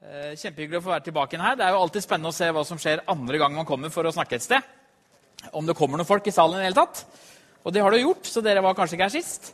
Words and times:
Eh, 0.00 0.32
Kjempehyggelig 0.32 0.78
å 0.78 0.84
få 0.86 0.94
være 0.94 1.04
tilbake 1.10 1.36
igjen 1.36 1.44
her. 1.44 1.56
Det 1.60 1.64
er 1.66 1.74
jo 1.74 1.80
alltid 1.84 2.04
spennende 2.06 2.30
å 2.32 2.36
se 2.36 2.46
hva 2.56 2.62
som 2.64 2.78
skjer 2.80 3.02
andre 3.12 3.40
gang 3.42 3.52
man 3.52 3.68
kommer 3.68 3.92
for 3.92 4.08
å 4.08 4.12
snakke 4.14 4.38
et 4.38 4.46
sted. 4.46 4.70
Om 5.52 5.68
det 5.68 5.76
kommer 5.76 6.00
noen 6.00 6.08
folk 6.08 6.24
i 6.30 6.32
salen 6.32 6.56
i 6.56 6.62
det 6.62 6.70
hele 6.70 6.80
tatt. 6.80 7.02
Og 7.60 7.74
det 7.74 7.82
har 7.84 7.92
det 7.92 8.00
gjort, 8.00 8.24
så 8.24 8.40
dere 8.44 8.62
var 8.64 8.76
kanskje 8.78 8.96
ikke 8.96 9.10
her 9.10 9.12
sist. 9.12 9.50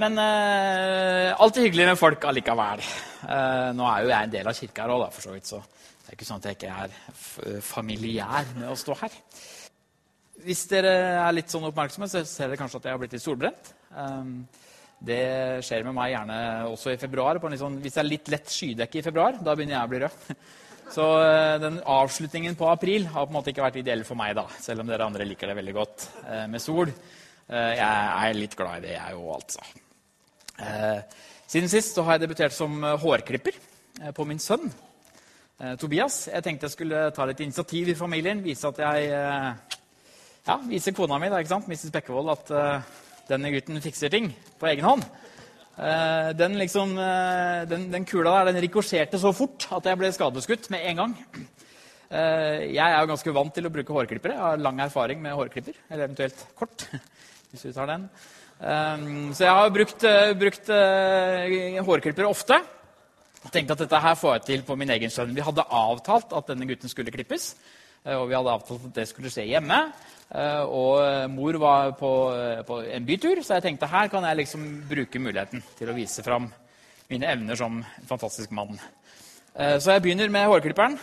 Men 0.00 0.16
eh, 0.20 1.36
alltid 1.36 1.68
hyggelig 1.68 1.90
med 1.90 2.00
folk 2.00 2.24
allikevel. 2.30 2.80
Eh, 2.80 3.68
nå 3.76 3.90
er 3.90 4.06
jo 4.06 4.12
jeg 4.14 4.28
en 4.28 4.34
del 4.38 4.48
av 4.48 4.56
kirka 4.56 4.86
her 4.86 4.96
òg, 4.96 5.06
for 5.12 5.28
så 5.28 5.36
vidt, 5.36 5.52
så 5.52 5.60
det 5.60 6.08
er 6.08 6.16
ikke 6.16 6.28
sånn 6.28 6.40
at 6.40 6.48
jeg 6.48 6.56
ikke 6.56 6.80
er 6.86 7.62
familiær 7.64 8.52
med 8.56 8.70
å 8.72 8.78
stå 8.78 8.96
her. 9.02 9.20
Hvis 10.46 10.64
dere 10.70 10.92
er 11.26 11.36
litt 11.36 11.52
sånn 11.52 11.64
oppmerksomme, 11.68 12.08
så 12.08 12.24
ser 12.24 12.48
dere 12.48 12.60
kanskje 12.60 12.80
at 12.80 12.88
jeg 12.88 12.96
har 12.96 13.04
blitt 13.04 13.16
litt 13.16 13.24
solbrent. 13.24 13.72
Um, 13.96 14.46
det 14.98 15.64
skjer 15.66 15.84
med 15.84 15.96
meg 15.96 16.14
gjerne 16.14 16.38
også 16.70 16.94
i 16.94 17.00
februar. 17.00 17.40
Sånn, 17.60 17.80
hvis 17.82 17.96
det 17.98 18.02
er 18.02 18.08
litt 18.08 18.30
lett 18.32 18.52
skydekke 18.52 19.00
i 19.00 19.04
februar, 19.04 19.36
da 19.44 19.54
begynner 19.54 19.76
jeg 19.76 19.88
å 19.88 19.92
bli 19.92 20.00
rød. 20.06 20.30
Så 20.92 21.04
eh, 21.18 21.56
den 21.60 21.80
avslutningen 21.82 22.56
på 22.58 22.68
april 22.70 23.08
har 23.10 23.26
på 23.26 23.32
en 23.32 23.38
måte 23.40 23.50
ikke 23.52 23.64
vært 23.64 23.80
ideell 23.80 24.04
for 24.06 24.18
meg, 24.18 24.36
da, 24.38 24.46
selv 24.62 24.84
om 24.84 24.90
dere 24.90 25.06
andre 25.08 25.26
liker 25.26 25.50
det 25.50 25.58
veldig 25.58 25.74
godt 25.76 26.08
eh, 26.22 26.44
med 26.50 26.62
sol. 26.62 26.92
Eh, 26.92 27.72
jeg 27.74 28.28
er 28.30 28.38
litt 28.38 28.56
glad 28.58 28.78
i 28.78 28.86
det, 28.86 28.94
jeg 28.96 29.18
òg, 29.18 29.32
altså. 29.40 29.66
Siden 31.46 31.68
sist 31.68 31.98
har 32.00 32.14
jeg 32.14 32.22
debutert 32.22 32.54
som 32.56 32.80
hårklipper 32.80 33.58
på 34.16 34.24
min 34.24 34.38
sønn 34.40 34.70
Tobias. 35.76 36.30
Jeg 36.30 36.44
tenkte 36.46 36.64
jeg 36.64 36.72
skulle 36.72 37.02
ta 37.12 37.26
litt 37.28 37.42
initiativ 37.44 37.90
i 37.92 37.96
familien, 37.98 38.40
vise 38.44 38.70
at 38.70 38.80
jeg 38.80 39.10
ja, 39.12 40.56
vise 40.64 40.94
kona 40.96 41.20
mi, 41.20 41.28
da, 41.28 41.42
ikke 41.44 41.52
sant? 41.52 41.68
Mrs. 41.68 41.92
Bekkevold, 41.92 42.32
at 42.32 42.54
denne 43.30 43.50
gutten 43.54 43.82
fikser 43.82 44.12
ting 44.12 44.30
på 44.60 44.68
egen 44.70 44.86
hånd. 44.86 45.06
Eh, 45.76 46.30
den, 46.32 46.56
liksom, 46.56 46.94
eh, 46.96 47.66
den, 47.68 47.90
den 47.92 48.06
kula 48.08 48.38
der 48.38 48.52
den 48.52 48.62
rikosjerte 48.64 49.20
så 49.20 49.32
fort 49.36 49.66
at 49.76 49.84
jeg 49.84 50.00
ble 50.00 50.12
skadeskutt 50.14 50.70
med 50.72 50.86
en 50.88 51.02
gang. 51.02 51.16
Eh, 52.08 52.72
jeg 52.72 52.86
er 52.86 52.96
jo 53.02 53.10
ganske 53.10 53.34
vant 53.36 53.52
til 53.52 53.68
å 53.68 53.72
bruke 53.74 53.92
hårklippere. 53.92 54.38
Jeg 54.38 54.44
har 54.44 54.62
lang 54.62 54.80
erfaring 54.80 55.20
med 55.20 55.36
hårklipper. 55.36 55.76
Eller 55.90 56.08
eventuelt 56.08 56.46
kort, 56.56 56.86
hvis 57.50 57.68
du 57.68 57.74
tar 57.76 57.92
den. 57.92 58.08
Så 58.56 59.44
jeg 59.44 59.52
har 59.52 59.68
brukt, 59.68 60.04
brukt 60.40 60.70
hårklippere 61.84 62.30
ofte. 62.30 62.56
Jeg 63.42 63.52
tenkte 63.52 63.74
at 63.76 63.82
dette 63.82 64.00
her 64.00 64.14
får 64.16 64.38
jeg 64.38 64.44
til 64.46 64.62
på 64.64 64.78
min 64.80 64.94
egen 64.94 65.12
sønn. 65.12 65.34
Vi 65.36 65.44
hadde 65.44 65.66
avtalt 65.68 66.32
at 66.32 66.48
denne 66.48 66.64
gutten 66.70 66.88
skulle 66.88 67.12
klippes. 67.12 67.50
Eh, 68.06 68.16
Og 68.16 68.28
vi 68.30 68.36
hadde 68.36 68.52
avtalt 68.54 68.84
at 68.88 68.94
det 68.94 69.08
skulle 69.10 69.30
skje 69.32 69.48
hjemme. 69.50 69.80
Eh, 70.30 70.62
Og 70.62 71.00
eh, 71.02 71.26
mor 71.30 71.58
var 71.62 71.92
på, 71.98 72.12
på 72.66 72.78
en 72.82 73.06
bytur, 73.06 73.42
så 73.42 73.58
jeg 73.58 73.66
tenkte 73.66 73.90
her 73.90 74.08
kan 74.08 74.24
jeg 74.24 74.40
liksom 74.42 74.64
bruke 74.88 75.18
muligheten 75.22 75.62
til 75.78 75.90
å 75.90 75.96
vise 75.96 76.22
fram 76.22 76.48
mine 77.10 77.28
evner 77.30 77.58
som 77.58 77.84
fantastisk 78.08 78.50
mann. 78.50 78.78
Så 79.56 79.94
jeg 79.94 80.02
begynner 80.04 80.28
med 80.28 80.50
hårklipperen 80.50 80.96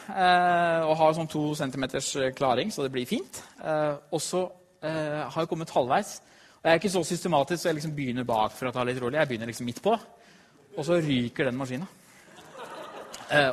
og 0.86 0.92
har 1.00 1.14
sånn 1.16 1.30
to 1.32 1.56
centimeters 1.58 2.10
klaring, 2.38 2.70
så 2.70 2.84
det 2.84 2.92
blir 2.94 3.08
fint. 3.10 3.40
Og 4.14 4.20
så 4.22 4.44
har 4.84 5.40
jeg 5.40 5.50
kommet 5.50 5.72
halvveis. 5.74 6.12
Og 6.60 6.68
jeg 6.68 6.76
er 6.76 6.82
ikke 6.82 6.92
så 6.94 7.02
systematisk, 7.08 7.64
så 7.64 7.72
jeg 7.72 7.80
liksom 7.80 7.96
begynner 7.96 8.28
bak 8.28 8.54
for 8.54 8.70
å 8.70 8.74
ta 8.76 8.84
litt 8.86 9.00
rolig. 9.02 9.18
Jeg 9.18 9.32
begynner 9.32 9.50
liksom 9.50 9.66
midt 9.72 9.82
på, 9.82 9.96
og 10.76 10.86
så 10.86 11.00
ryker 11.02 11.50
den 11.50 11.58
maskina. 11.58 11.88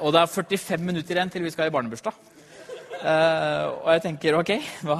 Og 0.03 0.11
det 0.13 0.21
er 0.21 0.35
45 0.35 0.85
minutter 0.91 1.17
igjen 1.17 1.33
til 1.33 1.47
vi 1.47 1.55
skal 1.55 1.71
i 1.71 1.75
barnebursdag. 1.79 2.30
Eh, 3.01 3.65
og 3.81 3.89
jeg 3.95 4.03
tenker 4.05 4.37
ok, 4.37 4.53
hva, 4.85 4.99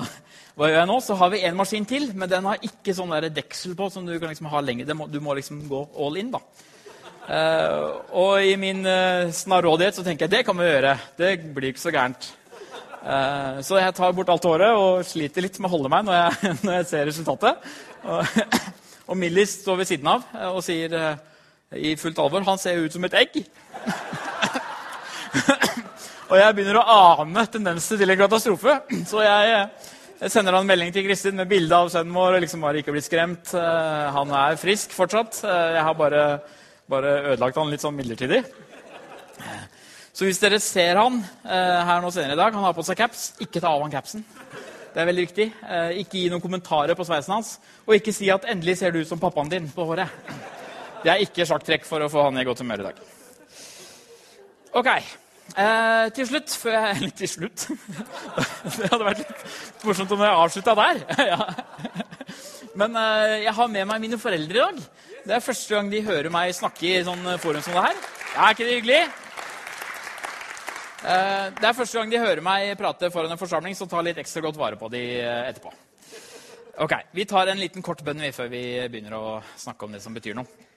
hva 0.57 0.69
gjør 0.71 0.79
jeg 0.81 0.89
nå? 0.89 0.97
Så 1.05 1.17
har 1.21 1.33
vi 1.33 1.43
en 1.45 1.59
maskin 1.59 1.87
til, 1.89 2.09
men 2.17 2.31
den 2.31 2.49
har 2.49 2.65
ikke 2.65 2.95
sånn 2.97 3.13
der 3.13 3.29
deksel 3.35 3.77
på 3.77 3.91
som 3.93 4.07
du 4.09 4.15
kan 4.17 4.33
liksom 4.33 4.49
ha 4.53 4.63
lenger. 4.65 4.93
Må, 4.97 5.09
du 5.11 5.21
må 5.25 5.37
liksom 5.37 5.63
gå 5.69 5.85
all 6.01 6.21
in, 6.21 6.33
da. 6.35 6.43
Uh, 7.31 8.01
og 8.17 8.43
i 8.43 8.57
min 8.59 8.81
uh, 8.83 9.29
snarrådighet 9.31 9.95
så 10.01 10.03
tenker 10.03 10.27
jeg 10.27 10.33
det 10.33 10.45
kan 10.49 10.57
vi 10.59 10.67
gjøre. 10.67 10.97
Det 11.21 11.35
blir 11.55 11.71
ikke 11.73 11.85
så 11.85 11.95
gærent. 11.95 12.35
Så 13.65 13.79
jeg 13.81 13.95
tar 13.97 14.13
bort 14.13 14.29
alt 14.29 14.45
håret 14.45 14.77
og 14.77 15.07
sliter 15.09 15.41
litt 15.41 15.55
med 15.57 15.71
å 15.71 15.73
holde 15.73 15.89
meg 15.89 16.05
når 16.05 16.19
jeg, 16.19 16.51
når 16.67 16.75
jeg 16.75 16.89
ser 16.91 17.07
resultatet. 17.09 17.71
Og, 18.05 18.21
og 19.15 19.17
Millis 19.17 19.55
står 19.63 19.81
ved 19.81 19.89
siden 19.89 20.11
av 20.13 20.27
og 20.51 20.61
sier 20.67 20.93
i 21.81 21.95
fullt 21.97 22.21
alvor 22.21 22.45
han 22.45 22.61
ser 22.61 22.83
ut 22.85 22.93
som 22.93 23.09
et 23.09 23.17
egg. 23.23 23.41
Og 26.31 26.37
jeg 26.39 26.55
begynner 26.55 26.79
å 26.79 26.97
ane 27.25 27.43
tendenser 27.51 27.99
til 27.99 28.13
en 28.13 28.21
katastrofe. 28.21 28.77
Så 29.09 29.23
jeg, 29.25 29.63
jeg 30.21 30.31
sender 30.31 30.55
han 30.55 30.63
en 30.63 30.71
melding 30.71 30.93
til 30.95 31.07
Kristin 31.09 31.35
med 31.41 31.49
bilde 31.51 31.75
av 31.75 31.89
sønnen 31.91 32.15
vår. 32.15 32.37
og 32.37 32.43
liksom 32.45 32.63
bare 32.63 32.83
ikke 32.83 32.95
blitt 32.95 33.09
skremt. 33.09 33.51
Eh, 33.59 34.07
Han 34.15 34.31
er 34.39 34.59
frisk 34.61 34.95
fortsatt. 34.95 35.41
Eh, 35.43 35.71
Jeg 35.75 35.83
har 35.89 35.95
bare, 35.99 36.25
bare 36.91 37.15
ødelagt 37.33 37.59
han 37.59 37.71
litt 37.73 37.83
sånn 37.83 37.97
midlertidig. 37.99 38.45
Så 40.15 40.27
hvis 40.29 40.39
dere 40.43 40.59
ser 40.63 40.99
han 41.01 41.19
eh, 41.49 41.81
her 41.89 42.03
nå 42.05 42.11
senere 42.15 42.37
i 42.37 42.39
dag, 42.39 42.55
han 42.55 42.67
har 42.67 42.75
på 42.77 42.85
seg 42.87 42.99
caps, 43.01 43.33
ikke 43.41 43.63
ta 43.63 43.73
av 43.73 43.83
han 43.83 43.91
capsen. 43.95 44.23
Det 44.91 45.01
er 45.03 45.07
veldig 45.09 45.25
viktig. 45.25 45.47
Eh, 45.67 45.91
Ikke 46.03 46.19
gi 46.19 46.29
noen 46.31 46.43
kommentarer 46.45 46.95
på 46.99 47.07
sveisen 47.09 47.35
hans. 47.35 47.57
Og 47.89 47.97
ikke 47.97 48.15
si 48.15 48.31
at 48.31 48.45
'endelig 48.47 48.77
ser 48.79 48.91
du 48.95 49.01
ut 49.01 49.09
som 49.09 49.19
pappaen 49.19 49.51
din' 49.51 49.71
på 49.75 49.87
håret. 49.87 50.07
Det 51.03 51.11
er 51.11 51.23
ikke 51.27 51.47
sjakktrekk 51.47 51.85
for 51.87 51.99
å 52.03 52.11
få 52.11 52.23
han 52.29 52.39
i 52.39 52.45
godt 52.45 52.59
humør 52.63 52.81
i 52.81 52.87
dag. 52.91 52.95
Ok. 54.75 54.89
Eh, 55.51 56.07
til 56.15 56.29
slutt 56.29 56.53
før 56.63 56.77
jeg, 56.77 56.91
Eller 56.97 57.15
til 57.19 57.29
slutt 57.29 57.65
Det 58.79 58.91
hadde 58.93 59.07
vært 59.09 59.23
litt 59.25 59.41
morsomt 59.83 60.13
om 60.15 60.23
jeg 60.23 60.43
avslutta 60.45 60.77
der. 60.79 61.01
ja. 61.33 61.41
Men 62.79 62.95
eh, 63.01 63.41
jeg 63.47 63.55
har 63.57 63.73
med 63.73 63.89
meg 63.91 64.05
mine 64.05 64.21
foreldre 64.21 64.61
i 64.61 64.63
dag. 64.63 64.79
Det 65.27 65.35
er 65.37 65.45
første 65.45 65.75
gang 65.75 65.91
de 65.93 66.05
hører 66.07 66.31
meg 66.33 66.55
snakke 66.57 66.87
i 66.87 67.03
sånn 67.07 67.27
forum 67.43 67.65
som 67.65 67.77
det 67.77 67.89
her. 67.89 68.07
Er 68.37 68.55
ikke 68.55 68.69
det 68.69 68.79
hyggelig? 68.79 69.03
Eh, 71.01 71.47
det 71.57 71.67
er 71.67 71.77
første 71.77 71.99
gang 71.99 72.11
de 72.13 72.23
hører 72.23 72.45
meg 72.45 72.75
prate 72.79 73.11
foran 73.13 73.33
en 73.33 73.41
forsamling, 73.41 73.77
så 73.77 73.89
ta 73.89 74.03
litt 74.05 74.21
ekstra 74.21 74.45
godt 74.45 74.59
vare 74.61 74.79
på 74.81 74.91
de 74.93 75.05
eh, 75.19 75.45
etterpå. 75.51 75.73
Ok, 76.85 76.95
Vi 77.13 77.27
tar 77.29 77.51
en 77.51 77.61
liten 77.61 77.83
kort 77.85 78.05
bønn 78.05 78.23
før 78.33 78.49
vi 78.53 78.63
begynner 78.89 79.17
å 79.19 79.39
snakke 79.59 79.85
om 79.85 79.93
det 79.97 80.01
som 80.05 80.15
betyr 80.17 80.37
noe. 80.39 80.69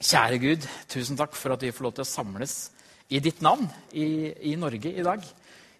Kjære 0.00 0.38
Gud, 0.40 0.66
tusen 0.88 1.18
takk 1.18 1.36
for 1.36 1.54
at 1.54 1.62
vi 1.62 1.74
får 1.74 1.86
lov 1.86 1.98
til 1.98 2.06
å 2.06 2.08
samles 2.08 2.54
i 3.10 3.18
ditt 3.22 3.40
navn 3.42 3.66
i, 3.92 4.30
i 4.52 4.56
Norge 4.58 4.92
i 4.94 5.04
dag. 5.04 5.24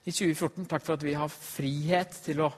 I 0.02 0.10
2014. 0.10 0.66
Takk 0.66 0.84
for 0.86 0.96
at 0.96 1.04
vi 1.06 1.14
har 1.14 1.30
frihet 1.30 2.16
til 2.24 2.42
å 2.42 2.50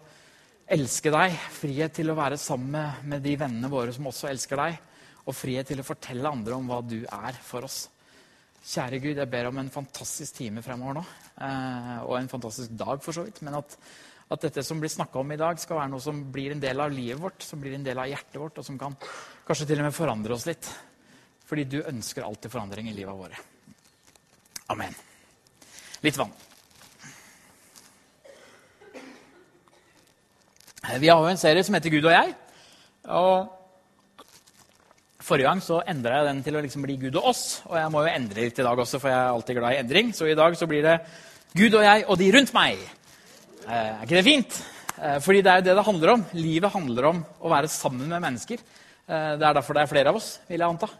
elske 0.72 1.12
deg. 1.12 1.34
Frihet 1.58 1.96
til 1.98 2.12
å 2.12 2.16
være 2.16 2.38
sammen 2.40 2.72
med, 2.72 3.02
med 3.12 3.24
de 3.24 3.34
vennene 3.40 3.72
våre 3.72 3.92
som 3.92 4.08
også 4.08 4.30
elsker 4.30 4.62
deg. 4.62 4.78
Og 5.26 5.36
frihet 5.36 5.68
til 5.68 5.82
å 5.82 5.86
fortelle 5.86 6.30
andre 6.30 6.56
om 6.56 6.70
hva 6.70 6.80
du 6.86 7.02
er 7.04 7.36
for 7.44 7.68
oss. 7.68 7.84
Kjære 8.62 9.02
Gud, 9.02 9.18
jeg 9.18 9.28
ber 9.28 9.50
om 9.50 9.60
en 9.60 9.70
fantastisk 9.74 10.38
time 10.38 10.64
fremover 10.64 11.00
nå. 11.00 11.04
Eh, 11.34 11.94
og 12.06 12.16
en 12.16 12.32
fantastisk 12.32 12.72
dag, 12.78 13.02
for 13.04 13.12
så 13.12 13.26
vidt. 13.26 13.42
Men 13.44 13.60
at, 13.60 13.76
at 14.32 14.48
dette 14.48 14.64
som 14.64 14.80
blir 14.80 14.92
snakka 14.92 15.20
om 15.20 15.34
i 15.34 15.40
dag, 15.40 15.60
skal 15.60 15.82
være 15.82 15.92
noe 15.92 16.02
som 16.02 16.24
blir 16.32 16.54
en 16.54 16.62
del 16.62 16.80
av 16.80 16.94
livet 16.94 17.20
vårt, 17.20 17.44
som 17.44 17.60
blir 17.60 17.76
en 17.76 17.84
del 17.84 18.00
av 18.00 18.08
hjertet 18.08 18.40
vårt, 18.40 18.62
og 18.62 18.70
som 18.70 18.80
kan 18.80 18.96
kanskje 19.44 19.68
til 19.68 19.82
og 19.82 19.90
med 19.90 19.98
forandre 20.00 20.38
oss 20.38 20.48
litt. 20.48 20.70
Fordi 21.44 21.68
du 21.68 21.82
ønsker 21.82 22.24
alltid 22.24 22.54
forandring 22.54 22.88
i 22.88 22.96
livet 22.96 23.18
våre. 23.18 23.48
Amen. 24.70 24.94
Litt 26.02 26.18
vann. 26.18 26.30
Vi 30.98 31.08
har 31.08 31.18
jo 31.18 31.30
en 31.30 31.40
serie 31.40 31.62
som 31.64 31.74
heter 31.74 31.92
Gud 31.94 32.06
og 32.06 32.14
jeg. 32.14 32.34
Og 33.10 33.58
Forrige 35.22 35.46
gang 35.46 35.60
så 35.62 35.78
endra 35.86 36.16
jeg 36.18 36.26
den 36.26 36.40
til 36.42 36.56
å 36.58 36.60
liksom 36.64 36.82
bli 36.82 36.96
Gud 36.98 37.14
og 37.20 37.28
oss. 37.30 37.62
Og 37.68 37.76
jeg 37.78 37.90
må 37.94 38.02
jo 38.02 38.10
endre 38.10 38.42
litt 38.42 38.58
i 38.58 38.64
dag 38.66 38.80
også, 38.82 38.98
for 38.98 39.12
jeg 39.12 39.18
er 39.20 39.30
alltid 39.30 39.58
glad 39.58 39.76
i 39.76 39.78
endring. 39.78 40.10
Så 40.16 40.26
i 40.26 40.34
dag 40.38 40.56
så 40.58 40.66
blir 40.66 40.82
det 40.82 40.96
Gud 41.54 41.76
og 41.78 41.84
jeg 41.86 42.06
og 42.08 42.18
de 42.18 42.30
rundt 42.34 42.50
meg. 42.56 42.82
Eh, 43.62 43.70
er 43.70 44.02
ikke 44.02 44.18
det 44.18 44.26
fint? 44.26 44.58
Eh, 44.98 45.20
fordi 45.22 45.44
det 45.46 45.52
er 45.52 45.60
jo 45.60 45.66
det 45.68 45.76
det 45.78 45.86
handler 45.86 46.14
om. 46.16 46.24
Livet 46.34 46.74
handler 46.74 47.08
om 47.12 47.22
å 47.38 47.52
være 47.54 47.70
sammen 47.70 48.10
med 48.10 48.24
mennesker. 48.24 48.58
Eh, 49.06 49.30
det 49.38 49.46
er 49.46 49.56
derfor 49.60 49.78
det 49.78 49.84
er 49.84 49.92
flere 49.94 50.10
av 50.10 50.18
oss, 50.18 50.32
vil 50.50 50.58
jeg 50.58 50.74
anta. 50.74 50.90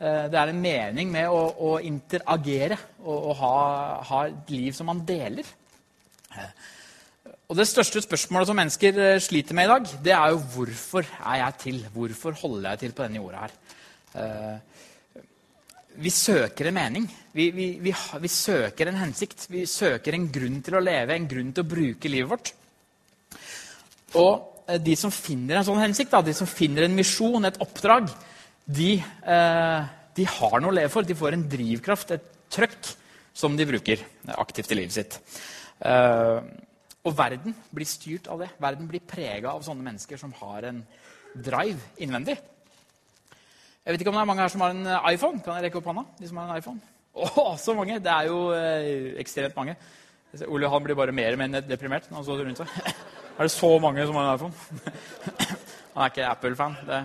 Eh, 0.00 0.24
det 0.30 0.38
er 0.40 0.50
en 0.50 0.62
mening 0.62 1.10
med 1.12 1.30
å, 1.30 1.42
å 1.54 1.74
interagere 1.84 2.78
og, 3.04 3.18
og 3.18 3.34
ha, 3.42 3.56
ha 4.08 4.22
et 4.30 4.50
liv 4.54 4.72
som 4.74 4.90
man 4.90 5.04
deler. 5.06 5.46
Og 7.44 7.58
Det 7.58 7.66
største 7.68 8.00
spørsmålet 8.02 8.48
som 8.48 8.58
mennesker 8.58 8.98
eh, 8.98 9.20
sliter 9.22 9.54
med 9.54 9.68
i 9.68 9.72
dag, 9.74 9.90
det 10.02 10.14
er 10.16 10.32
jo 10.32 10.40
hvorfor 10.56 11.04
er 11.04 11.42
jeg 11.42 11.58
til? 11.62 11.82
Hvorfor 11.94 12.38
holder 12.40 12.70
jeg 12.72 12.82
til 12.84 12.94
på 12.96 13.04
denne 13.04 13.20
jorda 13.20 13.44
her? 13.44 13.58
Eh, 14.18 14.56
Vi 15.94 16.10
søker 16.10 16.66
en 16.66 16.74
mening. 16.74 17.04
Vi, 17.32 17.50
vi, 17.54 17.66
vi, 17.78 17.92
vi 17.94 18.28
søker 18.28 18.88
en 18.90 18.98
hensikt. 18.98 19.46
Vi 19.46 19.62
søker 19.70 20.16
en 20.16 20.26
grunn 20.32 20.58
til 20.64 20.74
å 20.74 20.82
leve, 20.82 21.14
en 21.14 21.28
grunn 21.30 21.52
til 21.54 21.62
å 21.62 21.70
bruke 21.70 22.10
livet 22.10 22.32
vårt. 22.32 22.54
Og 24.18 24.64
eh, 24.66 24.80
de 24.82 24.96
som 24.98 25.14
finner 25.14 25.60
en 25.60 25.68
sånn 25.68 25.82
hensikt, 25.84 26.16
de 26.24 26.34
som 26.34 26.50
finner 26.50 26.88
en 26.88 26.96
misjon, 26.96 27.44
et 27.46 27.60
oppdrag, 27.62 28.10
de, 28.64 28.92
eh, 29.00 29.86
de 30.16 30.24
har 30.24 30.60
noe 30.60 30.72
å 30.72 30.74
leve 30.74 30.92
for. 30.92 31.02
De 31.04 31.16
får 31.16 31.36
en 31.36 31.48
drivkraft, 31.48 32.14
et 32.16 32.30
trøkk, 32.50 32.94
som 33.34 33.56
de 33.56 33.66
bruker 33.66 34.04
aktivt 34.38 34.72
i 34.72 34.78
livet 34.78 34.94
sitt. 34.94 35.18
Eh, 35.84 36.40
og 37.04 37.16
verden 37.16 37.54
blir 37.74 37.88
styrt 37.88 38.28
av 38.32 38.40
det. 38.40 38.48
Verden 38.62 38.88
blir 38.88 39.04
prega 39.04 39.52
av 39.52 39.64
sånne 39.66 39.84
mennesker 39.84 40.16
som 40.20 40.32
har 40.40 40.70
en 40.70 40.80
drive 41.34 41.80
innvendig. 42.00 42.38
Jeg 43.84 43.92
vet 43.92 44.00
ikke 44.00 44.14
om 44.14 44.16
det 44.16 44.22
er 44.22 44.30
mange 44.30 44.40
her 44.40 44.52
som 44.52 44.62
har 44.64 44.72
en 44.72 44.86
iPhone. 45.12 45.42
Kan 45.44 45.58
jeg 45.58 45.66
rekke 45.66 45.82
opp 45.82 45.90
hånda? 45.90 46.06
De 46.16 46.28
som 46.30 46.38
har 46.40 46.48
en 46.48 46.62
iPhone? 46.62 46.80
Å, 47.14 47.50
så 47.60 47.74
mange! 47.76 47.98
Det 48.00 48.10
er 48.10 48.30
jo 48.30 48.38
eh, 48.56 49.12
ekstremt 49.20 49.58
mange. 49.58 49.76
Ole 50.48 50.66
Johan 50.66 50.86
blir 50.86 50.96
bare 50.98 51.12
mer 51.14 51.36
og 51.36 51.42
mer 51.42 51.60
deprimert 51.62 52.08
når 52.08 52.16
han 52.18 52.24
så 52.26 52.38
rundt 52.38 52.62
seg. 52.62 52.94
er 53.36 53.44
det 53.44 53.52
så 53.52 53.70
mange 53.82 54.06
som 54.08 54.16
har 54.18 54.30
en 54.30 54.38
iPhone? 54.38 54.88
han 55.94 56.06
er 56.06 56.14
ikke 56.14 56.30
Apple-fan. 56.30 56.80
Det... 56.88 57.02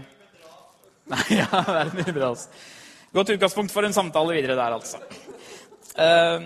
Nei, 1.13 1.25
ja, 1.39 1.47
det 1.49 1.77
er 1.81 1.93
mye 1.97 2.13
bra. 2.13 2.31
Altså. 2.33 2.49
Godt 3.15 3.31
utgangspunkt 3.33 3.73
for 3.73 3.85
en 3.85 3.95
samtale 3.95 4.35
videre 4.37 4.57
der, 4.59 4.75
altså. 4.75 4.99
Uh, 5.97 6.45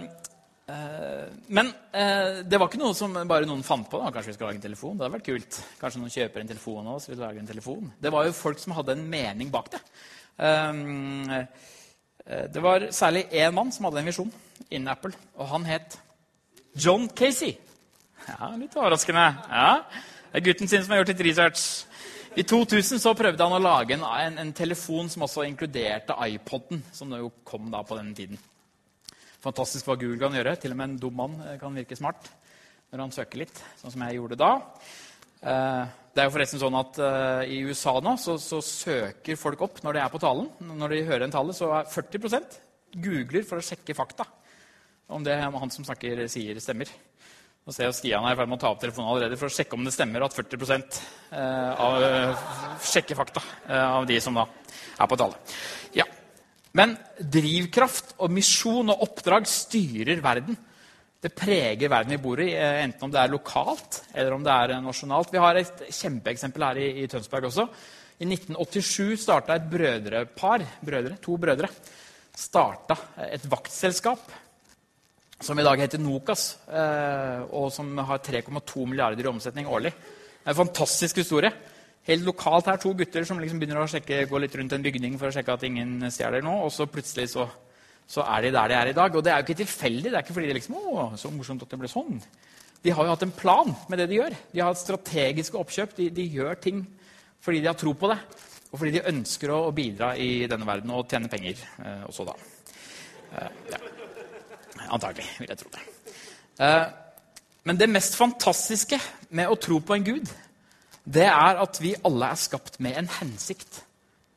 uh, 0.72 1.26
men 1.52 1.74
uh, 1.92 2.40
det 2.48 2.60
var 2.60 2.70
ikke 2.70 2.80
noe 2.80 2.96
som 2.96 3.18
bare 3.28 3.50
noen 3.50 3.66
fant 3.68 3.90
på. 3.92 4.00
da. 4.00 4.14
Kanskje 4.16 4.32
vi 4.32 4.38
skal 4.38 4.50
lage 4.50 4.62
en 4.62 4.68
telefon? 4.70 4.96
Det 4.96 5.06
hadde 5.06 5.18
vært 5.18 5.28
kult. 5.28 5.60
Kanskje 5.82 6.04
noen 6.04 6.16
kjøper 6.16 6.46
en 6.46 6.54
telefon 6.54 6.88
av 6.88 7.02
oss, 7.02 7.10
vil 7.12 7.20
lage 7.20 7.44
en 7.44 7.52
telefon. 7.52 7.92
Det 8.00 8.14
var 8.16 8.30
jo 8.30 8.38
folk 8.38 8.64
som 8.64 8.78
hadde 8.78 8.96
en 8.96 9.06
mening 9.12 9.52
bak 9.54 9.74
det. 9.76 9.84
det 12.56 12.62
var 12.64 12.88
særlig 12.96 13.28
én 13.36 13.52
mann 13.54 13.72
som 13.72 13.86
hadde 13.86 14.00
en 14.00 14.08
visjon 14.08 14.32
innen 14.70 14.88
Apple, 14.90 15.12
og 15.36 15.52
han 15.52 15.68
het 15.68 16.00
John 16.80 17.10
Casey. 17.12 17.58
Ja, 18.24 18.54
Litt 18.56 18.76
overraskende. 18.80 19.28
Ja, 19.52 19.84
Det 20.32 20.40
er 20.40 20.46
gutten 20.48 20.68
sin 20.68 20.82
som 20.82 20.96
har 20.96 21.04
gjort 21.04 21.12
litt 21.12 21.28
research. 21.28 21.84
I 22.34 22.42
2000 22.50 22.98
så 22.98 23.12
prøvde 23.14 23.46
han 23.46 23.54
å 23.54 23.62
lage 23.62 23.94
en, 23.94 24.04
en, 24.04 24.40
en 24.42 24.52
telefon 24.58 25.10
som 25.12 25.26
også 25.28 25.44
inkluderte 25.46 26.16
iPoden, 26.26 26.80
som 26.90 27.12
jo 27.14 27.30
kom 27.46 27.68
da 27.70 27.84
på 27.86 27.98
den 28.00 28.10
tiden. 28.18 28.40
Fantastisk 29.44 29.86
hva 29.86 29.98
Google 30.02 30.18
kan 30.24 30.38
gjøre. 30.40 30.56
Til 30.58 30.74
og 30.74 30.80
med 30.80 30.88
en 30.88 30.96
dum 31.04 31.20
mann 31.20 31.36
eh, 31.44 31.60
kan 31.62 31.76
virke 31.78 31.98
smart 32.00 32.32
når 32.90 33.04
han 33.04 33.14
søker 33.14 33.42
litt, 33.42 33.62
sånn 33.78 33.94
som 33.94 34.06
jeg 34.06 34.18
gjorde 34.18 34.40
da. 34.42 34.50
Eh, 35.46 35.94
det 36.14 36.24
er 36.24 36.28
jo 36.30 36.34
forresten 36.34 36.62
sånn 36.62 36.76
at 36.78 36.98
uh, 37.02 37.42
I 37.50 37.56
USA 37.66 37.96
nå 38.06 38.12
så, 38.22 38.36
så, 38.38 38.60
søker 38.62 39.38
folk 39.38 39.64
opp 39.66 39.80
når 39.82 39.98
de 39.98 40.02
er 40.04 40.12
på 40.14 40.22
talen. 40.22 40.50
Når 40.62 40.94
de 40.94 41.06
hører 41.08 41.26
en 41.26 41.34
tale, 41.34 41.56
så 41.58 41.72
er 41.80 41.90
40% 41.90 42.60
googler 43.02 43.46
for 43.50 43.58
å 43.58 43.66
sjekke 43.66 43.96
fakta 43.98 44.28
om 45.14 45.26
det 45.26 45.36
han 45.42 45.74
som 45.74 45.86
snakker, 45.86 46.22
sier, 46.32 46.58
stemmer. 46.62 46.90
Nå 47.64 47.72
ser 47.72 47.88
jeg 47.88 47.96
Stian 47.96 48.26
er 48.28 48.36
i 48.36 48.36
ferd 48.36 48.50
med 48.52 48.58
å 48.58 48.60
ta 48.60 48.70
opp 48.74 48.82
telefonen 48.82 49.08
allerede 49.08 49.38
for 49.40 49.48
å 49.48 49.54
sjekke 49.56 49.78
om 49.78 49.86
det 49.88 49.94
stemmer 49.96 50.26
at 50.26 50.34
40 50.36 50.66
eh, 50.68 51.70
av 51.80 52.02
sjekkefakta 52.04 52.90
sjekker 52.90 53.20
fakta 53.22 53.44
eh, 53.70 53.86
av 53.86 54.08
de 54.10 54.18
som 54.20 54.36
da 54.36 54.44
er 55.00 55.08
på 55.08 55.18
tallet. 55.22 55.54
Ja. 55.96 56.04
Men 56.76 56.98
drivkraft 57.16 58.18
og 58.18 58.36
misjon 58.36 58.92
og 58.92 59.06
oppdrag 59.08 59.48
styrer 59.48 60.20
verden. 60.26 60.60
Det 61.24 61.32
preger 61.32 61.88
verden 61.88 62.12
vi 62.18 62.20
bor 62.26 62.44
i, 62.44 62.50
enten 62.52 63.08
om 63.08 63.14
det 63.14 63.22
er 63.22 63.32
lokalt 63.32 64.02
eller 64.12 64.36
om 64.36 64.44
det 64.44 64.60
er 64.60 64.76
nasjonalt. 64.84 65.32
Vi 65.32 65.44
har 65.46 65.62
et 65.62 65.88
kjempeeksempel 65.88 66.68
her 66.68 66.84
i, 66.84 66.90
i 67.06 67.08
Tønsberg 67.08 67.48
også. 67.48 67.70
I 68.20 68.28
1987 68.28 69.24
starta 69.24 69.56
et 69.56 69.72
brødrepar, 69.72 70.68
brødre, 70.84 71.16
to 71.24 71.40
brødre 71.40 71.72
starta 72.36 72.98
et 73.30 73.48
vaktselskap 73.48 74.43
som 75.42 75.60
i 75.60 75.66
dag 75.66 75.82
heter 75.82 76.02
Nokas, 76.02 76.58
eh, 76.70 77.44
og 77.52 77.72
som 77.74 77.90
har 77.98 78.22
3,2 78.24 78.86
milliarder 78.88 79.26
i 79.26 79.32
omsetning 79.32 79.68
årlig. 79.68 79.92
Det 79.94 80.46
er 80.46 80.54
en 80.54 80.66
fantastisk 80.66 81.22
historie. 81.22 81.52
Helt 82.04 82.26
lokalt 82.28 82.68
her, 82.68 82.78
To 82.78 82.94
gutter 82.94 83.24
som 83.24 83.40
liksom 83.40 83.60
begynner 83.62 83.80
å 83.80 83.88
sjekke, 83.88 84.26
gå 84.28 84.40
litt 84.44 84.56
rundt 84.60 84.74
en 84.76 84.84
bygning 84.84 85.18
for 85.20 85.30
å 85.30 85.36
sjekke 85.36 85.54
at 85.56 85.64
ingen 85.64 86.02
stjeler 86.12 86.44
noe, 86.44 86.66
og 86.66 86.74
så 86.76 86.88
plutselig 86.92 87.30
så, 87.32 87.48
så, 88.06 88.26
er 88.28 88.44
de 88.44 88.52
der 88.52 88.72
de 88.72 88.76
er 88.80 88.92
i 88.92 88.98
dag. 88.98 89.16
Og 89.16 89.24
det 89.24 89.32
er 89.32 89.40
jo 89.40 89.48
ikke 89.48 89.62
tilfeldig. 89.64 90.10
Det 90.10 90.18
er 90.20 90.26
ikke 90.26 90.36
fordi 90.36 90.50
de 90.52 90.58
liksom, 90.60 90.76
å, 90.80 91.06
så 91.20 91.32
morsomt 91.32 91.64
at 91.64 91.72
det 91.72 91.80
ble 91.80 91.92
sånn. 91.92 92.20
De 92.84 92.92
har 92.92 93.08
jo 93.08 93.16
hatt 93.16 93.24
en 93.24 93.32
plan 93.32 93.72
med 93.88 94.04
det 94.04 94.10
de 94.12 94.20
gjør. 94.20 94.36
De 94.52 94.60
har 94.60 94.74
hatt 94.74 94.84
strategiske 94.84 95.60
oppkjøp. 95.60 95.96
De, 96.02 96.10
de 96.12 96.28
gjør 96.36 96.60
ting 96.60 96.84
fordi 97.44 97.64
de 97.64 97.68
har 97.72 97.80
tro 97.80 97.92
på 98.00 98.08
det, 98.08 98.20
og 98.72 98.80
fordi 98.80 98.94
de 98.96 99.08
ønsker 99.12 99.52
å, 99.52 99.66
å 99.68 99.74
bidra 99.76 100.14
i 100.16 100.46
denne 100.48 100.68
verden 100.68 100.94
og 100.96 101.10
tjene 101.12 101.32
penger 101.32 101.60
eh, 101.84 102.06
også 102.08 102.24
da. 102.30 102.38
Eh, 103.36 103.50
ja. 103.74 103.82
Antagelig, 104.92 105.26
vil 105.40 105.52
jeg 105.52 105.62
tro 105.62 105.72
det. 105.74 105.84
Eh, 106.64 106.86
men 107.64 107.80
det 107.80 107.90
mest 107.90 108.18
fantastiske 108.20 109.00
med 109.32 109.50
å 109.50 109.60
tro 109.60 109.80
på 109.80 109.96
en 109.96 110.06
gud, 110.06 110.30
det 111.04 111.28
er 111.28 111.60
at 111.64 111.80
vi 111.84 111.96
alle 112.08 112.32
er 112.32 112.40
skapt 112.40 112.80
med 112.84 112.98
en 113.00 113.10
hensikt. 113.20 113.82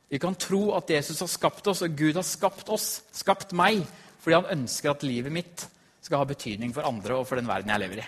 Vi 0.07 0.19
kan 0.23 0.35
tro 0.39 0.71
at 0.77 0.89
Jesus 0.91 1.19
har 1.23 1.31
skapt 1.31 1.67
oss, 1.67 1.83
og 1.83 1.95
Gud 1.99 2.15
har 2.15 2.27
skapt 2.27 2.69
oss, 2.71 3.01
skapt 3.15 3.51
meg, 3.55 3.83
fordi 4.23 4.37
han 4.39 4.53
ønsker 4.59 4.91
at 4.93 5.03
livet 5.03 5.33
mitt 5.35 5.65
skal 6.03 6.21
ha 6.21 6.27
betydning 6.27 6.71
for 6.75 6.87
andre 6.87 7.19
og 7.19 7.27
for 7.27 7.39
den 7.39 7.49
verden 7.49 7.73
jeg 7.73 7.83
lever 7.83 8.03
i. 8.03 8.07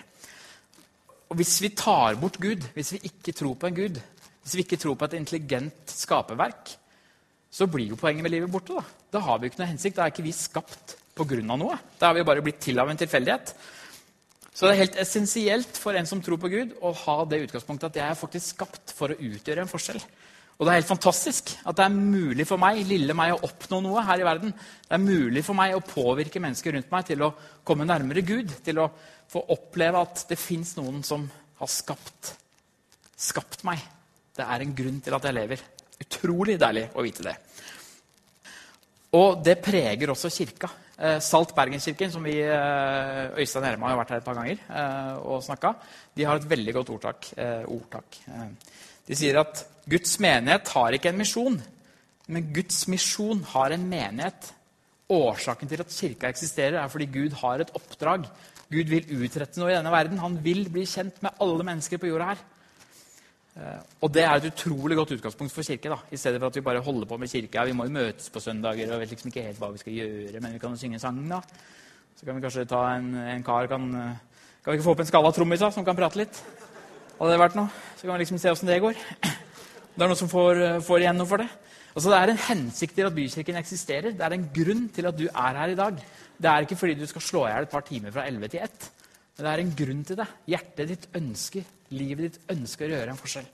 Og 1.30 1.36
Hvis 1.38 1.60
vi 1.62 1.70
tar 1.76 2.16
bort 2.18 2.40
Gud, 2.42 2.64
hvis 2.74 2.94
vi 2.96 3.04
ikke 3.06 3.32
tror 3.36 3.54
på 3.54 3.68
en 3.68 3.76
Gud, 3.76 4.00
hvis 4.42 4.56
vi 4.56 4.64
ikke 4.64 4.80
tror 4.80 4.96
på 4.98 5.04
et 5.04 5.18
intelligent 5.20 5.92
skaperverk, 5.92 6.72
så 7.50 7.66
blir 7.66 7.92
jo 7.92 7.98
poenget 7.98 8.24
med 8.24 8.32
livet 8.32 8.50
borte. 8.50 8.74
Da, 8.74 8.82
da 9.12 9.22
har 9.26 9.38
vi 9.38 9.46
jo 9.46 9.52
ikke 9.52 9.60
noe 9.62 9.70
hensikt. 9.70 9.96
Da 9.96 10.06
er 10.06 10.12
ikke 10.14 10.24
vi 10.26 10.34
skapt 10.34 10.96
pga. 11.20 11.56
noe. 11.56 11.78
Da 11.98 12.10
har 12.10 12.16
vi 12.16 12.26
bare 12.26 12.42
blitt 12.42 12.60
til 12.60 12.78
av 12.78 12.90
en 12.90 12.96
tilfeldighet. 12.96 13.54
Så 14.52 14.66
det 14.66 14.74
er 14.74 14.82
helt 14.82 14.98
essensielt 15.00 15.78
for 15.78 15.96
en 15.96 16.08
som 16.08 16.20
tror 16.20 16.40
på 16.40 16.50
Gud, 16.52 16.74
å 16.82 16.90
ha 17.06 17.24
det 17.24 17.44
utgangspunktet 17.46 17.92
at 17.92 18.00
jeg 18.00 18.10
er 18.10 18.18
faktisk 18.18 18.56
skapt 18.56 18.92
for 18.96 19.12
å 19.12 19.16
utgjøre 19.16 19.64
en 19.64 19.70
forskjell. 19.70 20.02
Og 20.60 20.66
det 20.66 20.72
er 20.74 20.80
helt 20.82 20.90
fantastisk 20.90 21.54
at 21.64 21.78
det 21.78 21.86
er 21.86 21.94
mulig 21.94 22.44
for 22.44 22.60
meg 22.60 22.82
lille 22.84 23.14
meg, 23.16 23.32
å 23.32 23.46
oppnå 23.48 23.78
noe 23.80 24.02
her 24.04 24.20
i 24.20 24.26
verden. 24.26 24.52
Det 24.52 24.92
er 24.92 25.00
mulig 25.00 25.40
for 25.46 25.56
meg 25.56 25.72
å 25.72 25.80
påvirke 25.80 26.42
mennesker 26.42 26.76
rundt 26.76 26.90
meg 26.92 27.06
til 27.08 27.24
å 27.24 27.30
komme 27.64 27.86
nærmere 27.88 28.20
Gud. 28.26 28.52
Til 28.66 28.82
å 28.82 28.90
få 29.30 29.46
oppleve 29.54 30.02
at 30.04 30.26
det 30.28 30.36
fins 30.36 30.74
noen 30.76 31.00
som 31.06 31.24
har 31.62 31.70
skapt, 31.72 32.34
skapt 33.16 33.64
meg. 33.64 33.80
Det 34.36 34.44
er 34.44 34.66
en 34.66 34.76
grunn 34.76 35.00
til 35.00 35.16
at 35.16 35.30
jeg 35.30 35.38
lever. 35.38 35.64
Utrolig 36.04 36.58
deilig 36.60 36.86
å 36.92 37.06
vite 37.08 37.24
det. 37.24 37.36
Og 39.16 39.40
det 39.44 39.56
preger 39.64 40.12
også 40.12 40.28
kirka. 40.32 40.68
Eh, 41.00 41.16
Salt 41.24 41.54
Bergenskirken, 41.56 42.10
som 42.12 42.24
vi, 42.24 42.34
eh, 42.44 43.32
Øystein 43.40 43.64
Herma 43.64 43.88
har 43.88 43.96
vært 43.96 44.10
her 44.10 44.18
et 44.20 44.24
par 44.24 44.36
ganger 44.36 44.58
eh, 44.68 45.14
og 45.24 45.42
snakka, 45.42 45.72
de 46.14 46.26
har 46.28 46.36
et 46.36 46.48
veldig 46.50 46.74
godt 46.76 46.90
ordtak. 46.90 47.30
ordtak. 47.66 48.18
De 49.06 49.16
sier 49.16 49.38
at 49.40 49.64
Guds 49.88 50.18
menighet 50.20 50.68
har 50.68 50.92
ikke 50.92 51.08
en 51.08 51.18
misjon, 51.18 51.56
men 52.28 52.52
Guds 52.52 52.86
misjon 52.86 53.42
har 53.54 53.72
en 53.72 53.88
menighet. 53.88 54.52
Årsaken 55.10 55.68
til 55.68 55.80
at 55.80 55.88
kirka 55.90 56.28
eksisterer, 56.28 56.76
er 56.78 56.88
fordi 56.88 57.06
Gud 57.06 57.32
har 57.40 57.60
et 57.60 57.72
oppdrag. 57.74 58.28
Gud 58.70 58.92
vil 58.92 59.24
utrette 59.24 59.58
noe 59.58 59.72
i 59.72 59.74
denne 59.74 59.90
verden. 59.90 60.20
Han 60.22 60.36
vil 60.44 60.68
bli 60.70 60.84
kjent 60.86 61.16
med 61.22 61.32
alle 61.40 61.64
mennesker 61.64 61.98
på 61.98 62.12
jorda 62.12 62.28
her. 62.34 62.44
Eh, 63.58 63.82
og 64.00 64.12
det 64.14 64.22
er 64.22 64.36
et 64.36 64.46
utrolig 64.52 64.96
godt 64.96 65.16
utgangspunkt 65.16 65.52
for 65.52 65.66
kirke. 65.66 65.90
da, 65.90 65.98
I 66.10 66.16
stedet 66.16 66.40
for 66.40 66.46
at 66.46 66.56
vi 66.56 66.60
bare 66.60 66.80
holder 66.80 67.06
på 67.06 67.16
med 67.16 67.28
kirke. 67.28 67.58
Ja, 67.58 67.64
vi 67.64 67.72
må 67.72 67.84
jo 67.84 67.96
møtes 67.96 68.30
på 68.30 68.40
søndager 68.40 68.92
og 68.92 69.00
vet 69.00 69.10
liksom 69.10 69.30
ikke 69.32 69.42
helt 69.42 69.58
hva 69.58 69.72
vi 69.72 69.82
skal 69.82 69.92
gjøre, 69.92 70.40
men 70.40 70.52
vi 70.52 70.58
kan 70.58 70.70
jo 70.70 70.76
synge 70.76 70.98
sangen, 70.98 71.28
da. 71.28 71.40
Så 72.16 72.26
kan 72.26 72.36
vi 72.36 72.44
kanskje 72.44 72.68
ta 72.68 72.82
en, 72.96 73.14
en 73.14 73.42
kar 73.42 73.66
kan, 73.66 73.88
eh, 73.94 74.44
kan 74.62 74.72
vi 74.72 74.78
ikke 74.78 74.86
få 74.86 74.94
opp 74.94 75.00
en 75.00 75.10
skalla 75.10 75.32
trommis 75.32 75.60
som 75.60 75.84
kan 75.84 75.96
prate 75.96 76.20
litt? 76.20 76.42
Hadde 77.18 77.32
det 77.32 77.40
vært 77.40 77.56
noe? 77.58 77.68
Så 77.96 78.06
kan 78.06 78.14
vi 78.14 78.22
liksom 78.22 78.38
se 78.38 78.52
åssen 78.52 78.70
det 78.70 78.80
går. 78.80 78.94
Det 79.90 80.04
er 80.04 80.08
noen 80.08 80.16
som 80.16 80.30
får, 80.30 80.58
eh, 80.62 80.80
får 80.84 81.02
igjen 81.02 81.18
noe 81.18 81.28
for 81.28 81.42
det. 81.42 81.48
Altså, 81.90 82.10
Det 82.12 82.18
er 82.20 82.30
en 82.30 82.44
hensikt 82.46 82.94
til 82.94 83.08
at 83.08 83.14
Bykirken 83.14 83.58
eksisterer. 83.58 84.12
Det 84.14 84.22
er 84.24 84.36
en 84.36 84.46
grunn 84.54 84.88
til 84.94 85.08
at 85.10 85.18
du 85.18 85.26
er 85.26 85.58
her 85.58 85.72
i 85.72 85.76
dag. 85.76 85.98
Det 86.40 86.48
er 86.48 86.64
ikke 86.64 86.78
fordi 86.78 86.94
du 86.94 87.06
skal 87.10 87.24
slå 87.26 87.42
i 87.46 87.50
hjel 87.50 87.66
et 87.66 87.72
par 87.72 87.82
timer 87.84 88.14
fra 88.14 88.24
11 88.28 88.48
til 88.48 88.62
1. 88.64 88.90
Men 89.40 89.46
det 89.46 89.52
er 89.54 89.60
en 89.62 89.76
grunn 89.78 90.00
til 90.04 90.18
det. 90.20 90.24
Hjertet 90.52 90.90
ditt 90.90 91.04
ønsker, 91.16 91.68
livet 91.96 92.26
ditt 92.26 92.50
ønsker 92.52 92.90
å 92.90 92.92
gjøre 92.92 93.14
en 93.14 93.20
forskjell. 93.20 93.46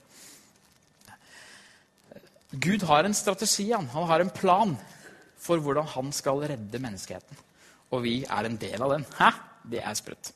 Gud 2.59 2.83
har 2.89 3.07
en 3.07 3.15
strategi, 3.15 3.69
han. 3.71 3.87
han 3.93 4.07
har 4.09 4.23
en 4.23 4.31
plan 4.35 4.73
for 5.39 5.63
hvordan 5.63 5.87
han 5.93 6.11
skal 6.11 6.43
redde 6.51 6.81
menneskeheten. 6.83 7.39
Og 7.95 8.03
vi 8.03 8.17
er 8.27 8.49
en 8.49 8.59
del 8.59 8.83
av 8.83 8.97
den. 8.97 9.07
Hæ? 9.15 9.31
Det 9.63 9.79
er 9.79 9.95
sprøtt. 9.95 10.33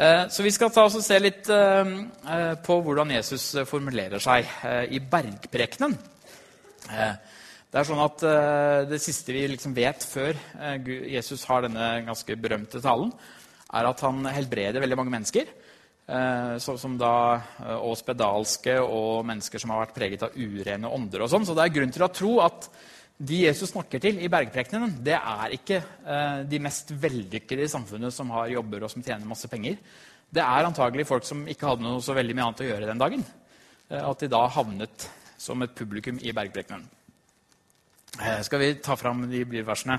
Eh, 0.00 0.24
så 0.32 0.48
vi 0.48 0.54
skal 0.56 0.72
ta 0.72 0.86
oss 0.88 0.96
og 0.96 1.04
se 1.04 1.20
litt 1.20 1.52
eh, 1.52 1.92
eh, 2.24 2.56
på 2.64 2.80
hvordan 2.88 3.12
Jesus 3.18 3.50
formulerer 3.68 4.24
seg 4.24 4.48
i 4.88 5.04
bergprekenen. 5.12 6.00
Det 6.88 7.80
er 7.82 7.86
sånn 7.88 8.00
at 8.00 8.24
det 8.88 8.98
siste 9.02 9.36
vi 9.36 9.46
liksom 9.50 9.72
vet 9.74 10.04
før 10.06 10.36
Jesus 11.10 11.42
har 11.48 11.64
denne 11.64 12.04
ganske 12.06 12.36
berømte 12.38 12.80
talen, 12.84 13.10
er 13.74 13.90
at 13.90 14.02
han 14.06 14.24
helbreder 14.30 14.82
veldig 14.82 14.98
mange 15.00 15.14
mennesker. 15.14 15.50
Eh, 16.04 16.58
som 16.60 16.98
da, 17.00 17.40
eh, 17.64 17.78
og 17.80 17.96
spedalske 17.96 18.76
og 18.76 19.24
mennesker 19.24 19.60
som 19.60 19.70
har 19.72 19.86
vært 19.86 19.94
preget 19.96 20.24
av 20.26 20.36
urene 20.36 20.90
ånder. 20.90 21.22
og 21.22 21.30
sånn. 21.30 21.46
Så 21.46 21.54
det 21.56 21.64
er 21.64 21.80
grunn 21.80 21.92
til 21.92 22.04
å 22.04 22.12
tro 22.12 22.40
at 22.40 22.68
de 23.16 23.44
Jesus 23.46 23.70
snakker 23.70 24.00
til 24.00 24.18
i 24.18 24.28
bergprekenen, 24.28 25.02
det 25.02 25.14
er 25.14 25.54
ikke 25.54 25.80
eh, 26.04 26.42
de 26.44 26.58
mest 26.58 26.90
vellykkede 26.90 27.64
i 27.64 27.70
samfunnet 27.72 28.12
som 28.12 28.28
har 28.30 28.48
jobber 28.48 28.84
og 28.84 28.90
som 28.90 29.02
tjener 29.02 29.24
masse 29.24 29.48
penger. 29.48 29.78
Det 30.28 30.42
er 30.42 30.66
antagelig 30.66 31.06
folk 31.06 31.24
som 31.24 31.46
ikke 31.46 31.66
hadde 31.66 31.86
noe 31.86 32.02
så 32.02 32.12
veldig 32.12 32.34
mye 32.34 32.44
annet 32.44 32.60
å 32.60 32.68
gjøre 32.68 32.90
den 32.90 32.98
dagen. 33.00 33.24
At 33.88 34.18
de 34.18 34.28
da 34.28 34.48
havnet 34.48 35.08
som 35.38 35.62
et 35.62 35.74
publikum 35.76 36.18
i 36.20 36.32
bergprekenen. 36.32 36.88
Skal 38.42 38.58
vi 38.58 38.74
ta 38.82 38.96
fram 38.96 39.28
de 39.30 39.44
bibelversene 39.44 39.98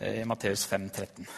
i 0.00 0.24
Matteus 0.24 0.64
5, 0.70 0.88
13. 0.90 1.28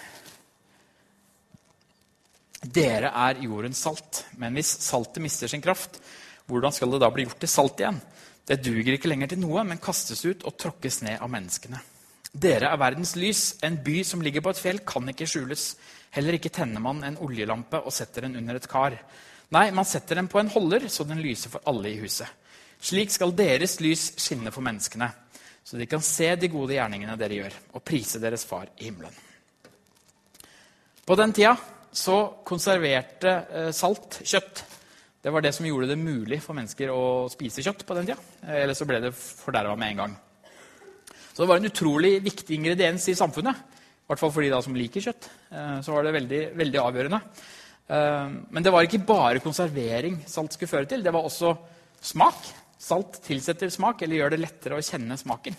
Dere 2.62 3.10
er 3.12 3.42
jordens 3.44 3.82
salt. 3.84 4.24
Men 4.40 4.56
hvis 4.56 4.70
saltet 4.86 5.22
mister 5.24 5.50
sin 5.50 5.64
kraft, 5.64 6.00
hvordan 6.46 6.72
skal 6.72 6.94
det 6.94 7.02
da 7.02 7.10
bli 7.12 7.26
gjort 7.26 7.42
til 7.42 7.52
salt 7.52 7.82
igjen? 7.82 8.00
Det 8.46 8.62
duger 8.62 8.94
ikke 8.94 9.10
lenger 9.10 9.32
til 9.32 9.42
noe, 9.42 9.64
men 9.66 9.82
kastes 9.82 10.22
ut 10.24 10.44
og 10.46 10.56
tråkkes 10.60 11.02
ned 11.02 11.18
av 11.18 11.30
menneskene. 11.32 11.80
Dere 12.36 12.70
er 12.70 12.80
verdens 12.80 13.16
lys. 13.18 13.56
En 13.66 13.78
by 13.82 14.02
som 14.06 14.22
ligger 14.22 14.44
på 14.44 14.52
et 14.52 14.60
fjell, 14.60 14.82
kan 14.86 15.08
ikke 15.10 15.28
skjules. 15.28 15.74
Heller 16.14 16.38
ikke 16.38 16.52
tenner 16.54 16.82
man 16.82 17.02
en 17.04 17.18
oljelampe 17.24 17.80
og 17.82 17.94
setter 17.94 18.26
den 18.26 18.38
under 18.38 18.58
et 18.58 18.68
kar. 18.70 18.96
Nei, 19.54 19.68
man 19.74 19.86
setter 19.86 20.20
den 20.20 20.30
på 20.30 20.40
en 20.40 20.50
holder, 20.50 20.88
så 20.90 21.06
den 21.06 21.22
lyser 21.22 21.52
for 21.52 21.66
alle 21.70 21.92
i 21.92 22.00
huset. 22.00 22.28
Slik 22.82 23.12
skal 23.14 23.34
deres 23.34 23.78
lys 23.80 24.10
skinne 24.20 24.52
for 24.52 24.64
menneskene, 24.64 25.08
så 25.64 25.78
de 25.78 25.86
kan 25.90 26.02
se 26.04 26.28
de 26.38 26.50
gode 26.52 26.76
gjerningene 26.76 27.16
dere 27.18 27.38
gjør, 27.40 27.54
og 27.74 27.84
prise 27.86 28.20
deres 28.22 28.44
far 28.46 28.68
i 28.76 28.88
himmelen. 28.88 29.14
På 31.06 31.16
den 31.18 31.32
tida 31.34 31.54
så 31.96 32.16
konserverte 32.46 33.32
eh, 33.50 33.70
salt 33.74 34.20
kjøtt. 34.22 34.64
Det 35.24 35.32
var 35.34 35.42
det 35.42 35.54
som 35.56 35.66
gjorde 35.66 35.88
det 35.90 35.98
mulig 35.98 36.38
for 36.44 36.54
mennesker 36.54 36.92
å 36.92 37.26
spise 37.32 37.64
kjøtt 37.64 37.82
på 37.86 37.96
den 37.96 38.10
tida. 38.10 38.18
Eller 38.46 38.76
så 38.78 38.86
ble 38.86 39.00
det 39.02 39.14
forderva 39.16 39.74
med 39.78 39.94
en 39.94 40.02
gang. 40.02 40.16
Så 41.32 41.42
det 41.42 41.48
var 41.50 41.60
en 41.60 41.68
utrolig 41.68 42.12
viktig 42.24 42.60
ingrediens 42.60 43.08
i 43.10 43.16
samfunnet. 43.16 43.58
I 44.06 44.08
hvert 44.08 44.20
fall 44.22 44.30
for 44.32 44.44
de 44.44 44.52
da 44.52 44.60
som 44.62 44.76
liker 44.76 45.02
kjøtt. 45.02 45.26
Eh, 45.50 45.78
så 45.82 45.96
var 45.96 46.06
det 46.06 46.14
veldig, 46.14 46.42
veldig 46.60 46.82
avgjørende. 46.84 47.20
Eh, 47.88 48.36
men 48.54 48.64
det 48.64 48.72
var 48.74 48.86
ikke 48.86 49.02
bare 49.08 49.42
konservering 49.44 50.20
salt 50.30 50.54
skulle 50.54 50.70
føre 50.70 50.90
til. 50.92 51.02
Det 51.02 51.14
var 51.16 51.26
også 51.26 51.56
smak. 52.12 52.46
Salt 52.78 53.18
tilsetter 53.24 53.72
smak, 53.72 54.04
eller 54.04 54.20
gjør 54.20 54.36
det 54.36 54.42
lettere 54.44 54.78
å 54.78 54.84
kjenne 54.84 55.16
smaken. 55.18 55.56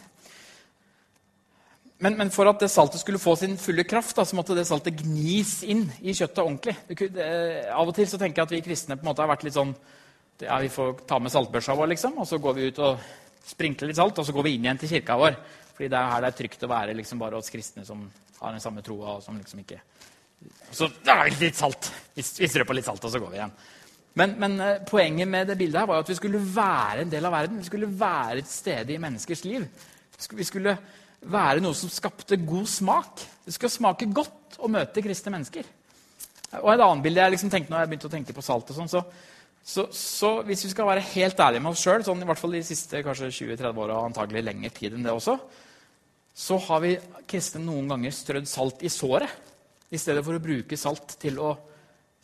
Men, 1.98 2.13
men, 2.13 2.30
for 2.30 2.46
at 2.46 2.62
det 2.62 2.70
saltet 2.70 3.01
skulle 3.01 3.22
få 3.22 3.34
sin 3.39 3.56
fulle 3.58 3.86
kraft, 3.89 4.13
da, 4.18 4.25
så 4.25 4.38
måtte 4.38 4.56
det 4.58 4.68
saltet 4.70 5.00
gnis 5.00 5.63
inn 5.66 5.88
i 6.04 6.13
kjøttet 6.13 6.44
ordentlig. 6.44 6.75
Det, 6.89 7.08
det, 7.16 7.30
av 7.74 7.89
og 7.89 7.96
til 7.98 8.10
så 8.10 8.20
tenker 8.22 8.44
jeg 8.44 8.50
at 8.50 8.54
vi 8.54 8.66
kristne 8.68 8.98
på 9.00 9.06
en 9.06 9.10
måte 9.10 9.24
har 9.24 9.32
vært 9.32 9.48
litt 9.48 9.58
sånn 9.58 9.74
ja, 10.44 10.60
Vi 10.62 10.70
får 10.70 11.00
ta 11.10 11.18
med 11.18 11.34
saltbørsa 11.34 11.74
vår, 11.74 11.89
liksom, 11.96 12.20
og 12.22 12.27
så 12.30 12.38
går 12.42 12.54
vi 12.54 12.68
ut 12.70 12.82
og 12.86 13.08
sprinkler 13.48 13.89
litt 13.89 13.98
salt, 13.98 14.20
og 14.22 14.27
så 14.27 14.36
går 14.36 14.46
vi 14.46 14.54
inn 14.58 14.68
igjen 14.68 14.82
til 14.84 14.92
kirka 14.92 15.18
vår. 15.18 15.39
Fordi 15.74 15.89
det 15.89 15.98
er 15.98 16.12
her 16.12 16.22
det 16.22 16.30
er 16.30 16.38
trygt 16.38 16.66
å 16.68 16.70
være 16.70 16.94
liksom, 17.00 17.22
bare 17.22 17.39
hos 17.39 17.50
kristne 17.54 17.86
som 17.88 18.04
har 18.44 18.54
den 18.54 18.62
samme 18.62 18.84
troa. 18.86 19.18
og 19.18 19.25
som 19.25 19.39
liksom 19.39 19.63
ikke... 19.63 19.80
Så 20.70 20.92
da 21.01 21.24
er 21.24 21.34
det 21.34 21.48
litt 21.48 21.58
salt. 21.58 21.89
Vi, 22.13 22.22
vi 22.22 22.50
strør 22.50 22.70
på 22.70 22.77
litt 22.77 22.86
salt, 22.86 23.01
og 23.01 23.13
så 23.13 23.22
går 23.22 23.34
vi 23.34 23.39
igjen. 23.39 23.56
Men, 24.18 24.34
men, 24.42 24.60
eh, 24.62 24.80
poenget 24.86 25.30
med 25.30 25.50
det 25.50 25.58
bildet 25.58 25.82
her 25.82 25.89
var 25.89 26.01
at 26.01 26.10
vi 26.10 26.18
skulle 26.18 26.42
være 26.42 27.04
en 27.04 27.12
del 27.12 27.25
av 27.25 27.34
verden. 27.34 27.60
Vi 27.62 27.70
skulle 27.70 27.89
være 27.89 28.42
et 28.42 28.50
sted 28.50 28.89
i 28.94 29.01
menneskers 29.01 29.44
liv. 29.46 29.66
Vi 30.34 30.46
skulle 30.46 30.77
være 31.21 31.63
noe 31.63 31.75
som 31.77 31.91
skapte 31.91 32.38
god 32.39 32.67
smak. 32.69 33.24
Det 33.45 33.55
skal 33.55 33.74
smake 33.74 34.09
godt 34.13 34.59
å 34.62 34.69
møte 34.71 35.03
kristne 35.03 35.33
mennesker. 35.33 35.65
Og 36.62 36.69
et 36.71 36.83
annet 36.83 37.03
bilde 37.03 37.24
jeg 37.24 37.33
liksom 37.33 37.51
tenkte 37.51 37.74
når 37.74 37.83
jeg 37.83 37.91
begynte 37.91 38.09
å 38.09 38.13
tenke 38.13 38.36
på 38.36 38.45
salt, 38.45 38.69
og 38.71 38.77
sånn, 38.77 38.91
så, 38.91 39.01
så, 39.67 39.88
så, 39.91 40.29
hvis 40.47 40.63
vi 40.63 40.71
skal 40.71 40.88
være 40.88 41.03
helt 41.09 41.39
ærlige 41.43 41.63
med 41.65 41.74
oss 41.74 41.83
sjøl, 41.83 42.05
sånn, 42.07 42.21
i 42.24 42.27
hvert 42.29 42.39
fall 42.39 42.55
de 42.55 42.63
siste 42.63 43.01
20-30 43.03 43.81
åra, 43.83 44.00
antagelig 44.05 44.45
lengre 44.47 44.71
tid 44.75 44.95
enn 44.95 45.03
det 45.03 45.15
også, 45.15 45.36
så 46.38 46.59
har 46.69 46.83
vi 46.83 46.93
kristne 47.27 47.63
noen 47.65 47.89
ganger 47.91 48.13
strødd 48.13 48.47
salt 48.47 48.83
i 48.86 48.93
såret 48.93 49.91
i 49.91 50.00
stedet 50.00 50.24
for 50.24 50.38
å 50.38 50.43
bruke 50.43 50.77
salt 50.79 51.17
til 51.19 51.39
å 51.41 51.55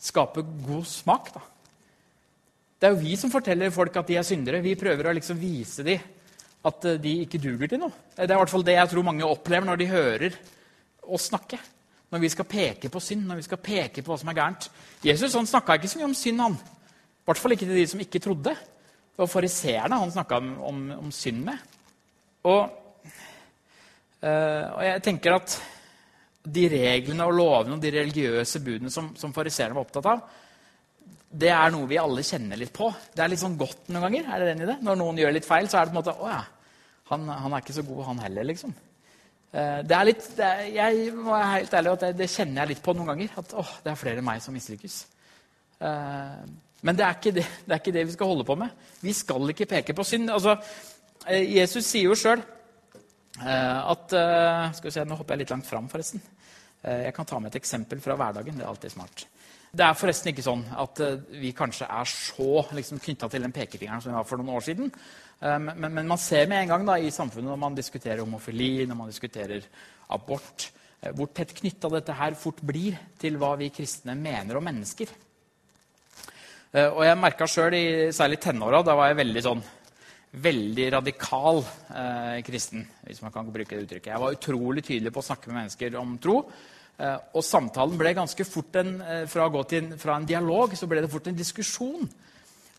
skape 0.00 0.44
god 0.64 0.86
smak. 0.88 1.32
da. 1.34 1.42
Det 2.78 2.88
er 2.88 2.94
jo 2.94 3.02
vi 3.02 3.16
som 3.18 3.32
forteller 3.32 3.72
folk 3.74 3.96
at 3.96 4.10
de 4.10 4.18
er 4.20 4.26
syndere. 4.26 4.62
Vi 4.64 4.76
prøver 4.78 5.08
å 5.08 5.14
liksom 5.16 5.38
vise 5.40 5.84
dem 5.86 6.00
at 6.64 6.88
eh, 6.88 7.00
de 7.00 7.14
ikke 7.24 7.40
duger 7.42 7.70
til 7.70 7.82
noe. 7.82 7.94
Det 8.16 8.26
er 8.26 8.36
i 8.36 8.40
hvert 8.40 8.52
fall 8.52 8.66
det 8.66 8.76
jeg 8.78 8.92
tror 8.92 9.06
mange 9.06 9.28
opplever 9.28 9.68
når 9.68 9.80
de 9.80 9.90
hører 9.90 10.36
oss 11.04 11.28
snakke. 11.30 11.58
Når 12.12 12.22
vi 12.22 12.30
skal 12.30 12.48
peke 12.48 12.90
på 12.92 13.02
synd, 13.02 13.24
når 13.26 13.40
vi 13.40 13.48
skal 13.48 13.60
peke 13.60 14.04
på 14.04 14.12
hva 14.12 14.20
som 14.20 14.30
er 14.30 14.38
gærent. 14.38 14.68
Jesus 15.04 15.34
han 15.34 15.48
snakka 15.50 15.76
ikke 15.78 15.90
så 15.90 16.00
mye 16.00 16.10
om 16.12 16.16
synd, 16.16 16.40
han. 16.44 16.54
I 16.54 17.26
hvert 17.28 17.40
fall 17.40 17.56
ikke 17.56 17.66
til 17.66 17.80
de 17.80 17.86
som 17.90 18.02
ikke 18.04 18.22
trodde. 18.22 18.54
Det 18.54 19.22
var 19.22 19.30
fariseerne 19.30 19.98
han 19.98 20.12
snakka 20.14 20.38
om, 20.40 20.50
om, 20.70 20.80
om, 21.06 21.10
synd 21.14 21.44
med. 21.46 21.58
Og, 22.50 22.62
øh, 24.22 24.64
og, 24.68 24.80
jeg 24.84 25.02
tenker 25.02 25.36
at 25.36 25.58
de 26.44 26.64
reglene 26.68 27.24
og 27.24 27.36
lovene 27.38 27.76
og 27.76 27.82
de 27.82 27.92
religiøse 27.94 28.60
budene 28.60 28.92
som, 28.92 29.14
som 29.16 29.32
fariseerne 29.34 29.76
var 29.76 29.86
opptatt 29.86 30.08
av, 30.12 30.24
det 31.34 31.50
er 31.50 31.72
noe 31.74 31.88
vi 31.90 31.98
alle 31.98 32.22
kjenner 32.22 32.58
litt 32.60 32.72
på. 32.74 32.90
Det 33.14 33.22
er 33.24 33.32
litt 33.32 33.42
sånn 33.42 33.56
godt 33.58 33.88
noen 33.88 34.06
ganger. 34.06 34.28
er 34.28 34.42
det 34.42 34.50
den 34.52 34.66
i 34.66 34.68
det? 34.68 34.76
Når 34.86 34.98
noen 35.00 35.18
gjør 35.18 35.34
litt 35.34 35.48
feil, 35.48 35.66
så 35.70 35.80
er 35.80 35.88
det 35.88 35.94
på 35.94 35.96
en 35.96 36.02
måte 36.02 36.14
Å 36.14 36.30
ja, 36.30 36.42
han, 37.10 37.28
han 37.28 37.52
er 37.52 37.62
ikke 37.62 37.76
så 37.76 37.84
god, 37.84 38.04
han 38.08 38.22
heller, 38.24 38.46
liksom. 38.48 38.74
Eh, 39.54 39.80
det 39.86 39.94
er 39.94 40.08
litt, 40.08 40.24
det 40.34 40.46
er, 40.46 40.62
jeg 40.74 41.10
må 41.14 41.30
være 41.30 41.50
helt 41.52 41.74
ærlig 41.78 41.92
at 41.92 42.04
det, 42.04 42.12
det, 42.18 42.30
kjenner 42.32 42.62
jeg 42.62 42.72
litt 42.72 42.82
på 42.84 42.94
noen 42.96 43.12
ganger. 43.12 43.34
At 43.42 43.54
åh, 43.60 43.74
det 43.84 43.92
er 43.92 44.00
flere 44.00 44.22
enn 44.22 44.26
meg 44.26 44.42
som 44.42 44.56
mislykkes. 44.56 44.96
Eh, 45.78 46.40
men 46.84 46.98
det 46.98 47.06
er, 47.06 47.20
det, 47.22 47.44
det 47.64 47.70
er, 47.70 47.78
ikke 47.78 47.94
det, 47.94 48.06
vi 48.08 48.16
skal 48.16 48.32
holde 48.32 48.46
på 48.48 48.56
med. 48.58 48.88
Vi 49.04 49.14
skal 49.14 49.54
ikke 49.54 49.68
peke 49.70 49.94
på 49.96 50.06
synd. 50.06 50.32
Altså, 50.34 50.56
eh, 51.28 51.44
Jesus 51.54 51.86
sier 51.86 52.10
jo 52.10 52.18
sjøl 52.18 52.42
at 53.34 54.12
Skal 54.14 54.84
vi 54.84 54.90
se, 54.94 55.02
Nå 55.10 55.16
hopper 55.18 55.34
jeg 55.34 55.40
litt 55.40 55.50
langt 55.50 55.66
fram, 55.66 55.88
forresten. 55.90 56.20
Jeg 56.86 57.10
kan 57.16 57.26
ta 57.26 57.40
med 57.42 57.50
et 57.50 57.56
eksempel 57.58 57.98
fra 57.98 58.14
hverdagen. 58.14 58.54
Det 58.54 58.62
er 58.62 58.68
alltid 58.70 58.92
smart. 58.92 59.24
Det 59.74 59.82
er 59.82 59.96
forresten 59.98 60.30
ikke 60.30 60.44
sånn 60.46 60.62
at 60.78 61.02
vi 61.40 61.50
kanskje 61.50 61.88
er 61.90 62.06
så 62.06 62.62
liksom, 62.78 63.00
knytta 63.02 63.26
til 63.32 63.42
den 63.42 63.56
pekefingeren 63.56 64.04
som 64.04 64.12
vi 64.12 64.14
var 64.20 64.28
for 64.28 64.38
noen 64.38 64.54
år 64.54 64.62
siden. 64.68 64.92
Um, 65.40 65.68
men, 65.74 65.90
men, 65.90 66.08
man 66.08 66.20
ser 66.20 66.48
med 66.50 66.62
en 66.62 66.72
gang 66.72 66.86
da, 66.88 66.96
i 66.98 67.12
samfunnet 67.12 67.50
når 67.50 67.60
man 67.60 67.76
diskuterer 67.76 68.22
homofili, 68.22 68.86
når 68.88 68.98
man 68.98 69.12
diskuterer 69.12 69.66
abort, 70.14 70.68
uh, 71.02 71.10
hvor 71.16 71.30
tett 71.34 71.54
knytta 71.58 71.90
dette 71.92 72.16
her 72.18 72.36
fort 72.38 72.62
blir 72.64 72.98
til 73.20 73.38
hva 73.40 73.54
vi 73.60 73.72
kristne 73.74 74.16
mener 74.18 74.60
om 74.60 74.64
mennesker. 74.64 75.14
Uh, 76.74 76.90
og 76.90 77.02
jeg 77.06 77.20
merka 77.20 77.48
sjøl, 77.50 77.78
særlig 78.14 78.40
i 78.40 78.44
tenåra, 78.46 78.84
da 78.86 78.98
var 78.98 79.10
jeg 79.12 79.22
veldig 79.24 79.46
sånn 79.48 79.64
veldig 80.34 80.88
radikal 80.90 81.60
kristen. 82.42 82.80
hvis 83.06 83.20
man 83.22 83.30
kan 83.30 83.52
bruke 83.54 83.76
det 83.76 83.84
uttrykket. 83.84 84.08
Jeg 84.10 84.18
var 84.18 84.34
utrolig 84.34 84.82
tydelig 84.82 85.12
på 85.14 85.22
å 85.22 85.26
snakke 85.28 85.46
med 85.46 85.60
mennesker 85.60 85.94
om 86.00 86.16
tro. 86.18 86.40
Eh, 86.94 87.16
og 87.34 87.42
samtalen 87.42 87.98
ble 87.98 88.12
ganske 88.14 88.44
fort 88.46 88.76
en, 88.78 89.00
eh, 89.02 89.24
fra, 89.26 89.48
en, 89.50 89.88
fra 89.98 90.16
en 90.16 90.26
dialog 90.26 90.76
så 90.78 90.86
ble 90.86 91.02
det 91.02 91.10
fort 91.10 91.26
en 91.26 91.36
diskusjon. 91.36 92.06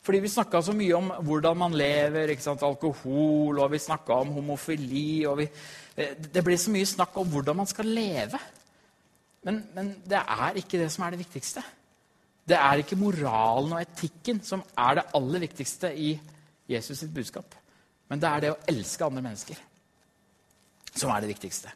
Fordi 0.05 0.21
vi 0.21 0.29
snakka 0.29 0.61
så 0.61 0.73
mye 0.77 0.93
om 0.93 1.07
hvordan 1.25 1.57
man 1.57 1.73
lever, 1.73 2.35
alkohol, 2.53 3.59
og 3.59 3.71
vi 3.71 3.79
snakka 3.79 4.13
om 4.13 4.35
homofili 4.37 5.25
vi, 5.37 5.49
eh, 5.97 6.13
Det 6.17 6.43
ble 6.43 6.57
så 6.57 6.69
mye 6.69 6.85
snakk 6.85 7.17
om 7.17 7.27
hvordan 7.27 7.55
man 7.55 7.65
skal 7.65 7.85
leve. 7.85 8.39
Men, 9.43 9.63
men, 9.73 9.95
det 10.05 10.17
er 10.17 10.53
ikke 10.55 10.77
det 10.77 10.91
som 10.91 11.03
er 11.03 11.09
det 11.11 11.19
viktigste. 11.19 11.63
Det 12.47 12.57
er 12.57 12.77
ikke 12.77 12.95
moralen 12.95 13.73
og 13.73 13.81
etikken 13.81 14.43
som 14.43 14.63
er 14.77 14.95
det 14.95 15.09
aller 15.13 15.39
viktigste 15.39 15.95
i 15.97 16.19
Jesus 16.69 16.99
sitt 16.99 17.13
budskap. 17.13 17.55
Men 18.09 18.19
det 18.19 18.29
er 18.29 18.39
det 18.39 18.51
å 18.51 18.61
elske 18.67 19.05
andre 19.05 19.21
mennesker 19.21 19.57
som 20.95 21.09
er 21.09 21.21
det 21.21 21.29
viktigste. 21.33 21.69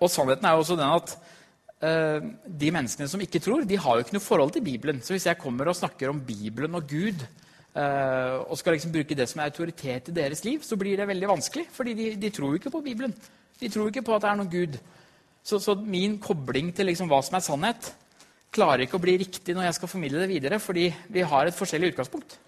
Og 0.00 0.10
sannheten 0.10 0.44
er 0.44 0.52
jo 0.52 0.64
også 0.64 0.76
den 0.76 0.88
at 0.88 1.16
Eh, 1.16 1.35
de 1.80 2.70
menneskene 2.72 3.08
som 3.10 3.20
ikke 3.20 3.40
tror, 3.44 3.66
de 3.68 3.76
har 3.76 3.98
jo 3.98 4.04
ikke 4.04 4.16
noe 4.16 4.24
forhold 4.24 4.54
til 4.54 4.64
Bibelen. 4.64 5.02
Så 5.04 5.12
hvis 5.12 5.26
jeg 5.28 5.38
kommer 5.38 5.68
og 5.68 5.76
snakker 5.76 6.08
om 6.08 6.22
Bibelen 6.24 6.74
og 6.78 6.86
Gud 6.88 7.20
eh, 7.20 8.36
og 8.40 8.56
skal 8.56 8.76
liksom 8.76 8.94
bruke 8.94 9.16
det 9.18 9.28
som 9.28 9.42
er 9.42 9.50
autoritet 9.50 10.08
i 10.08 10.16
deres 10.16 10.44
liv, 10.46 10.62
så 10.64 10.78
blir 10.80 10.96
det 10.96 11.08
veldig 11.08 11.28
vanskelig. 11.28 11.66
fordi 11.72 11.94
de, 11.94 12.08
de 12.16 12.30
tror 12.30 12.54
jo 12.54 12.60
ikke 12.60 12.72
på 12.72 12.80
Bibelen. 12.80 13.14
De 13.60 13.68
tror 13.68 13.88
ikke 13.88 14.06
på 14.06 14.16
at 14.16 14.24
det 14.24 14.30
er 14.30 14.40
noen 14.40 14.50
Gud. 14.50 14.80
Så, 15.44 15.60
så 15.60 15.76
min 15.76 16.18
kobling 16.18 16.72
til 16.74 16.88
liksom 16.88 17.12
hva 17.12 17.20
som 17.22 17.36
er 17.36 17.44
sannhet, 17.44 17.92
klarer 18.56 18.86
ikke 18.86 18.96
å 18.96 19.04
bli 19.04 19.18
riktig 19.20 19.54
når 19.54 19.68
jeg 19.68 19.76
skal 19.76 19.92
formidle 19.92 20.22
det 20.24 20.32
videre, 20.32 20.58
fordi 20.58 20.88
vi 21.12 21.28
har 21.28 21.46
et 21.46 21.56
forskjellig 21.56 21.92
utgangspunkt. 21.92 22.38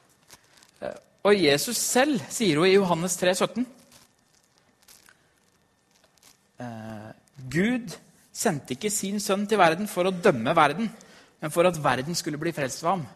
Eh, 0.80 0.97
og 1.28 1.37
Jesus 1.37 1.76
selv 1.76 2.25
sier 2.32 2.56
jo 2.56 2.64
i 2.64 2.78
Johannes 2.78 3.20
3, 3.20 3.37
17 3.37 3.75
Gud 7.49 7.92
sendte 8.38 8.76
ikke 8.76 8.90
sin 8.92 9.18
sønn 9.23 9.47
til 9.50 9.59
verden 9.59 9.88
for 9.90 10.09
å 10.09 10.14
dømme 10.14 10.54
verden, 10.57 10.90
men 11.38 11.54
for 11.54 11.66
at 11.66 11.78
verden 11.83 12.16
skulle 12.18 12.38
bli 12.40 12.52
frelst 12.54 12.85
ved 12.85 12.92
ham. 12.92 13.07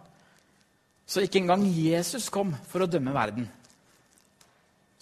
Så 1.06 1.22
ikke 1.22 1.40
engang 1.42 1.64
Jesus 1.66 2.28
kom 2.32 2.54
for 2.70 2.84
å 2.84 2.90
dømme 2.90 3.14
verden. 3.14 3.46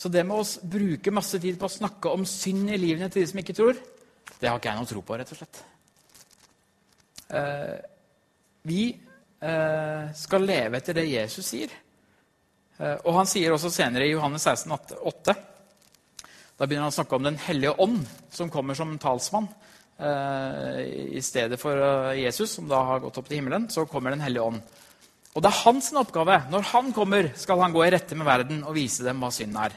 Så 0.00 0.08
det 0.08 0.24
med 0.24 0.40
å 0.40 0.68
bruke 0.72 1.12
masse 1.12 1.38
tid 1.40 1.58
på 1.60 1.68
å 1.68 1.72
snakke 1.72 2.12
om 2.12 2.24
synd 2.28 2.72
i 2.72 2.78
livene 2.80 3.10
til 3.12 3.22
de 3.22 3.28
som 3.30 3.40
ikke 3.42 3.56
tror, 3.56 3.76
det 4.40 4.48
har 4.48 4.56
ikke 4.56 4.72
jeg 4.72 4.80
noe 4.80 4.88
tro 4.88 5.02
på, 5.04 5.16
rett 5.20 5.32
og 5.34 5.40
slett. 5.40 5.60
Eh, 7.36 7.76
vi 8.64 8.82
eh, 8.90 10.04
skal 10.16 10.48
leve 10.48 10.80
etter 10.80 10.96
det 10.96 11.04
Jesus 11.10 11.52
sier. 11.52 11.74
Eh, 12.80 12.96
og 13.04 13.18
han 13.18 13.28
sier 13.28 13.52
også 13.52 13.72
senere 13.72 14.08
i 14.08 14.14
Johannes 14.14 14.48
16, 14.48 14.72
8, 15.12 15.36
Da 16.56 16.66
begynner 16.66 16.88
han 16.88 16.94
å 16.94 16.96
snakke 16.96 17.16
om 17.16 17.28
Den 17.28 17.38
hellige 17.40 17.76
ånd, 17.84 18.00
som 18.32 18.52
kommer 18.52 18.76
som 18.76 18.96
talsmann. 19.00 19.48
Eh, 20.00 21.16
I 21.18 21.20
stedet 21.20 21.58
for 21.60 21.76
eh, 21.76 22.22
Jesus, 22.22 22.54
som 22.56 22.68
da 22.70 22.80
har 22.88 23.02
gått 23.02 23.18
opp 23.20 23.26
til 23.28 23.40
himmelen, 23.40 23.68
så 23.68 23.84
kommer 23.88 24.14
Den 24.14 24.24
hellige 24.24 24.46
ånd. 24.46 24.62
Og 25.34 25.44
det 25.44 25.50
er 25.50 25.62
hans 25.62 25.92
oppgave. 25.92 26.38
Når 26.50 26.64
han 26.72 26.92
kommer, 26.96 27.28
skal 27.36 27.60
han 27.60 27.74
gå 27.74 27.84
i 27.84 27.90
rette 27.92 28.16
med 28.16 28.26
verden 28.26 28.62
og 28.64 28.74
vise 28.74 29.04
dem 29.06 29.20
hva 29.20 29.30
synd 29.34 29.58
er, 29.60 29.76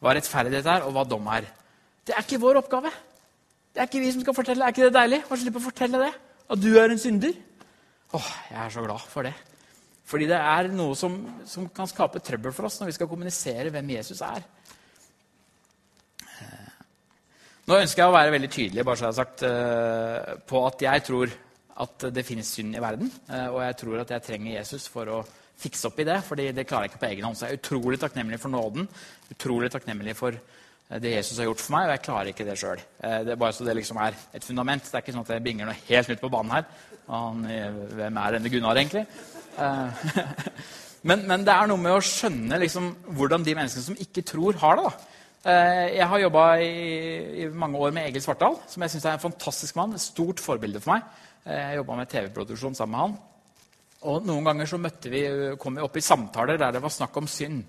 hva 0.00 0.14
rettferdighet 0.16 0.66
er, 0.66 0.86
og 0.88 0.96
hva 0.96 1.04
dom 1.06 1.28
er. 1.30 1.46
Det 2.06 2.16
er 2.16 2.24
ikke 2.24 2.40
vår 2.42 2.62
oppgave. 2.62 2.90
Det 3.74 3.82
er 3.82 3.90
ikke 3.90 4.00
vi 4.02 4.14
som 4.14 4.24
skal 4.24 4.34
fortelle. 4.34 4.64
Er 4.64 4.74
ikke 4.74 4.88
det 4.88 4.96
deilig 4.96 5.20
å 5.28 5.38
slippe 5.38 5.60
å 5.60 5.66
fortelle 5.68 6.00
det? 6.02 6.10
At 6.48 6.62
du 6.64 6.70
er 6.80 6.88
en 6.88 7.02
synder? 7.02 7.36
Åh, 8.16 8.30
jeg 8.48 8.60
er 8.64 8.72
så 8.72 8.82
glad 8.86 9.04
for 9.12 9.28
det. 9.28 9.34
Fordi 10.08 10.26
det 10.30 10.38
er 10.40 10.70
noe 10.72 10.96
som, 10.96 11.18
som 11.44 11.68
kan 11.68 11.90
skape 11.90 12.22
trøbbel 12.24 12.54
for 12.56 12.66
oss 12.66 12.80
når 12.80 12.88
vi 12.88 12.96
skal 12.96 13.10
kommunisere 13.10 13.68
hvem 13.74 13.92
Jesus 13.98 14.22
er. 14.24 14.40
Nå 17.68 17.76
ønsker 17.76 18.00
jeg 18.00 18.08
å 18.08 18.14
være 18.14 18.32
veldig 18.32 18.48
tydelig 18.48 18.84
bare 18.88 18.96
så 18.96 19.04
jeg 19.04 19.10
har 19.10 19.16
sagt, 19.18 19.42
eh, 19.44 20.36
på 20.48 20.60
at 20.64 20.82
jeg 20.86 21.02
tror 21.04 21.32
at 21.84 22.06
det 22.16 22.24
finnes 22.24 22.48
synd 22.48 22.76
i 22.78 22.80
verden. 22.80 23.10
eh, 23.28 23.48
og 23.48 23.60
jeg 23.60 23.76
tror 23.82 23.98
at 24.00 24.10
jeg 24.14 24.22
trenger 24.24 24.54
Jesus 24.54 24.86
for 24.88 25.04
å 25.04 25.18
fikse 25.58 25.90
opp 25.90 26.00
i 26.00 26.06
det, 26.08 26.16
fordi 26.24 26.46
det 26.52 26.64
klarer 26.66 26.86
jeg 26.86 26.92
ikke 26.94 27.02
på 27.02 27.10
egen 27.10 27.24
hånd. 27.28 27.36
Så 27.36 27.44
jeg 27.44 27.52
er 27.52 27.60
utrolig 27.60 28.00
takknemlig 28.00 28.40
for 28.40 28.48
nåden, 28.48 28.88
utrolig 29.30 29.68
takknemlig 29.70 30.16
for 30.16 30.32
eh, 30.32 30.98
det 30.98 31.12
Jesus 31.12 31.36
har 31.36 31.44
gjort 31.50 31.60
for 31.60 31.74
meg, 31.76 31.84
og 31.84 31.92
jeg 31.92 32.04
klarer 32.06 32.32
ikke 32.32 32.46
det 32.48 32.56
sjøl. 32.56 32.80
Det 33.04 33.34
er 33.36 33.42
bare 33.44 33.52
så 33.52 33.68
det 33.68 33.76
liksom 33.76 34.00
er 34.00 34.16
et 34.32 34.48
fundament. 34.48 34.88
Det 34.88 34.94
er 34.94 35.04
ikke 35.04 35.12
sånn 35.18 35.28
at 35.28 35.34
jeg 35.36 35.44
binger 35.44 35.68
noe 35.68 35.84
helt 35.90 36.08
nytt 36.08 36.24
på 36.24 36.32
banen 36.32 36.56
her. 36.56 36.64
Han, 37.12 37.44
hvem 38.00 38.16
er 38.24 38.38
denne 38.38 38.48
Gunnar, 38.48 38.80
egentlig? 38.80 39.04
Men, 41.08 41.20
men, 41.28 41.44
det 41.46 41.54
er 41.54 41.68
noe 41.70 41.78
med 41.78 41.94
å 41.94 42.02
skjønne 42.02 42.56
liksom, 42.58 42.88
hvordan 43.14 43.44
de 43.46 43.52
menneskene 43.54 43.84
som 43.84 44.00
ikke 44.02 44.24
tror, 44.26 44.56
har 44.58 44.74
det. 44.76 44.88
da. 44.88 45.17
Eh, 45.46 45.94
jeg 45.94 46.06
har 46.10 46.18
jobba 46.18 46.44
i, 46.58 46.70
i, 47.44 47.48
mange 47.54 47.78
år 47.78 47.92
med 47.94 48.08
Egil 48.08 48.22
Svartdal, 48.24 48.56
som 48.66 48.82
jeg 48.82 48.90
synes 48.90 49.04
er 49.06 49.14
en 49.16 49.22
fantastisk 49.22 49.76
mann. 49.78 49.94
Et 49.94 50.02
stort 50.02 50.42
forbilde 50.42 50.82
for 50.82 50.96
meg. 50.96 51.04
Eh, 51.44 51.60
jeg 51.60 51.78
jobba 51.78 51.98
med 52.00 52.10
TV-produksjon 52.10 52.74
sammen 52.78 52.96
med 52.96 53.04
han. 53.04 53.14
Og 54.08 54.26
Noen 54.26 54.46
ganger 54.46 54.66
så 54.70 54.78
vi, 54.78 55.22
kom 55.58 55.78
vi 55.78 55.84
opp 55.84 55.96
i 55.98 56.02
samtaler 56.02 56.58
der 56.58 56.74
det 56.74 56.82
var 56.82 56.94
snakk 56.94 57.16
om 57.20 57.30
synd. 57.30 57.62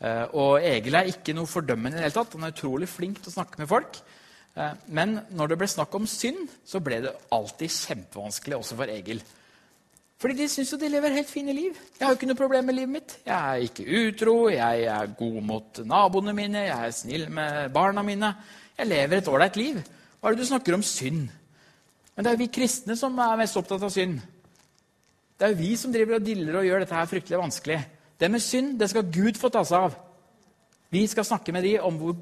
Eh, 0.00 0.24
og 0.32 0.64
Egil 0.64 0.96
er 0.96 1.12
ikke 1.12 1.36
noe 1.36 1.50
fordømmende 1.50 1.98
i 1.98 2.00
det 2.00 2.08
hele 2.08 2.16
tatt. 2.16 2.38
Han 2.38 2.48
er 2.48 2.56
utrolig 2.56 2.88
flink 2.88 3.20
til 3.20 3.32
å 3.32 3.36
snakke 3.36 3.60
med 3.60 3.70
folk. 3.70 4.02
Men 4.92 5.14
når 5.32 5.48
det 5.48 5.56
ble 5.62 5.66
snakk 5.72 5.94
om 5.96 6.04
synd, 6.04 6.42
så 6.68 6.76
ble 6.84 6.98
det 7.00 7.12
alltid 7.32 7.72
kjempevanskelig 7.72 8.58
også 8.58 8.76
for 8.76 8.92
Egil. 8.92 9.22
Fordi 10.22 10.36
de 10.38 10.46
syns 10.46 10.70
jo 10.70 10.78
de 10.78 10.86
lever 10.86 11.16
helt 11.16 11.30
fine 11.30 11.50
liv. 11.56 11.78
Jeg 11.98 12.04
har 12.06 12.12
jo 12.12 12.18
ikke 12.20 12.28
noe 12.30 12.38
problem 12.38 12.68
med 12.70 12.76
livet 12.76 12.94
mitt. 12.94 13.14
Jeg 13.26 13.34
er 13.34 13.64
ikke 13.66 13.86
utro, 14.06 14.36
jeg 14.52 14.84
er 14.86 15.14
god 15.18 15.38
mot 15.42 15.80
naboene 15.82 16.34
mine, 16.36 16.60
jeg 16.68 16.76
er 16.76 16.92
snill 16.94 17.24
med 17.34 17.72
barna 17.74 18.04
mine. 18.06 18.30
Jeg 18.78 18.86
lever 18.86 19.18
et 19.18 19.30
ålreit 19.32 19.58
liv. 19.58 19.80
Hva 20.20 20.30
er 20.30 20.36
det 20.36 20.44
du 20.44 20.50
snakker 20.52 20.76
om 20.76 20.84
synd? 20.86 21.24
Men 22.14 22.22
det 22.22 22.30
er 22.30 22.36
jo 22.36 22.42
vi 22.44 22.52
kristne 22.54 22.94
som 23.00 23.18
er 23.18 23.40
mest 23.40 23.58
opptatt 23.58 23.82
av 23.82 23.90
synd. 23.90 24.20
Det 25.34 25.48
er 25.48 25.56
jo 25.56 25.58
vi 25.58 25.72
som 25.80 25.90
driver 25.90 26.20
og 26.20 26.28
diller 26.28 26.60
og 26.60 26.68
gjør 26.68 26.84
dette 26.84 26.94
her 27.00 27.10
fryktelig 27.10 27.42
vanskelig. 27.42 27.80
Det 28.22 28.30
med 28.30 28.44
synd 28.46 28.76
det 28.78 28.90
skal 28.92 29.10
Gud 29.10 29.42
få 29.42 29.50
ta 29.50 29.64
seg 29.66 29.88
av. 29.88 29.98
Vi 30.94 31.02
skal 31.10 31.26
snakke 31.26 31.56
med 31.56 31.66
dem 31.66 31.82
om 31.88 31.98
hvor 31.98 32.14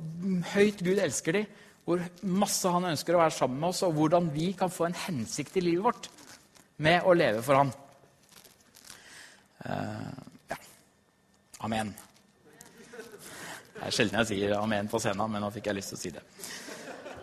høyt 0.54 0.80
Gud 0.80 1.02
elsker 1.04 1.37
dem, 1.37 1.52
hvor 1.85 2.00
masse 2.25 2.73
han 2.73 2.88
ønsker 2.95 3.12
å 3.12 3.21
være 3.26 3.37
sammen 3.37 3.61
med 3.61 3.75
oss, 3.75 3.85
og 3.85 3.92
hvordan 3.99 4.33
vi 4.33 4.52
kan 4.57 4.73
få 4.73 4.88
en 4.88 4.99
hensikt 5.04 5.61
i 5.61 5.66
livet 5.69 5.85
vårt 5.90 6.09
med 6.80 7.04
å 7.04 7.12
leve 7.12 7.45
for 7.45 7.61
han. 7.61 7.76
Uh, 9.64 10.11
ja. 10.50 10.57
Amen. 11.67 11.93
Det 13.75 13.88
er 13.88 13.95
sjelden 13.97 14.21
jeg 14.21 14.31
sier 14.31 14.57
amen 14.59 14.88
på 14.93 15.00
scenen, 15.00 15.31
men 15.33 15.45
nå 15.45 15.50
fikk 15.55 15.71
jeg 15.71 15.79
lyst 15.79 15.95
til 15.95 15.99
å 15.99 16.02
si 16.02 16.12
det. 16.17 16.25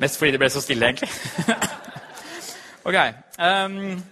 Mest 0.02 0.20
fordi 0.20 0.36
det 0.36 0.42
ble 0.42 0.50
så 0.54 0.62
stille, 0.62 0.90
egentlig. 0.90 1.10
ok. 2.88 2.98
Um, 3.42 4.04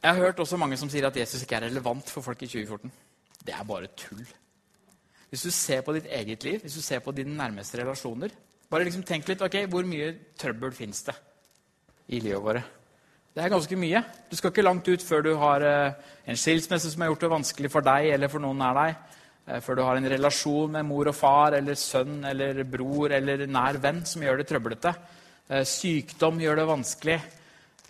jeg 0.00 0.10
har 0.14 0.20
hørt 0.20 0.40
også 0.40 0.56
mange 0.60 0.76
som 0.80 0.88
sier 0.92 1.08
at 1.08 1.16
Jesus 1.16 1.44
ikke 1.44 1.58
er 1.58 1.68
relevant 1.68 2.08
for 2.12 2.24
folk 2.24 2.42
i 2.44 2.48
2014. 2.48 2.92
Det 3.44 3.56
er 3.56 3.66
bare 3.68 3.92
tull. 3.96 4.24
Hvis 5.30 5.44
du 5.46 5.50
ser 5.54 5.84
på 5.86 5.94
ditt 5.96 6.08
eget 6.10 6.44
liv, 6.44 6.60
hvis 6.60 6.76
du 6.76 6.82
ser 6.82 7.04
på 7.04 7.12
dine 7.14 7.36
nærmeste 7.36 7.78
relasjoner 7.80 8.32
bare 8.70 8.86
liksom 8.86 9.02
tenk 9.06 9.28
litt 9.28 9.42
ok, 9.42 9.64
Hvor 9.66 9.86
mye 9.86 10.12
trøbbel 10.38 10.72
fins 10.72 11.02
det 11.08 11.16
i 12.08 12.20
livet 12.22 12.42
vårt? 12.42 12.79
Det 13.30 13.44
er 13.44 13.52
ganske 13.52 13.76
mye. 13.78 14.00
Du 14.26 14.34
skal 14.34 14.50
ikke 14.50 14.64
langt 14.64 14.88
ut 14.90 15.02
før 15.06 15.20
du 15.22 15.30
har 15.38 15.62
eh, 15.62 15.98
en 16.26 16.38
skilsmisse 16.38 16.90
som 16.90 17.04
har 17.04 17.12
gjort 17.12 17.22
det 17.22 17.28
vanskelig 17.30 17.68
for 17.70 17.86
deg 17.86 18.08
eller 18.16 18.30
for 18.32 18.42
noen 18.42 18.58
nær 18.58 18.74
deg. 18.74 18.96
Eh, 19.46 19.60
før 19.62 19.78
du 19.78 19.82
har 19.86 20.00
en 20.00 20.10
relasjon 20.10 20.72
med 20.74 20.88
mor 20.88 21.12
og 21.12 21.14
far 21.14 21.54
eller 21.60 21.78
sønn 21.78 22.24
eller 22.26 22.64
bror 22.66 23.14
eller 23.14 23.44
nær 23.46 23.78
venn 23.84 24.02
som 24.02 24.24
gjør 24.26 24.42
det 24.42 24.48
trøblete. 24.50 24.94
Eh, 25.46 25.62
sykdom 25.62 26.42
gjør 26.42 26.62
det 26.62 26.72
vanskelig. 26.72 27.20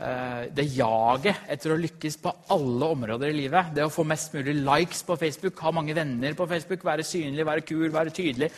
Det 0.01 0.65
jaget 0.73 1.43
etter 1.53 1.75
å 1.75 1.77
lykkes 1.77 2.15
på 2.23 2.31
alle 2.55 2.87
områder 2.95 3.35
i 3.35 3.35
livet, 3.37 3.75
det 3.77 3.83
å 3.85 3.91
få 3.93 4.01
mest 4.09 4.33
mulig 4.33 4.55
likes 4.57 5.03
på 5.05 5.13
Facebook, 5.21 5.61
ha 5.61 5.75
mange 5.77 5.93
venner 5.93 6.33
på 6.39 6.47
Facebook, 6.49 6.87
være 6.89 7.05
synlig, 7.05 7.45
være 7.45 7.67
kul, 7.69 7.91
være 7.93 8.15
tydelig 8.17 8.49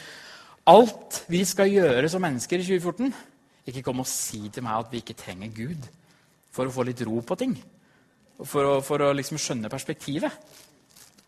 Alt 0.70 1.18
vi 1.34 1.40
skal 1.42 1.72
gjøre 1.72 2.12
som 2.14 2.22
mennesker 2.22 2.62
i 2.62 2.68
2014 2.68 3.10
Ikke 3.72 3.82
kom 3.88 4.04
og 4.04 4.06
si 4.06 4.44
til 4.54 4.62
meg 4.62 4.84
at 4.84 4.94
vi 4.94 5.02
ikke 5.02 5.18
trenger 5.18 5.50
Gud 5.56 5.90
for 6.52 6.68
å 6.68 6.74
få 6.74 6.84
litt 6.86 7.00
ro 7.08 7.22
på 7.24 7.38
ting. 7.40 7.54
For 8.42 8.68
å, 8.68 8.74
for 8.84 9.04
å 9.04 9.12
liksom 9.16 9.40
skjønne 9.40 9.70
perspektivet. 9.72 10.32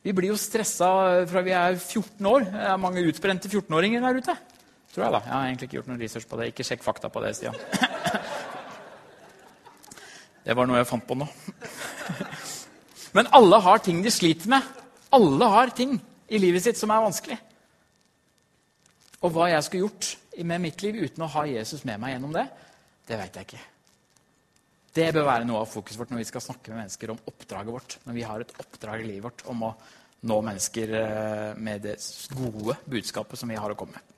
Vi 0.04 0.12
blir 0.12 0.34
jo 0.34 0.36
stressa 0.40 0.88
fra 1.30 1.42
vi 1.44 1.54
er 1.56 1.78
14 1.78 2.28
år. 2.28 2.44
Det 2.50 2.64
er 2.68 2.80
mange 2.80 3.04
utbrente 3.08 3.48
14-åringer 3.48 4.04
der 4.04 4.20
ute. 4.20 4.34
Tror 4.92 5.06
jeg 5.06 5.14
da. 5.14 5.20
Jeg 5.24 5.32
har 5.32 5.46
egentlig 5.48 5.68
ikke 5.68 5.78
gjort 5.78 5.88
noen 5.90 6.02
research 6.02 6.26
på 6.28 6.38
det. 6.38 6.50
Ikke 6.52 6.66
sjekk 6.66 6.84
fakta 6.84 7.08
på 7.12 7.22
det, 7.24 7.32
Stian. 7.38 7.56
Det 10.44 10.52
var 10.52 10.68
noe 10.68 10.76
jeg 10.76 10.90
fant 10.90 11.06
på 11.08 11.16
nå. 11.16 11.24
Men 13.16 13.30
alle 13.32 13.62
har 13.64 13.80
ting 13.80 14.02
de 14.04 14.12
sliter 14.12 14.50
med. 14.52 14.66
Alle 15.14 15.48
har 15.48 15.72
ting 15.72 15.96
i 16.28 16.40
livet 16.42 16.66
sitt 16.66 16.76
som 16.76 16.92
er 16.92 17.00
vanskelig. 17.00 17.38
Og 19.24 19.32
hva 19.32 19.48
jeg 19.54 19.64
skulle 19.64 19.86
gjort 19.86 20.10
med 20.44 20.60
mitt 20.66 20.84
liv 20.84 20.98
uten 21.06 21.24
å 21.24 21.30
ha 21.32 21.46
Jesus 21.48 21.86
med 21.88 22.02
meg 22.02 22.12
gjennom 22.12 22.34
det, 22.36 22.44
det 23.08 23.16
veit 23.16 23.38
jeg 23.40 23.48
ikke. 23.48 23.62
Det 24.94 25.10
bør 25.10 25.26
være 25.26 25.46
noe 25.48 25.64
av 25.64 25.70
fokuset 25.70 25.98
vårt 25.98 26.12
når 26.12 26.22
vi 26.22 26.28
skal 26.28 26.42
snakke 26.44 26.70
med 26.70 26.84
mennesker 26.84 27.10
om 27.10 27.20
oppdraget 27.26 27.74
vårt. 27.74 27.96
Når 28.06 28.14
vi 28.14 28.26
har 28.28 28.42
et 28.44 28.52
oppdrag 28.62 29.02
i 29.02 29.08
livet 29.08 29.26
vårt 29.26 29.42
om 29.50 29.66
å 29.66 29.74
nå 30.24 30.36
mennesker 30.46 30.94
eh, 31.00 31.50
med 31.58 31.82
det 31.84 31.96
gode 32.32 32.78
budskapet 32.88 33.40
som 33.40 33.50
vi 33.50 33.58
har 33.58 33.74
å 33.74 33.76
komme 33.78 33.98
med. 33.98 34.10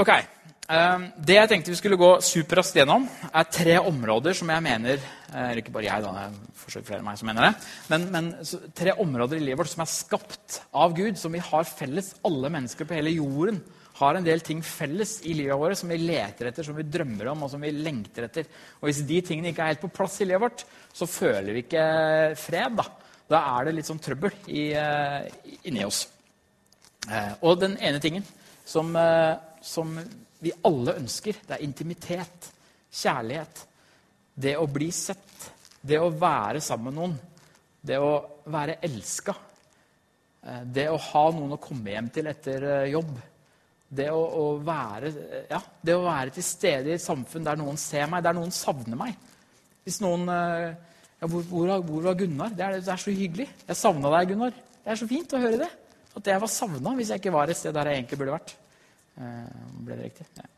Ok, 0.00 0.10
ehm, 0.10 1.06
Det 1.16 1.36
jeg 1.36 1.48
tenkte 1.52 1.72
vi 1.72 1.78
skulle 1.78 2.00
gå 2.00 2.10
superraskt 2.24 2.76
gjennom, 2.80 3.06
er 3.30 3.48
tre 3.52 3.78
områder 3.78 4.34
som 4.36 4.48
jeg 4.48 4.64
mener 4.64 4.96
eh, 4.96 5.50
Eller 5.50 5.62
ikke 5.62 5.74
bare 5.76 5.86
jeg, 5.86 6.04
da, 6.04 6.26
er 6.26 6.82
flere 6.82 7.00
av 7.00 7.06
meg 7.06 7.20
som 7.20 7.30
mener 7.30 7.46
det. 7.46 7.52
Men, 7.92 8.08
men 8.10 8.30
tre 8.74 8.96
områder 8.98 9.38
i 9.38 9.44
livet 9.44 9.62
vårt 9.62 9.72
som 9.72 9.84
er 9.84 9.92
skapt 9.92 10.62
av 10.72 10.96
Gud, 10.98 11.20
som 11.20 11.32
vi 11.32 11.44
har 11.44 11.68
felles, 11.68 12.16
alle 12.26 12.50
mennesker 12.50 12.88
på 12.88 12.98
hele 12.98 13.14
jorden 13.14 13.62
har 14.00 14.16
en 14.16 14.24
del 14.24 14.40
ting 14.44 14.62
felles 14.64 15.18
i 15.28 15.34
livet 15.36 15.58
vårt 15.60 15.78
som 15.78 15.90
vi 15.92 15.98
leter 16.00 16.48
etter, 16.48 16.64
som 16.64 16.76
vi 16.78 16.86
drømmer 16.88 17.28
om 17.34 17.44
og 17.44 17.50
som 17.52 17.60
vi 17.60 17.72
lengter 17.74 18.26
etter. 18.26 18.48
Og 18.80 18.88
Hvis 18.88 19.02
de 19.08 19.18
tingene 19.26 19.52
ikke 19.52 19.66
er 19.66 19.74
helt 19.74 19.82
på 19.84 19.92
plass 19.92 20.16
i 20.22 20.28
livet 20.28 20.44
vårt, 20.46 20.64
så 20.96 21.08
føler 21.10 21.52
vi 21.52 21.64
ikke 21.66 21.84
fred. 22.40 22.80
Da, 22.80 22.86
da 23.28 23.42
er 23.58 23.68
det 23.68 23.76
litt 23.76 23.90
sånn 23.90 24.00
trøbbel 24.00 24.32
i, 24.48 24.70
uh, 24.72 25.20
inni 25.68 25.84
oss. 25.84 26.06
Uh, 27.04 27.34
og 27.44 27.60
den 27.60 27.76
ene 27.76 28.00
tingen 28.00 28.24
som, 28.64 28.94
uh, 28.96 29.36
som, 29.60 29.92
vi 30.40 30.54
alle 30.64 30.96
ønsker, 30.96 31.36
det 31.44 31.58
er 31.58 31.66
intimitet. 31.66 32.46
Kjærlighet. 32.88 33.66
Det 34.32 34.54
å 34.56 34.64
bli 34.72 34.88
sett. 34.96 35.50
Det 35.84 35.98
å 36.00 36.08
være 36.08 36.62
sammen 36.64 36.88
med 36.88 36.96
noen. 36.96 37.18
Det 37.84 37.98
å 38.00 38.14
være 38.48 38.78
elska. 38.88 39.34
Det 40.64 40.86
å 40.88 40.96
ha 41.10 41.26
noen 41.36 41.52
å 41.52 41.60
komme 41.60 41.92
hjem 41.92 42.08
til 42.14 42.30
etter 42.32 42.64
jobb 42.88 43.12
det 43.90 44.06
å, 44.14 44.18
å, 44.18 44.44
være, 44.62 45.10
ja, 45.50 45.58
det 45.82 45.96
å, 45.96 46.04
være, 46.04 46.34
til 46.36 46.46
stede 46.46 46.92
i 46.92 46.94
et 46.94 47.02
samfunn 47.02 47.46
der 47.46 47.58
noen 47.58 47.78
ser 47.80 48.06
meg, 48.10 48.22
der 48.22 48.36
noen 48.36 48.52
savner 48.54 48.98
meg. 48.98 49.16
Hvis 49.86 49.98
noen 50.04 50.28
eh, 50.30 50.68
ja, 51.18 51.26
hvor, 51.26 51.42
hvor, 51.48 51.72
hvor, 51.88 52.04
var 52.06 52.18
Gunnar? 52.20 52.54
Det 52.54 52.66
er, 52.66 52.78
det 52.78 52.92
er 52.94 53.02
så 53.02 53.14
hyggelig. 53.14 53.48
Jeg 53.66 53.80
savna 53.80 54.12
deg, 54.14 54.30
Gunnar. 54.30 54.54
Det 54.54 54.94
er 54.94 55.00
så 55.00 55.10
fint 55.10 55.34
å 55.34 55.42
høre 55.42 55.62
det. 55.64 55.70
At 56.20 56.30
jeg 56.32 56.42
var 56.42 56.52
savna 56.54 56.94
hvis 56.98 57.10
jeg 57.12 57.22
ikke 57.22 57.34
var 57.34 57.50
et 57.50 57.58
sted 57.58 57.74
der 57.74 57.90
jeg 57.90 58.00
egentlig 58.00 58.20
burde 58.22 58.36
vært. 58.38 58.54
Eh, 59.18 59.68
ble 59.86 59.98
det 59.98 60.06
riktig? 60.06 60.28
Ja. 60.38 60.48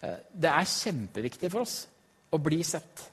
Eh, 0.00 0.18
det 0.44 0.52
er 0.54 0.72
kjempeviktig 0.72 1.52
for 1.52 1.66
oss 1.66 1.78
å 2.32 2.40
bli 2.42 2.62
sett. 2.66 3.10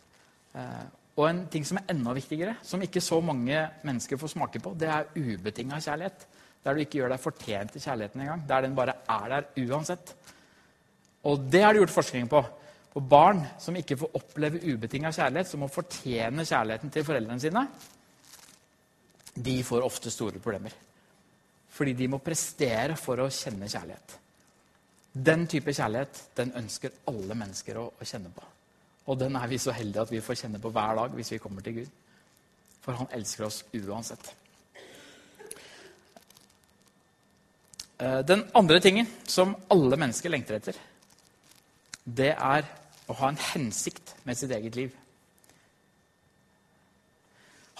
Og 1.15 1.25
en 1.27 1.45
ting 1.51 1.63
som 1.67 1.77
er 1.79 1.91
enda 1.93 2.11
viktigere, 2.15 2.57
som 2.65 2.81
ikke 2.83 3.03
så 3.03 3.19
mange 3.23 3.59
mennesker 3.85 4.19
får 4.19 4.33
smake 4.33 4.59
på, 4.63 4.73
det 4.79 4.89
er 4.91 5.11
ubetinga 5.15 5.77
kjærlighet. 5.83 6.25
Der 6.61 6.73
du 6.73 6.83
ikke 6.83 6.99
gjør 6.99 7.15
deg 7.15 7.23
fortjent 7.23 7.73
til 7.73 7.83
kjærligheten 7.83 8.21
engang. 8.21 8.43
Der 8.49 8.65
den 8.65 8.75
bare 8.77 8.97
er 9.09 9.29
der 9.33 9.47
uansett. 9.63 10.13
Og 11.23 11.47
det 11.51 11.63
har 11.63 11.73
de 11.73 11.81
gjort 11.81 11.95
forskning 11.95 12.29
på. 12.29 12.41
Og 12.91 13.07
barn 13.09 13.41
som 13.61 13.75
ikke 13.79 13.97
får 13.97 14.15
oppleve 14.19 14.61
ubetinga 14.67 15.13
kjærlighet, 15.15 15.47
som 15.47 15.63
må 15.63 15.69
fortjene 15.71 16.45
kjærligheten 16.45 16.91
til 16.91 17.05
foreldrene 17.07 17.39
sine, 17.39 17.65
de 19.31 19.61
får 19.63 19.85
ofte 19.85 20.11
store 20.11 20.41
problemer. 20.43 20.73
Fordi 21.71 21.93
de 21.95 22.09
må 22.11 22.19
prestere 22.19 22.97
for 22.99 23.23
å 23.23 23.29
kjenne 23.31 23.69
kjærlighet. 23.71 24.17
Den 25.11 25.47
type 25.47 25.73
kjærlighet 25.75 26.19
den 26.35 26.51
ønsker 26.59 26.99
alle 27.07 27.35
mennesker 27.35 27.79
å, 27.79 27.87
å 27.95 28.07
kjenne 28.07 28.31
på. 28.35 28.43
Og 29.11 29.17
den 29.19 29.35
er 29.39 29.47
vi 29.49 29.59
så 29.59 29.73
heldige 29.75 30.03
at 30.03 30.11
vi 30.11 30.21
får 30.23 30.43
kjenne 30.43 30.59
på 30.61 30.71
hver 30.71 30.99
dag 30.99 31.15
hvis 31.15 31.33
vi 31.33 31.41
kommer 31.41 31.63
til 31.65 31.81
Gud. 31.81 31.89
For 32.83 32.97
han 32.97 33.11
elsker 33.15 33.47
oss 33.47 33.63
uansett. 33.77 34.33
Den 38.25 38.47
andre 38.57 38.79
tingen 38.81 39.09
som 39.29 39.53
alle 39.69 39.97
mennesker 39.99 40.31
lengter 40.33 40.57
etter, 40.57 40.77
det 42.01 42.31
er 42.33 42.65
å 43.11 43.17
ha 43.19 43.29
en 43.29 43.41
hensikt 43.51 44.15
med 44.25 44.39
sitt 44.39 44.53
eget 44.55 44.77
liv. 44.79 44.95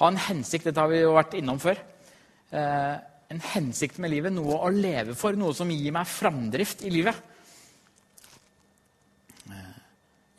Ha 0.02 0.10
en 0.10 0.20
hensikt, 0.30 0.68
dette 0.68 0.82
har 0.82 0.92
vi 0.92 1.02
jo 1.02 1.16
vært 1.16 1.36
innom 1.38 1.60
før. 1.62 1.80
Eh, 2.52 2.96
en 3.32 3.44
hensikt 3.54 4.00
med 4.02 4.12
livet, 4.14 4.34
noe 4.34 4.58
å 4.60 4.72
leve 4.74 5.16
for, 5.18 5.38
noe 5.40 5.56
som 5.58 5.70
gir 5.72 5.94
meg 5.96 6.10
framdrift 6.10 6.84
i 6.86 6.94
livet. 6.94 7.28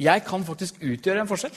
Jeg 0.02 0.24
kan 0.26 0.42
faktisk 0.42 0.80
utgjøre 0.82 1.22
en 1.22 1.30
forskjell. 1.30 1.54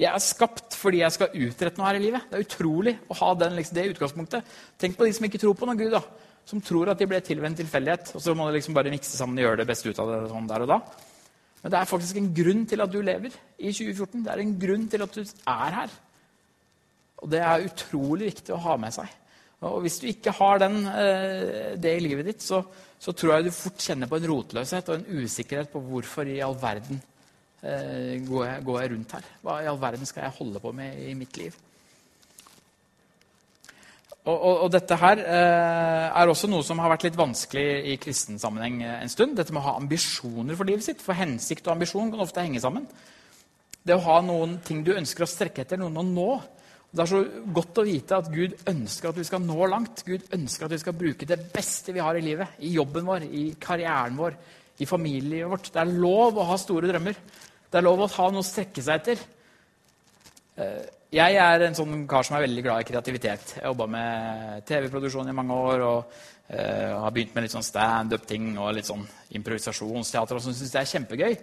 Jeg 0.00 0.08
er 0.08 0.22
skapt 0.22 0.76
fordi 0.78 1.02
jeg 1.02 1.14
skal 1.14 1.34
utrette 1.46 1.80
noe 1.80 1.88
her 1.88 1.98
i 1.98 2.04
livet. 2.04 2.28
Det 2.30 2.38
er 2.38 2.46
utrolig 2.46 2.94
å 3.10 3.16
ha 3.20 3.32
den, 3.38 3.56
liksom, 3.58 3.76
det 3.76 3.88
utgangspunktet. 3.92 4.52
Tenk 4.80 4.96
på 4.98 5.06
de 5.06 5.14
som 5.16 5.26
ikke 5.26 5.40
tror 5.42 5.56
på 5.58 5.68
noe 5.68 5.78
Gud. 5.78 5.92
da. 5.94 6.02
Som 6.48 6.60
tror 6.64 6.90
at 6.92 7.00
de 7.00 7.08
ble 7.08 7.20
til 7.24 7.40
ved 7.40 7.52
en 7.52 7.58
tilfeldighet. 7.62 8.12
Og 8.16 8.24
så 8.24 8.34
må 8.34 8.48
de 8.48 8.58
liksom 8.58 8.76
bare 8.76 8.92
mikse 8.92 9.16
sammen 9.16 9.38
og 9.38 9.46
gjøre 9.46 9.62
det 9.62 9.68
beste 9.70 9.90
ut 9.90 10.02
av 10.02 10.10
det 10.10 10.20
sånn 10.32 10.50
der 10.50 10.64
og 10.66 10.72
da. 10.74 10.78
Men 11.62 11.74
det 11.74 11.78
er 11.78 11.90
faktisk 11.90 12.18
en 12.18 12.32
grunn 12.34 12.64
til 12.66 12.82
at 12.82 12.90
du 12.90 12.98
lever 13.00 13.34
i 13.58 13.70
2014. 13.70 14.24
Det 14.24 14.32
er 14.32 14.42
en 14.42 14.56
grunn 14.64 14.88
til 14.90 15.04
at 15.04 15.18
du 15.18 15.22
er 15.22 15.76
her. 15.78 15.98
Og 17.22 17.30
det 17.30 17.42
er 17.46 17.68
utrolig 17.68 18.32
viktig 18.32 18.54
å 18.54 18.62
ha 18.64 18.78
med 18.82 18.94
seg. 18.94 19.10
Og 19.62 19.84
hvis 19.84 20.00
du 20.02 20.08
ikke 20.10 20.34
har 20.34 20.58
den, 20.58 20.80
eh, 20.90 21.78
det 21.78 21.94
i 21.94 22.02
livet 22.02 22.26
ditt, 22.32 22.42
så, 22.42 22.64
så, 22.98 23.14
tror 23.14 23.36
jeg 23.36 23.46
du 23.46 23.54
fort 23.54 23.78
kjenner 23.78 24.10
på 24.10 24.18
en 24.18 24.26
rotløshet 24.26 24.88
og 24.90 24.96
en 24.98 25.22
usikkerhet 25.22 25.70
på 25.70 25.82
hvorfor 25.86 26.26
i 26.26 26.40
all 26.42 26.56
verden 26.58 26.98
eh, 27.62 28.18
går, 28.26 28.46
jeg, 28.48 28.64
går 28.66 28.80
jeg 28.80 28.92
rundt 28.96 29.14
her. 29.14 29.28
Hva 29.44 29.60
i 29.62 29.68
all 29.70 29.78
verden 29.78 30.10
skal 30.10 30.26
jeg 30.26 30.38
holde 30.40 30.62
på 30.64 30.74
med 30.74 30.98
i 31.06 31.14
mitt 31.14 31.38
liv? 31.38 31.54
Og, 34.22 34.36
og, 34.36 34.56
og, 34.64 34.68
dette 34.70 34.94
her 35.00 35.18
eh, 35.18 36.08
er 36.14 36.30
også 36.30 36.46
noe 36.46 36.62
som 36.62 36.78
har 36.78 36.92
vært 36.92 37.08
litt 37.08 37.18
vanskelig 37.18 37.64
i 37.90 37.96
kristen 37.98 38.38
sammenheng 38.38 38.84
en 38.86 39.10
stund. 39.10 39.34
Dette 39.34 39.50
med 39.50 39.64
å 39.64 39.66
ha 39.66 39.78
ambisjoner 39.80 40.54
for 40.58 40.68
livet 40.68 40.86
sitt. 40.86 41.02
For 41.02 41.18
hensikt 41.18 41.66
og 41.66 41.74
ambisjon 41.74 42.12
kan 42.12 42.22
ofte 42.22 42.44
henge 42.44 42.62
sammen. 42.62 42.86
Det 43.82 43.96
å 43.96 44.04
ha 44.04 44.20
noen 44.22 44.60
ting 44.62 44.84
du 44.86 44.92
ønsker 44.94 45.26
å 45.26 45.30
strekke 45.30 45.64
etter, 45.64 45.80
noen 45.80 45.98
å 45.98 46.06
nå. 46.06 46.28
Det 46.92 47.02
er 47.02 47.10
så 47.10 47.22
godt 47.56 47.80
å 47.80 47.86
vite 47.88 48.18
at 48.20 48.30
Gud 48.30 48.54
ønsker 48.68 49.10
at 49.10 49.18
vi 49.18 49.26
skal 49.26 49.42
nå 49.42 49.66
langt. 49.72 50.04
Gud 50.06 50.26
ønsker 50.36 50.68
at 50.68 50.76
vi 50.76 50.80
skal 50.84 50.98
bruke 51.02 51.26
det 51.26 51.40
beste 51.50 51.94
vi 51.96 52.04
har 52.04 52.14
i 52.14 52.22
livet. 52.22 52.58
I 52.62 52.74
jobben 52.76 53.08
vår, 53.08 53.26
i 53.26 53.44
karrieren 53.58 54.18
vår, 54.20 54.36
i 54.78 54.86
familien 54.86 55.50
vårt. 55.50 55.72
Det 55.72 55.82
er 55.82 55.94
lov 55.98 56.38
å 56.38 56.46
ha 56.52 56.58
store 56.60 56.92
drømmer. 56.92 57.18
Det 57.72 57.80
er 57.80 57.86
lov 57.88 58.04
å 58.04 58.10
ha 58.12 58.30
noe 58.30 58.44
å 58.44 58.46
strekke 58.46 58.84
seg 58.84 59.00
etter. 59.00 59.22
Eh, 60.60 60.82
jeg 61.12 61.36
er 61.36 61.66
en 61.66 61.74
sånn 61.76 62.06
kar 62.08 62.24
som 62.24 62.38
er 62.38 62.46
veldig 62.46 62.62
glad 62.64 62.82
i 62.82 62.86
kreativitet. 62.88 63.56
Jeg 63.56 63.60
har 63.60 63.72
jobba 63.74 63.88
med 63.92 64.62
TV-produksjon 64.68 65.28
i 65.28 65.34
mange 65.36 65.58
år 65.60 65.82
og 65.84 65.98
uh, 66.08 67.02
har 67.04 67.12
begynt 67.12 67.34
med 67.36 67.44
litt 67.44 67.52
sånn 67.52 67.66
standup-ting 67.66 68.54
og 68.56 68.70
litt 68.78 68.88
sånn 68.88 69.04
improvisasjonsteater. 69.36 70.38
og 70.38 70.44
syns 70.46 70.62
det 70.64 70.80
er 70.80 70.88
kjempegøy. 70.94 71.36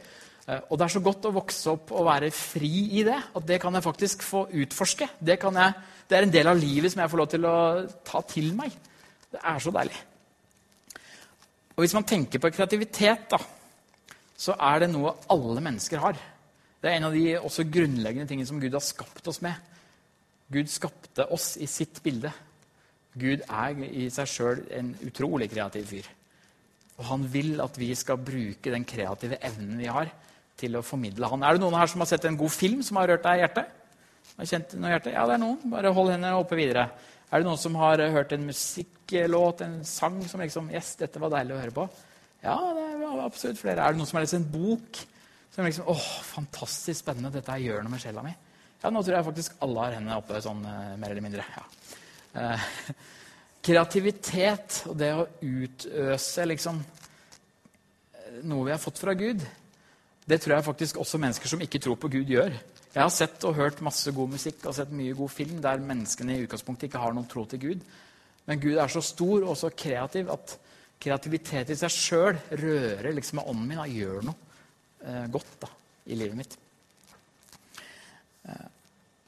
Uh, 0.48 0.58
og 0.58 0.74
det 0.74 0.88
er 0.88 0.94
så 0.96 1.04
godt 1.06 1.30
å 1.30 1.34
vokse 1.36 1.76
opp 1.76 1.94
og 1.94 2.08
være 2.10 2.32
fri 2.34 2.72
i 2.98 3.06
det. 3.06 3.20
At 3.38 3.46
det 3.46 3.60
kan 3.62 3.78
jeg 3.78 3.86
faktisk 3.86 4.26
få 4.26 4.48
utforske. 4.64 5.12
Det, 5.20 5.38
jeg, 5.38 5.74
det 6.10 6.18
er 6.18 6.26
en 6.26 6.34
del 6.40 6.50
av 6.50 6.58
livet 6.58 6.96
som 6.96 7.04
jeg 7.04 7.14
får 7.14 7.22
lov 7.22 7.30
til 7.36 7.46
å 7.46 7.56
ta 8.10 8.24
til 8.34 8.50
meg. 8.58 8.74
Det 9.30 9.44
er 9.54 9.62
så 9.62 9.76
deilig. 9.76 10.02
Og 11.78 11.86
hvis 11.86 11.94
man 11.96 12.10
tenker 12.10 12.42
på 12.42 12.50
kreativitet, 12.58 13.30
da, 13.30 13.38
så 14.34 14.58
er 14.58 14.82
det 14.82 14.90
noe 14.96 15.14
alle 15.30 15.62
mennesker 15.62 16.02
har. 16.02 16.18
Det 16.80 16.90
er 16.90 16.98
en 16.98 17.10
av 17.10 17.16
de 17.16 17.26
også 17.40 17.66
grunnleggende 17.68 18.30
tingene 18.30 18.48
som 18.48 18.60
Gud 18.62 18.76
har 18.76 18.84
skapt 18.84 19.28
oss 19.28 19.42
med. 19.44 19.58
Gud 20.50 20.70
skapte 20.72 21.26
oss 21.36 21.54
i 21.60 21.68
sitt 21.70 22.00
bilde. 22.04 22.32
Gud 23.20 23.44
er 23.44 23.84
i 23.90 24.08
seg 24.14 24.30
sjøl 24.32 24.64
en 24.76 24.94
utrolig 25.06 25.50
kreativ 25.52 25.90
fyr. 25.92 26.08
Og 27.00 27.06
han 27.10 27.26
vil 27.32 27.60
at 27.64 27.78
vi 27.80 27.92
skal 27.96 28.20
bruke 28.22 28.72
den 28.72 28.88
kreative 28.88 29.40
evnen 29.46 29.78
vi 29.80 29.92
har, 29.92 30.12
til 30.60 30.76
å 30.76 30.84
formidle 30.84 31.28
han. 31.32 31.44
Er 31.48 31.56
det 31.56 31.64
noen 31.64 31.78
her 31.80 31.88
som 31.88 32.02
har 32.04 32.10
sett 32.10 32.26
en 32.28 32.40
god 32.40 32.52
film 32.52 32.82
som 32.84 32.98
har 33.00 33.08
rørt 33.14 33.24
deg 33.24 33.40
i 33.40 33.44
hjertet? 33.46 33.76
Har 34.36 34.50
kjent 34.50 34.74
noe 34.76 34.92
hjerte? 34.92 35.14
Ja, 35.14 35.24
det 35.28 35.38
er 35.38 35.44
noen. 35.44 35.62
Bare 35.72 35.94
hold 35.96 36.12
hendene 36.12 36.40
oppe 36.40 36.60
videre. 36.60 36.90
Er 37.30 37.40
det 37.40 37.48
noen 37.48 37.62
som 37.62 37.78
har 37.80 38.02
hørt 38.12 38.34
en 38.36 38.48
musikklåt, 38.48 39.64
en 39.64 39.80
sang 39.88 40.20
som 40.28 40.44
liksom 40.44 40.68
Yes, 40.74 40.96
dette 41.00 41.22
var 41.22 41.32
deilig 41.32 41.56
å 41.56 41.62
høre 41.62 41.76
på. 41.76 41.88
Ja, 42.44 42.58
det 42.76 42.86
er 42.98 43.24
absolutt 43.24 43.62
flere. 43.62 43.84
Er 43.84 43.96
det 43.96 44.02
noen 44.02 44.10
som 44.10 44.20
har 44.20 44.26
lest 44.26 44.38
en 44.40 44.52
bok 44.52 45.00
så 45.60 45.70
liksom, 45.70 45.90
åh, 45.92 46.08
fantastisk 46.24 47.04
spennende, 47.04 47.32
dette 47.34 47.52
her 47.52 47.64
gjør 47.66 47.86
noe 47.86 47.94
med 47.94 48.04
sjela 48.04 48.24
mi. 48.26 48.34
Ja, 48.80 48.92
nå 48.92 49.04
tror 49.04 49.18
jeg 49.18 49.28
faktisk 49.28 49.58
alle 49.66 49.86
har 49.86 49.96
hendene 49.98 50.20
oppe, 50.22 50.40
sånn 50.44 50.62
uh, 50.64 50.96
mer 51.00 51.12
eller 51.12 51.26
mindre. 51.26 51.46
Ja. 51.56 51.66
Uh, 52.36 52.68
kreativitet 53.70 54.84
og 54.88 54.96
det 55.00 55.12
å 55.18 55.28
utøse 55.44 56.46
liksom 56.48 56.80
noe 58.48 58.68
vi 58.68 58.72
har 58.72 58.82
fått 58.82 59.02
fra 59.02 59.16
Gud, 59.18 59.44
det 60.30 60.38
tror 60.42 60.56
jeg 60.56 60.68
faktisk 60.68 61.00
også 61.02 61.20
mennesker 61.22 61.52
som 61.52 61.64
ikke 61.66 61.82
tror 61.82 61.98
på 62.00 62.12
Gud, 62.14 62.30
gjør. 62.30 62.54
Jeg 62.90 63.02
har 63.02 63.12
sett 63.14 63.44
og 63.46 63.58
hørt 63.58 63.82
masse 63.86 64.12
god 64.14 64.32
musikk 64.34 64.64
og 64.70 64.76
sett 64.78 64.92
mye 64.94 65.16
god 65.18 65.32
film 65.34 65.60
der 65.62 65.82
menneskene 65.82 66.36
i 66.36 66.46
utgangspunktet 66.46 66.90
ikke 66.90 67.02
har 67.02 67.16
noen 67.16 67.28
tro 67.30 67.44
til 67.50 67.62
Gud. 67.62 67.84
Men 68.50 68.62
Gud 68.62 68.78
er 68.82 68.90
så 68.90 69.02
stor 69.06 69.46
og 69.46 69.58
så 69.60 69.72
kreativ 69.74 70.30
at 70.34 70.56
kreativitet 71.00 71.72
i 71.74 71.78
seg 71.80 71.94
sjøl 71.94 72.40
rører 72.60 73.12
liksom 73.16 73.40
med 73.40 73.52
ånden 73.52 73.68
min 73.70 73.82
og 73.84 73.94
gjør 73.94 74.26
noe 74.30 74.36
eh, 74.36 74.49
godt 75.32 75.54
da, 75.62 75.70
i 76.12 76.18
livet 76.18 76.38
mitt. 76.38 76.58
Eh, 78.50 78.68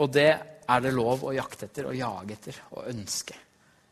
og 0.01 0.11
det 0.13 0.29
er 0.31 0.83
det 0.83 0.93
lov 0.95 1.25
å 1.27 1.33
jakte 1.35 1.67
etter 1.67 1.89
og 1.89 1.97
jage 1.97 2.37
etter 2.37 2.61
og 2.77 2.89
ønske. 2.91 3.37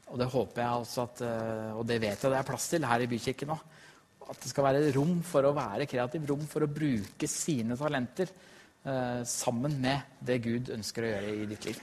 Og 0.09 0.17
det 0.17 0.29
håper 0.31 0.63
jeg 0.63 0.71
altså 0.71 1.05
at, 1.05 1.21
eh, 1.25 1.71
og 1.77 1.85
det 1.89 1.99
vet 2.01 2.23
jeg 2.23 2.33
det 2.33 2.39
er 2.39 2.47
plass 2.47 2.69
til 2.71 2.87
her 2.87 3.03
i 3.03 3.09
Bykirken 3.11 3.53
òg. 3.53 3.67
At 4.29 4.41
det 4.43 4.51
skal 4.51 4.67
være 4.67 4.91
rom 4.93 5.21
for 5.25 5.45
å 5.47 5.55
være 5.57 5.87
kreativ, 5.89 6.25
rom 6.29 6.45
for 6.49 6.65
å 6.65 6.71
bruke 6.71 7.29
sine 7.29 7.77
talenter 7.77 8.29
eh, 8.29 9.21
sammen 9.25 9.79
med 9.81 10.19
det 10.25 10.37
Gud 10.45 10.69
ønsker 10.75 11.05
å 11.05 11.13
gjøre 11.13 11.31
i 11.33 11.47
ditt 11.49 11.69
liv. 11.69 11.79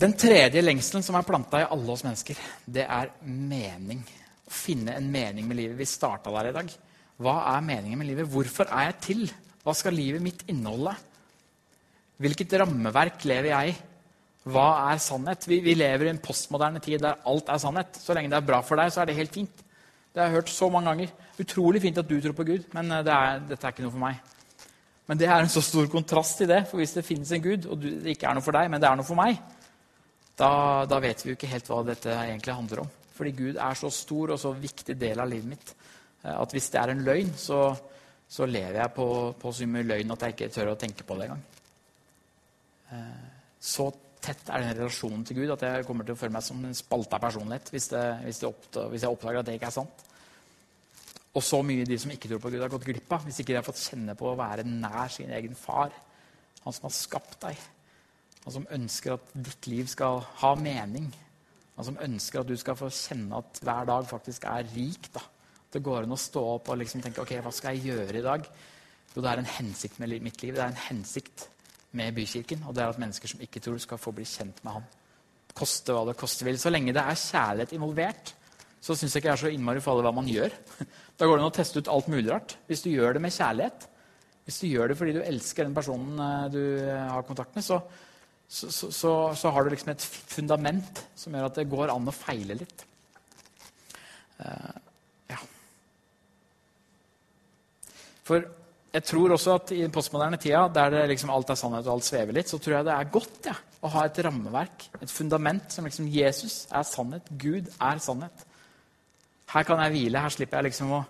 Den 0.00 0.14
tredje 0.16 0.62
lengselen 0.62 1.04
som 1.04 1.18
er 1.18 1.26
planta 1.26 1.60
i 1.60 1.68
alle 1.68 1.92
oss 1.92 2.04
mennesker, 2.06 2.38
det 2.64 2.86
er 2.86 3.10
mening 3.26 4.04
finne 4.50 4.96
en 4.98 5.10
mening 5.12 5.46
med 5.48 5.60
livet. 5.60 5.78
Vi 5.78 5.88
starta 5.88 6.32
der 6.34 6.50
i 6.50 6.56
dag. 6.56 6.72
Hva 7.20 7.36
er 7.52 7.64
meningen 7.64 8.00
med 8.00 8.10
livet? 8.10 8.28
Hvorfor 8.32 8.70
er 8.72 8.88
jeg 8.88 8.98
til? 9.04 9.22
Hva 9.64 9.74
skal 9.76 9.96
livet 9.96 10.24
mitt 10.24 10.42
inneholde? 10.48 10.94
Hvilket 12.20 12.58
rammeverk 12.60 13.24
lever 13.28 13.52
jeg 13.52 13.72
i? 13.72 13.78
Hva 14.50 14.66
er 14.90 15.00
sannhet? 15.04 15.44
Vi, 15.48 15.60
vi, 15.64 15.76
lever 15.76 16.08
i 16.08 16.12
en 16.14 16.22
postmoderne 16.22 16.80
tid 16.82 17.02
der 17.04 17.20
alt 17.28 17.52
er 17.52 17.60
sannhet. 17.60 18.00
Så 18.00 18.16
lenge 18.16 18.32
det 18.32 18.40
er 18.40 18.48
bra 18.48 18.62
for 18.64 18.80
deg, 18.80 18.92
så 18.92 19.02
er 19.02 19.10
det 19.10 19.18
helt 19.18 19.36
fint. 19.36 19.64
Det 20.10 20.20
har 20.20 20.30
jeg 20.30 20.40
hørt 20.40 20.52
så 20.52 20.68
mange 20.72 20.90
ganger. 20.90 21.12
Utrolig 21.40 21.82
fint 21.84 22.00
at 22.00 22.08
du 22.08 22.16
tror 22.20 22.34
på 22.36 22.48
Gud, 22.48 22.66
men 22.74 22.90
eh, 22.90 23.04
det 23.06 23.14
er, 23.14 23.42
dette 23.52 23.66
er 23.66 23.74
ikke 23.74 23.84
noe 23.84 23.94
for 23.94 24.02
meg. 24.02 24.20
Men 25.10 25.20
det 25.20 25.28
er 25.28 25.42
en 25.42 25.52
så 25.52 25.62
stor 25.64 25.88
kontrast 25.92 26.40
i 26.44 26.48
det. 26.50 26.64
For 26.70 26.80
hvis 26.80 26.96
det 26.96 27.06
finnes 27.06 27.30
en 27.36 27.44
Gud, 27.44 27.68
og 27.70 27.82
det 27.82 28.14
ikke 28.14 28.30
er 28.30 28.38
noe 28.38 28.44
for 28.44 28.56
deg, 28.56 28.70
men 28.72 28.82
det 28.82 28.88
er 28.88 28.98
noe 28.98 29.06
for 29.06 29.18
meg, 29.18 29.38
da, 30.40 30.50
da 30.88 31.00
vet 31.04 31.20
vi 31.24 31.32
jo 31.32 31.36
ikke 31.36 31.50
helt 31.50 31.68
hva 31.68 31.82
dette 31.84 32.16
egentlig 32.16 32.56
handler 32.56 32.84
om. 32.86 32.92
Fordi 33.20 33.36
Gud 33.36 33.58
er 33.60 33.76
så 33.76 33.90
stor 33.92 34.32
og 34.32 34.40
så 34.40 34.54
viktig 34.56 34.94
del 34.96 35.20
av 35.20 35.28
livet 35.28 35.50
mitt 35.52 35.72
eh, 36.24 36.32
at 36.32 36.52
hvis 36.56 36.70
det 36.72 36.80
er 36.80 36.94
en 36.94 37.02
løgn, 37.04 37.34
så, 37.36 37.62
så 38.24 38.48
lever 38.48 38.80
jeg 38.80 38.94
på, 38.96 39.08
på 39.36 39.52
så 39.52 39.68
mye 39.68 39.84
løgn 39.84 40.14
at 40.14 40.24
jeg 40.24 40.36
ikke 40.36 40.52
tør 40.54 40.72
å 40.72 40.78
tenke 40.80 41.04
på 41.04 41.18
det 41.18 41.26
engang. 41.28 41.42
Eh, 42.96 43.26
så 43.60 43.90
tett 44.20 44.48
er 44.52 44.64
den 44.64 44.78
relasjonen 44.78 45.24
til 45.28 45.42
Gud 45.42 45.52
at 45.54 45.66
jeg 45.66 45.84
kommer 45.88 46.08
til 46.08 46.16
å 46.16 46.20
føle 46.20 46.34
meg 46.34 46.44
som 46.44 46.64
en 46.64 46.76
spalta 46.76 47.20
personlighet 47.20 47.68
hvis, 47.72 47.88
det, 47.92 48.04
hvis, 48.24 48.40
det 48.40 48.48
oppdager, 48.48 48.94
hvis 48.94 49.04
jeg 49.04 49.16
oppdager 49.16 49.40
at 49.40 49.48
det 49.48 49.56
ikke 49.58 49.68
er 49.70 49.76
sant. 49.76 50.06
Og 51.30 51.44
så 51.46 51.60
mye 51.62 51.86
de 51.86 51.98
som 52.00 52.10
ikke 52.12 52.28
tror 52.32 52.40
på 52.42 52.50
Gud, 52.52 52.62
har 52.64 52.72
gått 52.72 52.88
glipp 52.88 53.12
av 53.14 53.26
hvis 53.28 53.42
ikke 53.42 53.52
de 53.52 53.60
har 53.60 53.66
fått 53.66 53.84
kjenne 53.84 54.16
på 54.18 54.32
å 54.32 54.38
være 54.38 54.64
nær 54.66 55.12
sin 55.12 55.30
egen 55.36 55.54
far. 55.58 55.92
Han 56.64 56.76
som 56.76 56.88
har 56.88 56.96
skapt 56.96 57.38
deg. 57.44 57.60
Han 58.44 58.56
som 58.56 58.70
ønsker 58.72 59.14
at 59.18 59.34
ditt 59.36 59.68
liv 59.70 59.88
skal 59.92 60.24
ha 60.40 60.54
mening. 60.58 61.10
Han 61.80 61.86
som 61.86 62.00
ønsker 62.04 62.42
at 62.42 62.48
du 62.50 62.58
skal 62.60 62.76
få 62.76 62.90
kjenne 62.92 63.38
at 63.40 63.58
hver 63.64 63.86
dag 63.88 64.04
faktisk 64.04 64.44
er 64.50 64.66
rik. 64.74 65.08
da. 65.14 65.22
Det 65.72 65.80
går 65.80 66.04
an 66.04 66.12
å 66.12 66.18
stå 66.20 66.42
opp 66.58 66.68
og 66.68 66.76
liksom 66.76 67.00
tenke 67.00 67.22
ok, 67.22 67.38
hva 67.40 67.52
skal 67.56 67.78
jeg 67.78 67.94
gjøre 67.94 68.18
i 68.20 68.24
dag? 68.26 68.48
Jo, 69.14 69.22
det 69.22 69.30
er 69.30 69.40
en 69.40 69.48
hensikt 69.48 69.96
med 70.02 70.12
mitt 70.20 70.42
liv. 70.44 70.52
Det 70.54 70.60
er 70.60 70.74
en 70.74 70.82
hensikt 70.90 71.46
med 71.96 72.12
Bykirken. 72.14 72.66
Og 72.68 72.76
det 72.76 72.84
er 72.84 72.92
at 72.92 73.00
mennesker 73.00 73.32
som 73.32 73.40
ikke 73.40 73.62
tror, 73.64 73.78
skal 73.80 74.02
få 74.02 74.12
bli 74.12 74.26
kjent 74.28 74.60
med 74.66 74.76
ham. 74.76 74.90
Koste 75.56 75.96
hva 75.96 76.04
det 76.10 76.18
koste 76.20 76.44
vil. 76.44 76.60
Så 76.60 76.68
lenge 76.68 76.92
det 76.92 77.00
er 77.00 77.22
kjærlighet 77.22 77.72
involvert, 77.78 78.34
så 78.80 78.92
syns 78.92 79.16
jeg 79.16 79.22
ikke 79.22 79.30
det 79.30 79.36
er 79.38 79.42
så 79.46 79.54
innmari 79.54 79.80
farlig 79.84 80.04
hva 80.04 80.14
man 80.20 80.28
gjør. 80.28 80.52
Da 81.20 81.26
går 81.28 81.36
det 81.36 81.42
an 81.42 81.50
å 81.50 81.56
teste 81.56 81.80
ut 81.80 81.88
alt 81.92 82.06
mulig 82.08 82.30
rart. 82.30 82.54
Hvis 82.68 82.80
du 82.80 82.92
gjør 82.92 83.16
det 83.16 83.20
med 83.20 83.34
kjærlighet, 83.34 83.82
hvis 84.46 84.60
du 84.62 84.70
gjør 84.70 84.88
det 84.88 84.94
fordi 84.96 85.12
du 85.18 85.20
elsker 85.20 85.66
den 85.66 85.74
personen 85.76 86.22
eh, 86.24 86.46
du 86.52 86.62
har 86.88 87.26
kontakt 87.28 87.52
med, 87.56 87.64
så, 87.66 87.76
så, 88.50 88.70
så, 88.74 88.90
så, 88.90 89.10
så, 89.38 89.50
har 89.54 89.64
du 89.64 89.70
liksom 89.70 89.92
et 89.92 90.02
fundament 90.02 91.04
som 91.14 91.34
gjør 91.34 91.46
at 91.46 91.58
det 91.60 91.68
går 91.70 91.92
an 91.92 92.10
å 92.10 92.14
feile 92.14 92.56
litt. 92.58 92.82
Uh, 94.40 94.78
ja. 95.30 95.38
For 98.26 98.42
jeg 98.90 99.06
tror 99.06 99.36
også 99.36 99.54
at 99.54 99.70
i 99.76 99.84
den 99.84 99.94
postmoderne 99.94 100.40
tida, 100.42 100.64
der 100.74 101.06
liksom 101.12 101.30
alt 101.30 101.52
er 101.52 101.60
sannhet 101.60 101.86
og 101.86 101.94
alt 101.94 102.08
svever 102.08 102.34
litt, 102.34 102.50
så 102.50 102.58
tror 102.58 102.80
jeg 102.80 102.88
det 102.88 102.96
er 102.96 103.12
godt 103.14 103.48
ja, 103.52 103.54
å 103.86 103.92
ha 103.94 104.02
et 104.08 104.18
rammeverk, 104.26 104.88
et 104.98 105.14
fundament 105.14 105.70
som 105.70 105.86
liksom 105.86 106.10
Jesus 106.10 106.64
er 106.74 106.88
sannhet, 106.88 107.30
Gud 107.30 107.70
er 107.70 108.02
sannhet. 108.02 108.44
Her 109.54 109.66
kan 109.66 109.82
jeg 109.84 109.94
hvile, 109.94 110.24
her 110.26 110.34
slipper 110.34 110.58
jeg 110.58 110.72
liksom 110.72 110.90
å 110.98 111.04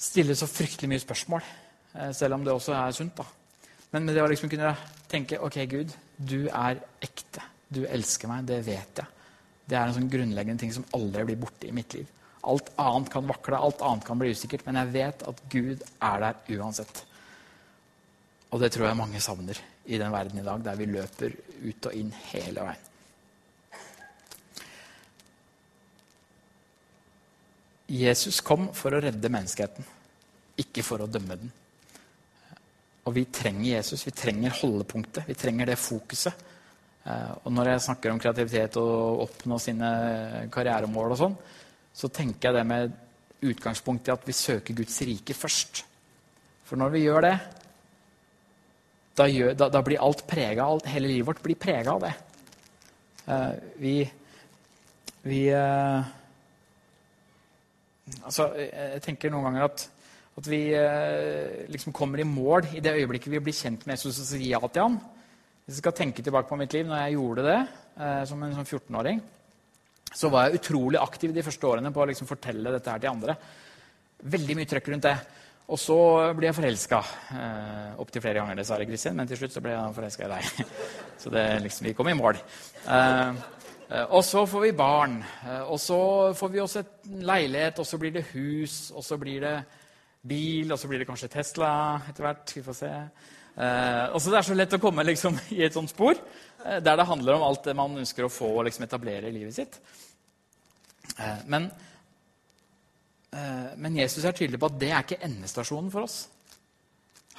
stille 0.00 0.36
så 0.36 0.48
fryktelig 0.48 0.92
mye 0.92 1.02
spørsmål. 1.02 1.48
Eh, 1.96 2.12
selv 2.16 2.36
om 2.36 2.44
det 2.44 2.52
også 2.52 2.76
er 2.76 2.92
sunt. 2.96 3.16
da. 3.16 3.24
Men 3.92 4.04
med 4.04 4.14
det 4.16 4.22
å 4.24 4.28
liksom 4.30 4.52
kunne 4.52 4.76
tenke 5.10 5.40
ok, 5.40 5.58
Gud, 5.68 5.96
du 6.20 6.46
er 6.48 6.80
ekte. 7.00 7.42
Du 7.70 7.84
elsker 7.86 8.28
meg, 8.28 8.46
det 8.48 8.60
vet 8.66 9.02
jeg. 9.02 9.08
Det 9.70 9.78
er 9.78 9.86
en 9.86 9.96
sånn 9.96 10.10
grunnleggende 10.10 10.60
ting 10.60 10.72
som 10.74 10.86
aldri 10.96 11.28
blir 11.28 11.38
borte 11.40 11.68
i 11.68 11.74
mitt 11.74 11.94
liv. 11.94 12.08
Alt 12.50 12.72
annet 12.80 13.10
kan 13.12 13.28
vakle, 13.28 13.58
alt 13.58 13.82
annet 13.84 14.06
kan 14.06 14.18
bli 14.20 14.32
usikkert, 14.34 14.64
men 14.66 14.80
jeg 14.80 14.92
vet 14.96 15.24
at 15.30 15.42
Gud 15.52 15.84
er 15.84 16.24
der 16.24 16.58
uansett. 16.58 17.04
Og 18.50 18.62
det 18.62 18.72
tror 18.74 18.88
jeg 18.88 18.98
mange 18.98 19.20
savner 19.22 19.60
i 19.86 19.98
den 20.00 20.12
verden 20.12 20.40
i 20.40 20.46
dag, 20.46 20.62
der 20.64 20.78
vi 20.78 20.88
løper 20.90 21.36
ut 21.62 21.90
og 21.90 21.96
inn 21.96 22.10
hele 22.32 22.66
veien. 22.66 22.86
Jesus 27.90 28.38
kom 28.46 28.68
for 28.76 28.94
å 28.94 29.00
redde 29.02 29.32
menneskeheten, 29.32 29.86
ikke 30.62 30.84
for 30.86 31.02
å 31.02 31.10
dømme 31.10 31.38
den. 31.40 31.50
Og 33.08 33.14
vi 33.16 33.24
trenger 33.32 33.76
Jesus, 33.76 34.04
vi 34.06 34.12
trenger 34.14 34.56
holdepunktet, 34.60 35.28
vi 35.28 35.36
trenger 35.38 35.70
det 35.70 35.78
fokuset. 35.80 36.48
Eh, 37.04 37.30
og 37.44 37.52
når 37.54 37.72
jeg 37.72 37.84
snakker 37.86 38.12
om 38.12 38.20
kreativitet 38.20 38.76
og 38.80 39.24
oppnå 39.26 39.58
sine 39.62 39.92
karrieremål 40.52 41.14
og 41.14 41.20
sånn, 41.22 41.38
så 41.96 42.10
tenker 42.12 42.50
jeg 42.50 42.58
det 42.58 42.66
med 42.68 42.98
utgangspunkt 43.50 44.08
i 44.08 44.12
at 44.14 44.26
vi 44.28 44.36
søker 44.36 44.76
Guds 44.76 45.00
rike 45.08 45.34
først. 45.36 45.84
For 46.68 46.78
når 46.78 46.92
vi 46.94 47.04
gjør 47.06 47.24
det, 47.24 47.34
da, 49.16 49.26
gjør, 49.26 49.56
da, 49.58 49.68
da 49.72 49.82
blir 49.84 50.00
alt 50.00 50.22
prega 50.28 50.64
alt, 50.64 50.86
Hele 50.88 51.08
livet 51.10 51.26
vårt 51.32 51.42
blir 51.44 51.58
prega 51.60 51.96
av 51.96 52.04
det. 52.04 52.12
Uh, 53.26 53.52
vi 53.80 53.94
vi 55.22 55.42
uh, 55.52 56.00
Altså, 58.26 58.48
jeg 58.58 59.02
tenker 59.04 59.30
noen 59.30 59.44
ganger 59.46 59.68
at, 59.68 59.82
at 60.38 60.46
vi 60.46 60.60
eh, 60.76 61.66
liksom 61.72 61.94
kommer 61.96 62.22
i 62.22 62.28
mål 62.28 62.70
i 62.76 62.84
det 62.84 62.94
øyeblikket 63.00 63.32
vi 63.34 63.42
blir 63.42 63.56
kjent 63.56 63.86
med 63.86 63.96
Jesus 63.96 64.22
og 64.22 64.30
sier 64.30 64.46
ja 64.54 64.60
til 64.68 64.86
ham. 64.86 65.00
Hvis 65.64 65.78
jeg 65.78 65.82
skal 65.82 65.98
tenke 65.98 66.22
tilbake 66.22 66.48
på 66.48 66.58
mitt 66.60 66.72
liv 66.74 66.86
når 66.86 67.04
jeg 67.04 67.18
gjorde 67.18 67.46
det 67.46 67.60
som 68.26 68.40
en 68.42 68.54
sånn 68.56 68.64
14-åring, 68.64 69.18
så 70.16 70.30
var 70.32 70.46
jeg 70.46 70.60
utrolig 70.60 70.98
aktiv 70.98 71.34
de 71.34 71.44
første 71.44 71.66
årene 71.68 71.92
på 71.94 72.02
å 72.02 72.06
liksom 72.10 72.26
fortelle 72.26 72.72
dette 72.74 72.90
her 72.90 73.02
til 73.02 73.12
andre. 73.12 73.36
Veldig 74.32 74.56
mye 74.58 74.70
trøkk 74.70 74.90
rundt 74.90 75.06
det. 75.06 75.16
Og 75.70 75.78
så 75.78 75.96
ble 76.34 76.48
jeg 76.48 76.56
forelska 76.56 76.98
eh, 77.36 77.90
opptil 78.02 78.22
flere 78.24 78.40
ganger, 78.40 78.58
dessverre, 78.58 78.86
Kristin. 78.88 79.14
Men 79.18 79.28
til 79.30 79.38
slutt 79.38 79.54
så 79.54 79.62
ble 79.62 79.76
jeg 79.76 79.96
forelska 80.00 80.26
i 80.26 80.30
deg. 80.32 80.76
Så 81.20 81.30
det, 81.30 81.44
liksom, 81.62 81.86
vi 81.86 81.92
kom 81.94 82.08
i 82.10 82.16
mål. 82.16 82.40
Eh, 82.90 83.28
eh, 83.92 84.06
og 84.08 84.24
så 84.24 84.46
får 84.48 84.64
vi 84.64 84.70
barn. 84.74 85.18
Eh, 85.44 85.62
og 85.68 85.78
så 85.78 86.00
får 86.34 86.50
vi 86.50 86.62
også 86.64 86.80
et 86.80 87.10
leilighet, 87.28 87.78
og 87.78 87.86
så 87.86 88.00
blir 88.00 88.14
det 88.16 88.24
hus, 88.32 88.88
og 88.96 89.04
så 89.04 89.18
blir 89.20 89.44
det 89.44 89.54
bil, 90.20 90.72
og 90.72 90.78
så 90.78 90.88
blir 90.88 91.00
det 91.00 91.08
kanskje 91.08 91.30
Tesla 91.32 91.72
etter 92.08 92.26
hvert. 92.26 92.52
Vi 92.56 92.64
får 92.64 92.76
se. 92.76 92.90
Eh, 93.60 94.06
og 94.14 94.20
så 94.20 94.30
Det 94.30 94.38
er 94.38 94.48
så 94.48 94.56
lett 94.56 94.76
å 94.76 94.82
komme 94.82 95.04
liksom, 95.04 95.38
i 95.56 95.62
et 95.66 95.74
sånt 95.74 95.90
spor 95.90 96.14
eh, 96.14 96.78
der 96.80 96.96
det 96.96 97.08
handler 97.08 97.36
om 97.36 97.46
alt 97.48 97.64
det 97.66 97.76
man 97.76 97.98
ønsker 97.98 98.26
å 98.26 98.32
få 98.32 98.50
og 98.58 98.66
liksom, 98.68 98.86
etablere 98.86 99.28
i 99.28 99.34
livet 99.34 99.56
sitt. 99.56 99.80
Eh, 101.18 101.40
men, 101.50 101.70
eh, 103.34 103.72
men, 103.76 103.96
Jesus 103.96 104.24
er 104.24 104.36
tydelig 104.36 104.60
på 104.60 104.70
at 104.70 104.78
det 104.80 104.92
er 104.92 105.04
ikke 105.04 105.24
endestasjonen 105.26 105.90
for 105.92 106.06
oss. 106.06 106.20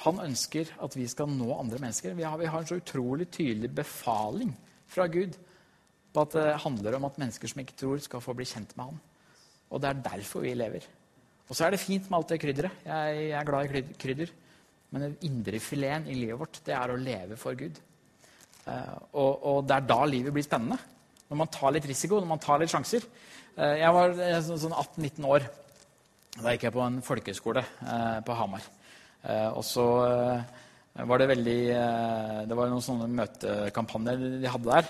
Han 0.02 0.18
ønsker 0.24 0.74
at 0.82 0.96
vi 0.98 1.06
skal 1.08 1.30
nå 1.30 1.48
andre 1.54 1.78
mennesker. 1.78 2.14
Vi 2.18 2.26
har, 2.26 2.36
vi 2.38 2.50
har 2.50 2.60
en 2.60 2.68
så 2.68 2.80
utrolig 2.80 3.30
tydelig 3.30 3.70
befaling 3.74 4.50
fra 4.90 5.06
Gud 5.06 5.38
på 6.12 6.24
at 6.26 6.34
det 6.36 6.48
handler 6.64 6.98
om 6.98 7.06
at 7.08 7.18
mennesker 7.20 7.48
som 7.48 7.62
ikke 7.62 7.78
tror, 7.78 8.00
skal 8.02 8.20
få 8.20 8.34
bli 8.36 8.44
kjent 8.44 8.74
med 8.76 8.90
ham. 8.90 8.98
Og 9.72 9.80
det 9.80 9.88
er 9.88 10.02
derfor 10.04 10.44
vi 10.44 10.52
lever. 10.58 10.84
Og 11.48 11.56
så 11.56 11.66
er 11.66 11.74
det 11.74 11.82
fint 11.82 12.06
med 12.08 12.18
alt 12.18 12.32
det 12.32 12.40
krydderet. 12.40 12.84
Jeg, 12.86 13.16
jeg 13.28 13.38
er 13.38 13.48
glad 13.48 13.76
i 13.80 13.82
krydder. 14.00 14.32
Men 14.92 15.06
den 15.06 15.16
indre 15.24 15.60
fileten 15.62 16.10
i 16.12 16.18
livet 16.18 16.38
vårt, 16.40 16.60
det 16.66 16.74
er 16.76 16.92
å 16.92 17.00
leve 17.00 17.38
for 17.40 17.56
Gud. 17.56 17.78
Uh, 18.66 18.98
og, 19.18 19.30
og, 19.40 19.60
det 19.66 19.78
er 19.78 19.86
da 19.88 20.02
livet 20.06 20.34
blir 20.34 20.44
spennende. 20.44 20.78
Når 21.30 21.40
man 21.40 21.50
tar 21.50 21.72
litt 21.74 21.88
risiko, 21.88 22.20
når 22.20 22.30
man 22.34 22.42
tar 22.42 22.60
litt 22.60 22.72
sjanser. 22.72 23.06
Uh, 23.56 23.74
jeg 23.80 23.94
var 23.96 24.14
så, 24.44 24.58
sånn 24.66 24.76
18-19 24.76 25.28
år. 25.32 25.48
Da 26.36 26.52
gikk 26.52 26.68
jeg 26.68 26.76
på 26.76 26.84
en 26.84 27.00
folkehøyskole 27.04 27.62
på 28.24 28.34
Hamar. 28.38 28.68
og 29.52 29.60
så 29.68 29.82
var 31.04 31.20
det 31.20 31.26
veldig 31.28 31.56
Det 32.48 32.56
var 32.56 32.70
noen 32.70 32.84
sånne 32.86 33.08
møtekampanjer 33.12 34.22
de 34.40 34.48
hadde 34.54 34.70
der. 34.70 34.88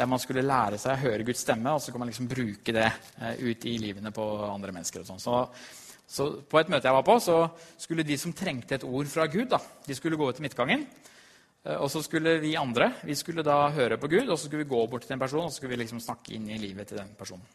Der 0.00 0.10
man 0.10 0.18
skulle 0.18 0.42
lære 0.42 0.80
seg 0.82 0.96
å 0.96 1.04
høre 1.04 1.28
Guds 1.28 1.44
stemme, 1.46 1.70
og 1.70 1.78
så 1.78 1.94
kan 1.94 2.02
man 2.02 2.10
liksom 2.10 2.26
bruke 2.26 2.74
det 2.74 2.88
ut 3.38 3.68
i 3.70 3.76
livene 3.78 4.10
på 4.10 4.26
andre 4.48 4.74
mennesker. 4.74 5.04
og 5.04 5.12
sånn. 5.12 5.22
Så 5.22 5.38
så 6.10 6.26
På 6.42 6.58
et 6.58 6.70
møte 6.72 6.88
jeg 6.88 6.96
var 6.96 7.06
på, 7.06 7.14
så 7.22 7.36
skulle 7.78 8.02
de 8.06 8.16
som 8.18 8.32
trengte 8.34 8.74
et 8.74 8.84
ord 8.86 9.06
fra 9.06 9.28
Gud, 9.30 9.46
da, 9.52 9.60
de 9.86 9.94
skulle 9.94 10.18
gå 10.18 10.26
ut 10.26 10.34
til 10.34 10.42
midtgangen. 10.42 10.82
Eh, 11.62 11.76
og 11.76 11.86
så 11.92 12.02
skulle 12.02 12.38
vi 12.42 12.56
andre 12.58 12.92
vi 13.06 13.14
skulle 13.14 13.44
da 13.46 13.68
høre 13.76 13.98
på 14.00 14.10
Gud, 14.10 14.26
og 14.26 14.36
så 14.38 14.48
skulle 14.48 14.64
vi 14.64 14.72
gå 14.72 14.80
bort 14.90 15.06
til 15.06 15.14
en 15.14 15.22
person 15.22 15.44
og 15.44 15.52
så 15.52 15.60
skulle 15.60 15.76
vi 15.76 15.84
liksom 15.84 16.02
snakke 16.02 16.34
inn 16.34 16.48
i 16.50 16.58
livet 16.58 16.90
til 16.90 16.98
den 16.98 17.14
personen. 17.18 17.46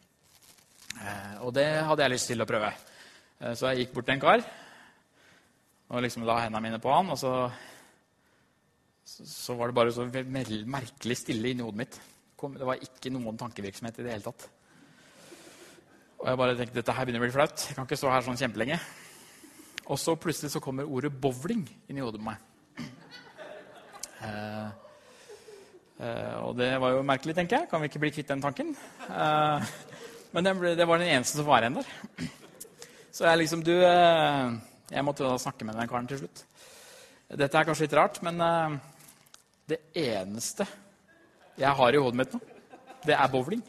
Eh, 0.96 1.36
og 1.44 1.52
det 1.56 1.68
hadde 1.84 2.06
jeg 2.06 2.14
lyst 2.14 2.32
til 2.32 2.40
å 2.40 2.48
prøve. 2.48 2.72
Eh, 3.42 3.52
så 3.52 3.72
jeg 3.72 3.84
gikk 3.84 3.96
bort 3.98 4.08
til 4.08 4.16
en 4.16 4.24
kar 4.24 4.46
og 5.86 6.02
liksom 6.02 6.24
la 6.26 6.40
hendene 6.42 6.64
mine 6.64 6.82
på 6.82 6.90
han. 6.90 7.12
Og 7.12 7.18
så, 7.20 7.32
så 9.04 9.54
var 9.58 9.68
det 9.68 9.78
bare 9.78 9.94
så 9.94 10.08
merkelig 10.08 11.20
stille 11.20 11.52
inni 11.52 11.66
hodet 11.66 11.82
mitt. 11.84 12.00
Det 12.36 12.68
var 12.68 12.82
ikke 12.82 13.12
noen 13.14 13.38
tankevirksomhet 13.40 14.00
i 14.00 14.06
det 14.06 14.16
hele 14.16 14.26
tatt. 14.26 14.48
Og 16.16 16.28
jeg 16.30 16.38
bare 16.40 16.56
tenkte 16.56 16.78
dette 16.78 16.94
her 16.96 17.06
begynner 17.06 17.22
å 17.22 17.26
bli 17.26 17.34
flaut. 17.34 17.66
Jeg 17.68 17.76
kan 17.76 17.86
ikke 17.86 17.98
stå 18.00 18.10
her 18.12 18.24
sånn 18.24 18.38
kjempelenge. 18.40 18.78
Og 19.86 19.98
så 20.00 20.16
plutselig 20.18 20.50
så 20.54 20.62
kommer 20.62 20.88
ordet 20.88 21.12
bowling 21.12 21.62
inn 21.86 21.98
i 22.00 22.02
hodet 22.02 22.22
på 22.22 22.26
meg. 22.26 22.42
Eh, 24.26 24.68
eh, 26.00 26.36
og 26.40 26.56
det 26.58 26.70
var 26.82 26.96
jo 26.96 27.04
merkelig, 27.06 27.36
tenker 27.36 27.60
jeg. 27.60 27.70
Kan 27.70 27.82
vi 27.82 27.90
ikke 27.90 28.02
bli 28.02 28.10
kvitt 28.16 28.32
den 28.32 28.42
tanken? 28.42 28.72
Eh, 29.06 29.68
men 30.32 30.48
det, 30.48 30.56
ble, 30.58 30.72
det, 30.78 30.88
var 30.88 31.02
den 31.02 31.12
eneste 31.12 31.38
som 31.38 31.46
var 31.46 31.62
igjen 31.62 31.78
der. 31.78 31.92
Så 33.14 33.28
jeg 33.28 33.40
liksom 33.40 33.62
Du 33.64 33.72
eh, 33.72 34.56
Jeg 34.90 35.04
måtte 35.06 35.24
da 35.24 35.36
snakke 35.40 35.68
med 35.68 35.78
den 35.78 35.88
karen 35.92 36.08
til 36.10 36.24
slutt. 36.24 36.42
Dette 37.36 37.58
er 37.58 37.68
kanskje 37.68 37.86
litt 37.86 37.96
rart, 37.98 38.18
men 38.26 38.42
eh, 38.42 38.76
det 39.70 39.80
eneste 39.98 40.66
jeg 41.56 41.72
har 41.78 41.94
i 41.94 42.00
hodet 42.00 42.18
mitt 42.20 42.34
nå, 42.34 42.40
det 43.06 43.14
er 43.16 43.30
bowling. 43.32 43.62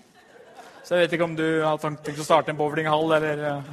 Så 0.87 0.95
jeg 0.95 1.03
vet 1.03 1.17
ikke 1.17 1.25
om 1.27 1.33
du 1.35 1.47
har 1.65 1.79
tenkt 1.83 2.21
å 2.21 2.23
starte 2.23 2.53
en 2.53 2.55
bowlinghall 2.55 3.09
eller 3.17 3.41
uh, 3.43 3.71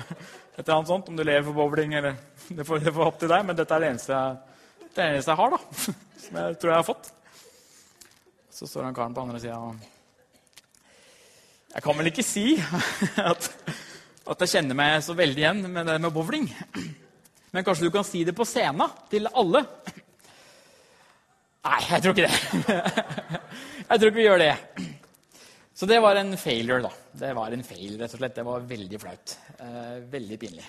et 0.56 0.64
eller 0.64 0.72
annet 0.80 0.88
sånt. 0.90 1.10
Om 1.12 1.14
du 1.14 1.22
lever 1.22 1.44
for 1.46 1.54
bowling 1.54 1.92
eller 1.94 2.16
Det 2.58 2.64
får, 2.66 2.80
det 2.82 2.92
opp 3.00 3.20
til 3.20 3.30
deg, 3.30 3.44
men 3.46 3.56
dette 3.56 3.72
er 3.72 3.80
det 3.84 3.90
eneste, 3.92 4.18
jeg, 4.18 4.88
det 4.96 5.04
eneste 5.04 5.30
jeg 5.30 5.38
har, 5.38 5.54
da. 5.54 5.92
Som 6.24 6.38
jeg 6.40 6.56
tror 6.58 6.72
jeg 6.72 6.76
har 6.80 6.88
fått. 6.88 7.06
Så 8.52 8.66
står 8.66 8.88
han 8.88 8.96
karen 8.96 9.14
på 9.14 9.22
andre 9.22 9.40
sida 9.42 9.60
og 9.62 9.78
Jeg 11.70 11.84
kan 11.86 11.98
vel 12.00 12.10
ikke 12.10 12.26
si 12.26 12.44
at, 13.30 13.48
at 14.34 14.44
jeg 14.44 14.52
kjenner 14.56 14.78
meg 14.82 14.98
så 15.06 15.16
veldig 15.16 15.44
igjen 15.44 15.62
med 15.70 15.86
det 15.86 15.96
med 16.02 16.14
bowling. 16.18 16.50
Men 17.54 17.62
kanskje 17.62 17.86
du 17.86 17.94
kan 17.94 18.06
si 18.06 18.24
det 18.26 18.34
på 18.34 18.48
scenen 18.48 18.90
til 19.14 19.30
alle? 19.30 19.62
Nei, 21.70 21.80
jeg 21.92 22.02
tror 22.02 22.18
ikke 22.18 22.26
det. 22.26 22.74
Jeg 23.86 23.96
tror 24.00 24.10
ikke 24.10 24.18
vi 24.18 24.26
gjør 24.26 24.42
det. 24.42 24.52
Så 25.74 25.88
det 25.90 25.98
var 25.98 26.14
en 26.20 26.36
failure, 26.38 26.84
da. 26.84 26.90
Det 27.18 27.32
var 27.34 27.54
en 27.54 27.64
fail, 27.66 27.96
rett 27.98 28.12
og 28.14 28.20
slett. 28.20 28.36
Det 28.36 28.46
var 28.46 28.66
veldig 28.68 28.98
flaut. 29.02 29.32
Eh, 29.58 29.96
veldig 30.12 30.36
pinlig. 30.38 30.66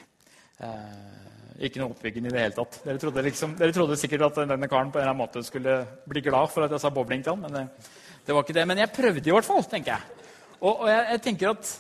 Eh, 0.65 1.65
ikke 1.67 1.81
noe 1.81 1.93
oppbyggende 1.93 2.31
i 2.31 2.33
det 2.33 2.41
hele 2.41 2.57
tatt. 2.57 2.79
Dere 2.87 3.01
trodde, 3.01 3.23
liksom, 3.27 3.53
dere 3.59 3.75
trodde, 3.75 3.97
sikkert 4.01 4.25
at 4.31 4.39
denne 4.41 4.69
karen 4.71 4.89
på 4.89 4.97
en 4.97 5.05
eller 5.05 5.13
annen 5.13 5.21
måte 5.21 5.43
skulle 5.45 5.77
bli 6.09 6.23
glad 6.25 6.49
for 6.49 6.65
at 6.65 6.73
jeg 6.73 6.81
sa 6.81 6.91
bowling 6.93 7.21
til 7.21 7.35
han, 7.35 7.45
men 7.45 7.53
det, 7.53 7.91
det, 8.25 8.33
var 8.33 8.41
ikke 8.41 8.57
det. 8.57 8.65
Men 8.71 8.81
jeg 8.81 8.93
prøvde 8.97 9.29
i 9.29 9.35
hvert 9.35 9.47
fall, 9.47 9.61
tenker 9.69 9.93
jeg. 9.93 10.25
Og, 10.57 10.71
og 10.71 10.89
jeg, 10.89 11.05
jeg, 11.11 11.23
tenker 11.27 11.53
at 11.53 11.71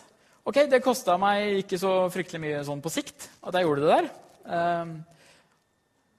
ok, 0.45 0.61
det 0.75 0.83
kosta 0.85 1.17
meg 1.19 1.63
ikke 1.63 1.81
så 1.81 1.95
fryktelig 2.13 2.43
mye 2.45 2.63
sånn 2.67 2.85
på 2.85 2.93
sikt 2.93 3.25
at 3.41 3.57
jeg 3.57 3.65
gjorde 3.65 3.87
det 3.87 3.93
der. 3.95 4.13
Eh, 4.45 4.95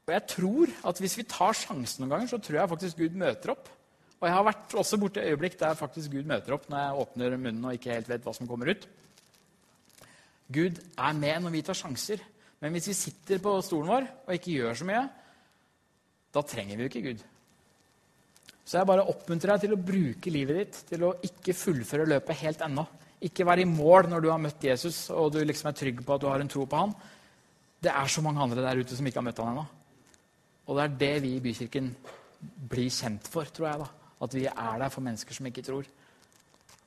og 0.06 0.14
jeg 0.14 0.26
tror 0.34 0.74
at 0.90 1.00
hvis 1.02 1.16
vi 1.22 1.30
tar 1.30 1.54
sjansen 1.54 2.02
noen 2.02 2.16
ganger, 2.16 2.34
så 2.34 2.42
tror 2.42 2.60
jeg 2.60 2.74
faktisk 2.74 3.00
Gud 3.04 3.16
møter 3.22 3.54
opp. 3.54 3.70
Og 4.16 4.28
jeg 4.28 4.32
har 4.32 4.46
vært 4.46 4.76
også 4.80 4.98
borti 5.00 5.24
øyeblikk 5.24 5.58
der 5.60 5.76
faktisk 5.76 6.14
Gud 6.14 6.28
møter 6.28 6.56
opp 6.56 6.70
når 6.72 6.82
jeg 6.82 7.02
åpner 7.02 7.36
munnen 7.36 7.68
og 7.68 7.76
ikke 7.76 7.92
helt 7.92 8.08
vet 8.08 8.24
hva 8.24 8.32
som 8.36 8.48
kommer 8.48 8.72
ut. 8.72 8.86
Gud 10.52 10.78
er 10.80 11.16
med 11.18 11.42
når 11.44 11.52
vi 11.52 11.62
tar 11.66 11.76
sjanser. 11.76 12.22
Men 12.62 12.72
hvis 12.72 12.88
vi 12.88 12.96
sitter 12.96 13.42
på 13.42 13.58
stolen 13.64 13.90
vår 13.92 14.06
og 14.24 14.36
ikke 14.36 14.54
gjør 14.56 14.78
så 14.80 14.86
mye, 14.88 15.02
da 16.32 16.42
trenger 16.44 16.78
vi 16.78 16.86
jo 16.86 16.92
ikke 16.92 17.04
Gud. 17.10 17.24
Så 18.66 18.80
jeg 18.80 18.88
bare 18.88 19.04
oppmuntrer 19.06 19.52
deg 19.52 19.66
til 19.66 19.76
å 19.76 19.82
bruke 19.90 20.32
livet 20.32 20.58
ditt 20.58 20.78
til 20.88 21.04
å 21.06 21.12
ikke 21.28 21.54
fullføre 21.54 22.08
løpet 22.08 22.40
helt 22.40 22.64
ennå. 22.66 22.86
Ikke 23.26 23.46
være 23.46 23.62
i 23.62 23.68
mål 23.68 24.08
når 24.10 24.24
du 24.24 24.30
har 24.32 24.40
møtt 24.42 24.64
Jesus 24.64 25.04
og 25.14 25.34
du 25.34 25.42
liksom 25.44 25.70
er 25.70 25.76
trygg 25.78 26.00
på 26.04 26.16
at 26.16 26.24
du 26.24 26.28
har 26.30 26.42
en 26.42 26.50
tro 26.50 26.64
på 26.66 26.80
han. 26.80 26.96
Det 27.84 27.92
er 27.92 28.10
så 28.10 28.24
mange 28.24 28.42
andre 28.42 28.64
der 28.64 28.80
ute 28.80 28.96
som 28.96 29.06
ikke 29.06 29.20
har 29.20 29.28
møtt 29.28 29.44
han 29.44 29.52
ennå. 29.52 29.66
Og 30.66 30.78
det 30.78 30.86
er 30.86 30.98
det 31.04 31.14
vi 31.22 31.36
i 31.36 31.44
Bykirken 31.44 31.92
blir 32.72 32.90
kjent 32.90 33.28
for, 33.30 33.46
tror 33.54 33.68
jeg. 33.68 33.84
da. 33.84 34.05
At 34.26 34.34
vi 34.34 34.44
er 34.50 34.78
der 34.82 34.92
for 34.92 35.04
mennesker 35.04 35.36
som 35.36 35.48
ikke 35.48 35.64
tror. 35.66 35.88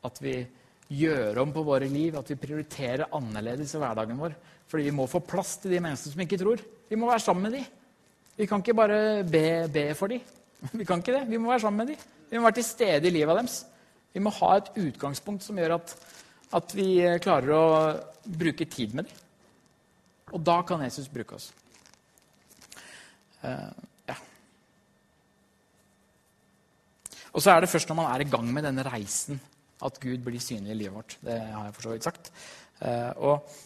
At 0.06 0.22
vi 0.24 0.36
gjør 0.90 1.44
om 1.44 1.52
på 1.54 1.64
våre 1.64 1.88
liv, 1.90 2.18
at 2.18 2.30
vi 2.32 2.40
prioriterer 2.40 3.10
annerledes 3.16 3.76
i 3.76 3.82
hverdagen 3.82 4.20
vår. 4.20 4.36
Fordi 4.70 4.88
vi 4.90 4.96
må 4.96 5.08
få 5.10 5.22
plass 5.26 5.58
til 5.62 5.74
de 5.74 5.82
menneskene 5.82 6.14
som 6.14 6.24
ikke 6.26 6.40
tror. 6.42 6.62
Vi 6.90 6.98
må 7.00 7.10
være 7.10 7.24
sammen 7.24 7.48
med 7.48 7.58
dem. 7.58 7.66
Vi 8.40 8.48
kan 8.48 8.62
ikke 8.64 8.78
bare 8.78 9.00
be, 9.24 9.46
be 9.72 9.86
for 9.96 10.12
dem. 10.12 10.22
Vi 10.80 10.86
kan 10.86 11.00
ikke 11.00 11.16
det. 11.16 11.28
Vi 11.30 11.38
må 11.38 11.50
være 11.52 11.64
sammen 11.64 11.86
med 11.86 11.94
dem. 11.94 12.08
Vi 12.30 12.38
må 12.38 12.44
være 12.44 12.60
til 12.60 12.68
stede 12.68 13.08
i 13.08 13.12
livet 13.12 13.36
deres. 13.36 13.66
Vi 14.14 14.22
må 14.24 14.32
ha 14.40 14.56
et 14.58 14.72
utgangspunkt 14.80 15.44
som 15.44 15.58
gjør 15.60 15.78
at, 15.78 15.94
at 16.58 16.76
vi 16.76 16.88
klarer 17.24 17.52
å 17.56 17.66
bruke 18.40 18.66
tid 18.66 18.96
med 18.98 19.08
dem. 19.08 19.26
Og 20.34 20.42
da 20.46 20.60
kan 20.68 20.84
Jesus 20.86 21.10
bruke 21.12 21.38
oss. 21.38 21.50
Uh, 23.44 23.70
ja. 24.10 24.18
Og 27.34 27.44
så 27.44 27.54
er 27.54 27.64
det 27.64 27.72
først 27.72 27.90
når 27.90 28.00
man 28.00 28.12
er 28.12 28.24
i 28.24 28.30
gang 28.30 28.52
med 28.54 28.66
denne 28.66 28.86
reisen, 28.88 29.40
at 29.86 30.00
Gud 30.02 30.24
blir 30.26 30.42
synlig 30.44 30.74
i 30.74 30.78
livet 30.82 30.96
vårt. 30.96 31.18
Det 31.24 31.38
har 31.40 31.68
jeg 31.68 31.76
for 31.76 31.88
så 31.88 31.94
vidt 31.94 32.08
sagt. 32.08 32.32
Uh, 32.80 33.12
og, 33.30 33.58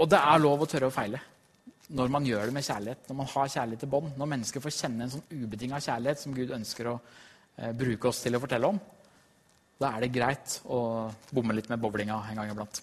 og 0.00 0.10
det 0.10 0.20
er 0.20 0.42
lov 0.42 0.64
å 0.64 0.68
tørre 0.70 0.90
å 0.90 0.94
feile 0.94 1.20
når 1.90 2.10
man 2.14 2.26
gjør 2.26 2.46
det 2.46 2.54
med 2.54 2.62
kjærlighet. 2.62 3.08
Når 3.08 3.16
man 3.18 3.28
har 3.32 3.52
kjærlighet 3.54 3.84
i 3.86 3.90
bånd. 3.90 4.12
Når 4.18 4.28
mennesker 4.34 4.62
får 4.62 4.76
kjenne 4.76 5.06
en 5.06 5.12
sånn 5.16 5.24
ubetinga 5.32 5.80
kjærlighet 5.82 6.22
som 6.22 6.36
Gud 6.36 6.52
ønsker 6.54 6.90
å 6.92 6.96
uh, 7.00 7.70
bruke 7.76 8.12
oss 8.12 8.22
til 8.24 8.38
å 8.38 8.42
fortelle 8.42 8.70
om. 8.70 8.80
Da 9.80 9.94
er 9.96 10.04
det 10.04 10.12
greit 10.12 10.58
å 10.68 10.80
bomme 11.32 11.56
litt 11.56 11.70
med 11.72 11.80
bowlinga 11.80 12.18
en 12.28 12.42
gang 12.42 12.52
iblant. 12.52 12.82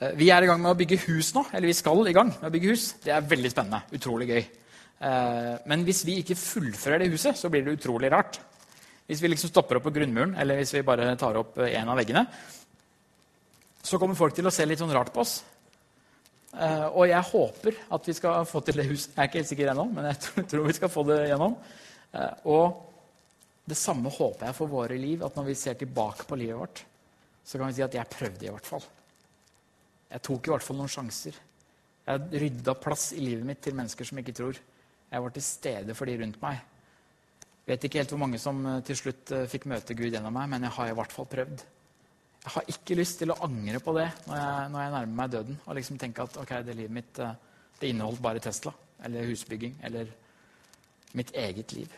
Eh, 0.00 0.14
vi 0.16 0.30
er 0.32 0.42
i 0.42 0.48
gang 0.48 0.60
med 0.62 0.72
å 0.72 0.78
bygge 0.78 0.98
hus 1.06 1.34
nå. 1.36 1.44
Eller 1.52 1.70
vi 1.70 1.76
skal 1.76 2.08
i 2.08 2.16
gang 2.16 2.32
med 2.32 2.48
å 2.48 2.54
bygge 2.54 2.72
hus. 2.72 2.86
Det 3.04 3.12
er 3.14 3.28
veldig 3.28 3.52
spennende. 3.52 3.84
Utrolig 3.96 4.30
gøy. 4.30 4.42
Eh, 5.00 5.54
men 5.70 5.84
hvis 5.86 6.02
vi 6.04 6.18
ikke 6.20 6.36
fullfører 6.36 7.02
det 7.02 7.12
huset, 7.14 7.38
så 7.38 7.48
blir 7.52 7.64
det 7.64 7.78
utrolig 7.78 8.10
rart. 8.12 8.40
Hvis 9.08 9.22
vi 9.22 9.30
liksom 9.32 9.50
stopper 9.50 9.78
opp 9.78 9.88
på 9.88 9.94
grunnmuren, 9.94 10.36
eller 10.38 10.60
hvis 10.60 10.74
vi 10.76 10.84
bare 10.86 11.14
tar 11.18 11.38
opp 11.40 11.58
en 11.64 11.88
av 11.90 11.98
veggene, 11.98 12.26
så 13.80 13.98
kommer 13.98 14.18
folk 14.18 14.36
til 14.36 14.46
å 14.46 14.52
se 14.52 14.66
litt 14.68 14.78
sånn 14.80 14.92
rart 14.94 15.12
på 15.14 15.24
oss. 15.24 15.40
Eh, 16.52 16.86
og 16.90 17.08
jeg 17.08 17.30
håper 17.30 17.80
at 17.96 18.06
vi 18.10 18.14
skal 18.18 18.44
få 18.48 18.62
til 18.66 18.82
det 18.82 18.86
huset. 18.90 19.16
Jeg 19.16 19.22
er 19.24 19.32
ikke 19.32 19.42
helt 19.42 19.52
sikker 19.54 19.72
ennå, 19.72 19.88
men 19.96 20.10
jeg 20.12 20.46
tror 20.52 20.68
vi 20.68 20.78
skal 20.78 20.92
få 20.92 21.06
det 21.08 21.18
gjennom. 21.30 21.58
Og 22.50 22.64
det 23.70 23.78
samme 23.78 24.10
håper 24.10 24.48
jeg 24.48 24.56
for 24.56 24.70
våre 24.70 24.96
liv, 24.98 25.20
at 25.22 25.36
når 25.38 25.52
vi 25.52 25.58
ser 25.58 25.76
tilbake 25.78 26.26
på 26.26 26.38
livet 26.40 26.58
vårt, 26.58 26.80
så 27.46 27.58
kan 27.58 27.70
vi 27.70 27.76
si 27.76 27.84
at 27.86 27.94
jeg 27.94 28.12
prøvde 28.12 28.46
i 28.46 28.50
hvert 28.52 28.66
fall. 28.66 28.82
Jeg 30.10 30.24
tok 30.26 30.48
i 30.48 30.52
hvert 30.52 30.66
fall 30.66 30.78
noen 30.80 30.90
sjanser. 30.90 31.36
Jeg 32.10 32.42
rydda 32.42 32.74
plass 32.82 33.12
i 33.14 33.22
livet 33.22 33.46
mitt 33.46 33.60
til 33.62 33.76
mennesker 33.78 34.08
som 34.08 34.18
ikke 34.20 34.34
tror. 34.34 34.58
Jeg 35.10 35.24
var 35.24 35.34
til 35.34 35.44
stede 35.44 35.96
for 35.98 36.06
de 36.06 36.16
rundt 36.20 36.38
meg. 36.42 36.60
Jeg 37.66 37.74
vet 37.74 37.84
ikke 37.86 38.00
helt 38.00 38.14
hvor 38.14 38.22
mange 38.22 38.38
som 38.42 38.62
eh, 38.66 38.80
til 38.86 38.98
slutt 38.98 39.32
eh, 39.34 39.46
fikk 39.50 39.68
møte 39.70 39.94
Gud 39.98 40.10
gjennom 40.10 40.34
meg, 40.34 40.48
men 40.50 40.66
jeg 40.66 40.74
har 40.76 40.90
i 40.90 40.96
hvert 40.98 41.14
fall 41.14 41.28
prøvd. 41.30 41.64
Jeg 42.40 42.54
har 42.54 42.70
ikke 42.72 42.96
lyst 42.96 43.18
til 43.20 43.32
å 43.34 43.38
angre 43.44 43.82
på 43.84 43.92
det 43.98 44.06
når 44.24 44.38
jeg, 44.38 44.68
når 44.72 44.82
jeg 44.82 44.92
nærmer 44.94 45.18
meg 45.18 45.32
døden. 45.34 45.58
Og 45.66 45.76
liksom 45.76 45.98
tenke 46.00 46.24
at 46.24 46.38
ok, 46.40 46.54
det 46.66 46.76
livet 46.78 46.96
mitt 47.00 47.20
eh, 47.22 47.34
det 47.80 47.90
inneholdt 47.90 48.22
bare 48.22 48.42
Tesla 48.44 48.72
eller 49.04 49.28
husbygging 49.28 49.78
eller 49.88 50.08
mitt 51.16 51.34
eget 51.36 51.72
liv. 51.72 51.92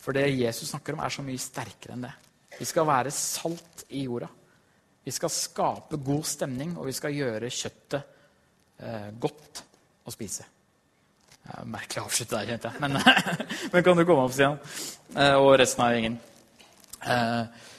For 0.00 0.16
det 0.16 0.30
Jesus 0.32 0.70
snakker 0.72 0.96
om, 0.96 1.02
er 1.04 1.12
så 1.12 1.24
mye 1.24 1.40
sterkere 1.40 1.96
enn 1.96 2.06
det. 2.06 2.12
Vi 2.56 2.66
skal 2.68 2.88
være 2.88 3.12
salt 3.14 3.84
i 3.94 4.04
jorda. 4.06 4.28
Vi 5.04 5.12
skal 5.14 5.32
skape 5.32 6.00
god 6.04 6.24
stemning, 6.28 6.74
og 6.76 6.88
vi 6.88 6.94
skal 6.96 7.14
gjøre 7.16 7.52
kjøttet 7.52 8.00
eh, 8.80 9.10
godt 9.20 9.62
å 10.04 10.12
spise. 10.12 10.46
Ja, 11.48 11.62
merkelig 11.66 12.02
å 12.02 12.06
avslutte 12.08 12.36
der, 12.36 12.52
kjente 12.52 12.70
jeg. 12.70 12.82
Men, 12.82 12.98
men, 13.72 13.84
kan 13.86 13.98
du 13.98 14.04
komme 14.04 14.26
opp, 14.26 14.34
Stian? 14.36 14.58
Eh, 15.16 15.36
og 15.38 15.54
resten 15.60 15.84
av 15.84 15.94
gjengen. 15.94 16.18
Eh, 17.00 17.70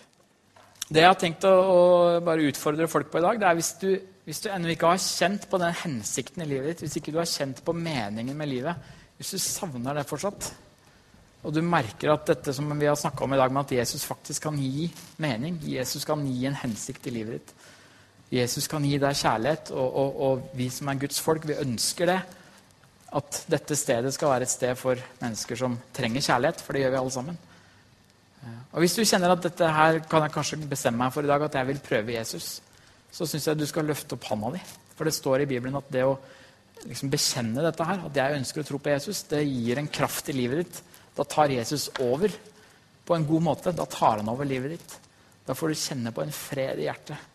det 0.91 1.03
jeg 1.05 1.07
har 1.07 1.19
tenkt 1.19 1.45
å, 1.47 1.51
å, 1.51 1.83
bare 2.25 2.49
utfordre 2.49 2.89
folk 2.91 3.11
på 3.11 3.21
i 3.21 3.23
dag, 3.23 3.39
det 3.39 3.47
er 3.47 3.59
hvis 3.59 3.71
du, 3.79 3.91
hvis 4.27 4.41
du 4.43 4.49
ennå 4.51 4.73
ikke 4.73 4.89
har 4.91 4.99
kjent 5.03 5.47
på 5.51 5.59
den 5.61 5.77
hensikten 5.83 6.43
i 6.43 6.49
livet 6.49 6.73
ditt, 6.73 6.83
hvis 6.83 6.97
ikke 6.99 7.13
du 7.15 7.21
har 7.21 7.29
kjent 7.29 7.61
på 7.63 7.75
meningen 7.77 8.35
med 8.37 8.51
livet, 8.51 8.91
hvis 9.15 9.37
du 9.37 9.39
savner 9.39 9.95
det 9.95 10.07
fortsatt, 10.09 10.49
og 11.41 11.53
du 11.55 11.61
merker 11.65 12.11
at 12.13 12.27
dette 12.27 12.53
som 12.53 12.67
vi 12.77 12.89
har 12.89 12.97
snakka 12.99 13.23
om 13.23 13.33
i 13.33 13.39
dag, 13.39 13.53
med 13.53 13.63
at 13.63 13.75
Jesus 13.79 14.03
faktisk 14.05 14.49
kan 14.49 14.59
gi 14.61 14.89
mening, 15.21 15.61
Jesus 15.63 16.05
kan 16.05 16.25
gi 16.27 16.45
en 16.49 16.59
hensikt 16.59 17.07
i 17.07 17.15
livet 17.15 17.39
ditt. 17.39 17.55
Jesus 18.31 18.67
kan 18.71 18.83
gi 18.87 18.99
deg 19.01 19.17
kjærlighet, 19.17 19.71
og, 19.73 19.95
og, 20.03 20.21
og 20.27 20.51
vi 20.59 20.69
som 20.71 20.91
er 20.91 20.99
Guds 21.01 21.19
folk, 21.23 21.47
vi 21.47 21.57
ønsker 21.63 22.11
det. 22.11 22.19
At 23.11 23.41
dette 23.51 23.75
stedet 23.75 24.13
skal 24.15 24.31
være 24.31 24.47
et 24.47 24.53
sted 24.53 24.75
for 24.79 24.99
mennesker 25.21 25.59
som 25.59 25.77
trenger 25.95 26.23
kjærlighet, 26.23 26.61
for 26.63 26.73
det 26.73 26.83
gjør 26.85 26.93
vi 26.93 27.01
alle 27.01 27.15
sammen. 27.15 27.39
Og 28.71 28.79
Hvis 28.81 28.95
du 28.95 29.03
kjenner 29.03 29.33
at 29.33 29.43
dette 29.43 29.67
her 29.67 29.99
kan 30.09 30.23
jeg 30.25 30.33
kanskje 30.33 30.61
bestemme 30.65 31.03
meg 31.03 31.13
for 31.13 31.25
i 31.25 31.29
dag, 31.29 31.43
at 31.45 31.57
jeg 31.59 31.67
vil 31.67 31.81
prøve 31.83 32.15
Jesus, 32.15 32.61
så 33.11 33.27
syns 33.27 33.47
jeg 33.47 33.59
du 33.59 33.67
skal 33.67 33.85
løfte 33.85 34.15
opp 34.15 34.29
handa 34.31 34.53
di. 34.55 34.61
For 34.95 35.05
det 35.05 35.13
står 35.17 35.43
i 35.43 35.49
Bibelen 35.49 35.75
at 35.77 35.91
det 35.91 36.05
å 36.07 36.15
liksom 36.87 37.11
bekjenne 37.11 37.65
dette 37.65 37.85
her, 37.85 38.07
at 38.07 38.17
jeg 38.17 38.39
ønsker 38.39 38.63
å 38.63 38.69
tro 38.69 38.79
på 38.81 38.93
Jesus, 38.93 39.25
det 39.29 39.43
gir 39.43 39.77
en 39.77 39.91
kraft 39.91 40.31
i 40.31 40.37
livet 40.37 40.63
ditt 40.63 40.81
da 41.15 41.23
tar 41.27 41.51
Jesus 41.51 41.89
over 41.99 42.31
på 43.05 43.15
en 43.15 43.25
god 43.27 43.43
måte. 43.43 43.73
Da 43.75 43.85
tar 43.85 44.21
han 44.21 44.29
over 44.31 44.47
livet 44.47 44.77
ditt. 44.77 44.93
Da 45.45 45.55
får 45.57 45.71
du 45.71 45.79
kjenne 45.79 46.13
på 46.15 46.23
en 46.23 46.31
fred 46.35 46.79
i 46.79 46.87
hjertet. 46.87 47.27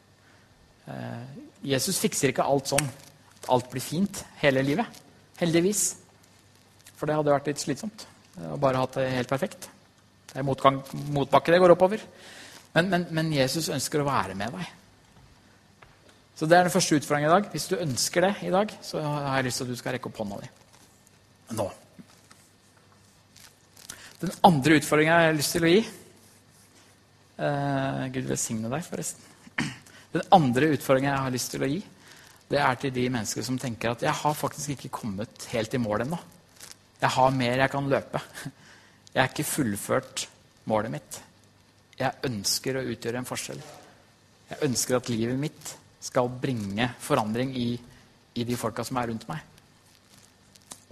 Eh, 0.87 1.43
Jesus 1.75 2.01
fikser 2.01 2.33
ikke 2.33 2.47
alt 2.47 2.71
sånn 2.71 2.87
at 2.87 3.51
alt 3.53 3.69
blir 3.73 3.85
fint 3.85 4.23
hele 4.41 4.65
livet. 4.65 5.03
Heldigvis. 5.41 5.85
For 6.97 7.09
det 7.09 7.17
hadde 7.19 7.35
vært 7.35 7.51
litt 7.51 7.61
slitsomt 7.61 8.07
å 8.45 8.57
bare 8.61 8.81
hatt 8.83 8.99
det 8.99 9.07
helt 9.15 9.31
perfekt. 9.31 9.69
Det 10.29 10.41
er 10.41 10.45
motgang, 10.45 10.83
motbakke 11.15 11.55
det 11.55 11.61
går 11.63 11.73
oppover. 11.77 12.03
Men, 12.75 12.91
men, 12.93 13.07
men, 13.17 13.33
Jesus 13.33 13.71
ønsker 13.73 14.03
å 14.03 14.09
være 14.09 14.37
med 14.37 14.53
deg. 14.53 14.67
Så 16.37 16.45
det 16.45 16.59
er 16.59 16.67
den 16.67 16.75
første 16.75 16.99
utfordringen 16.99 17.31
i 17.31 17.33
dag. 17.33 17.49
Hvis 17.55 17.69
du 17.71 17.79
ønsker 17.81 18.27
det 18.27 18.35
i 18.45 18.53
dag, 18.53 18.73
så 18.85 19.01
har 19.01 19.39
jeg 19.39 19.47
lyst 19.47 19.63
til 19.63 19.69
at 19.69 19.73
du 19.73 19.81
skal 19.81 19.97
rekke 19.97 20.11
opp 20.11 20.21
hånda 20.21 20.41
di. 20.43 20.51
Nå. 21.57 21.67
Den 24.21 24.35
andre 24.45 24.77
utfordringa 24.81 25.17
jeg 25.23 25.31
har 25.31 25.39
lyst 25.39 25.57
til 25.57 25.65
å 25.65 25.71
gi 25.73 25.81
eh, 27.41 28.05
Gud 28.13 28.29
velsigne 28.29 28.73
deg, 28.73 28.85
forresten. 28.85 29.23
Den 30.17 30.29
andre 30.37 30.73
utfordringa 30.77 31.13
jeg 31.15 31.25
har 31.25 31.35
lyst 31.35 31.53
til 31.55 31.65
å 31.65 31.71
gi, 31.71 31.81
det 32.51 32.61
er 32.63 32.79
til 32.79 32.95
de 32.95 33.09
mennesker 33.11 33.43
som 33.43 33.59
tenker 33.59 33.91
at 33.93 34.05
jeg 34.07 34.15
har 34.15 34.35
faktisk 34.39 34.77
ikke 34.77 34.93
kommet 35.01 35.49
helt 35.51 35.75
i 35.75 35.83
mål 35.83 36.05
ennå. 36.05 36.19
Jeg 37.01 37.11
har 37.17 37.35
mer 37.35 37.63
jeg 37.63 37.73
kan 37.73 37.91
løpe. 37.91 38.21
Jeg 39.17 39.23
er 39.23 39.31
ikke 39.33 39.49
fullført 39.49 40.27
målet 40.69 40.93
mitt. 40.93 41.19
Jeg 41.97 42.29
ønsker 42.29 42.77
å 42.77 42.87
utgjøre 42.93 43.23
en 43.23 43.29
forskjell. 43.29 43.61
Jeg 44.51 44.63
ønsker 44.69 44.99
at 44.99 45.11
livet 45.11 45.39
mitt 45.41 45.71
skal 46.05 46.29
bringe 46.31 46.91
forandring 47.01 47.55
i, 47.57 47.71
i 48.37 48.45
de 48.47 48.59
folka 48.61 48.85
som 48.85 49.01
er 49.01 49.09
rundt 49.11 49.25
meg. 49.31 49.41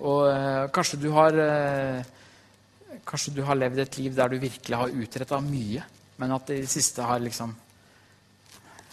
Og 0.02 0.24
øh, 0.26 0.70
kanskje 0.74 1.00
du 1.04 1.10
har 1.14 1.36
øh, 1.38 2.04
Kanskje 3.04 3.34
du 3.36 3.42
har 3.44 3.58
levd 3.58 3.82
et 3.82 3.96
liv 3.98 4.14
der 4.16 4.30
du 4.30 4.38
virkelig 4.38 4.76
har 4.78 4.92
utretta 5.02 5.40
mye, 5.42 5.82
men 6.16 6.32
at 6.32 6.46
det 6.48 6.68
siste 6.70 7.02
har 7.02 7.18
liksom 7.20 7.50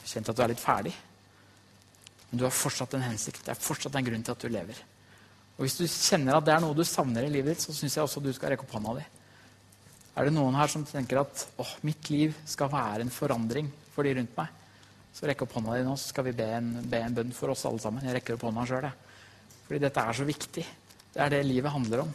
kjent 0.04 0.32
at 0.32 0.36
du 0.36 0.41
er 0.41 0.52
litt 0.52 0.60
ferdig. 0.60 0.93
Men 2.32 2.39
du 2.39 2.48
har 2.48 2.56
fortsatt 2.56 2.96
en 2.96 3.04
hensikt. 3.04 3.44
Det 3.46 3.54
er 3.54 3.60
fortsatt 3.60 3.96
en 4.00 4.08
grunn 4.08 4.24
til 4.24 4.34
at 4.34 4.44
du 4.44 4.52
lever. 4.52 4.78
Og 5.58 5.65
Hvis 5.65 5.78
du 5.78 5.84
kjenner 5.86 6.38
at 6.38 6.48
det 6.48 6.54
er 6.56 6.63
noe 6.63 6.78
du 6.78 6.86
savner 6.88 7.28
i 7.28 7.34
livet 7.34 7.54
ditt, 7.54 7.65
så 7.65 7.76
syns 7.76 7.98
jeg 7.98 8.06
også 8.06 8.24
du 8.24 8.32
skal 8.34 8.54
rekke 8.54 8.65
opp 8.65 8.78
hånda 8.78 8.96
di. 8.98 9.04
Er 10.15 10.28
det 10.28 10.34
noen 10.36 10.56
her 10.58 10.72
som 10.72 10.84
tenker 10.88 11.22
at 11.22 11.46
åh, 11.62 11.76
mitt 11.88 12.10
liv 12.12 12.34
skal 12.48 12.72
være 12.72 13.06
en 13.06 13.13
forandring 13.13 13.70
for 13.94 14.08
de 14.08 14.15
rundt 14.17 14.34
meg? 14.39 14.58
Så 15.12 15.28
rekk 15.28 15.44
opp 15.46 15.56
hånda 15.60 15.76
di 15.76 15.86
nå, 15.86 15.94
så 16.00 16.12
skal 16.13 16.28
vi 16.30 16.36
be 16.36 16.48
en, 16.56 16.74
be 16.88 17.04
en 17.04 17.15
bønn 17.20 17.36
for 17.36 17.52
oss 17.52 17.67
alle 17.67 17.84
sammen. 17.84 18.04
Jeg 18.08 18.17
rekker 18.17 18.39
opp 18.39 18.48
hånda 18.48 18.65
sjøl, 18.67 18.88
jeg. 18.88 19.56
Fordi 19.67 19.84
dette 19.84 20.04
er 20.04 20.20
så 20.20 20.28
viktig. 20.28 20.67
Det 21.12 21.24
er 21.24 21.34
det 21.36 21.46
livet 21.46 21.76
handler 21.76 22.06
om. 22.06 22.13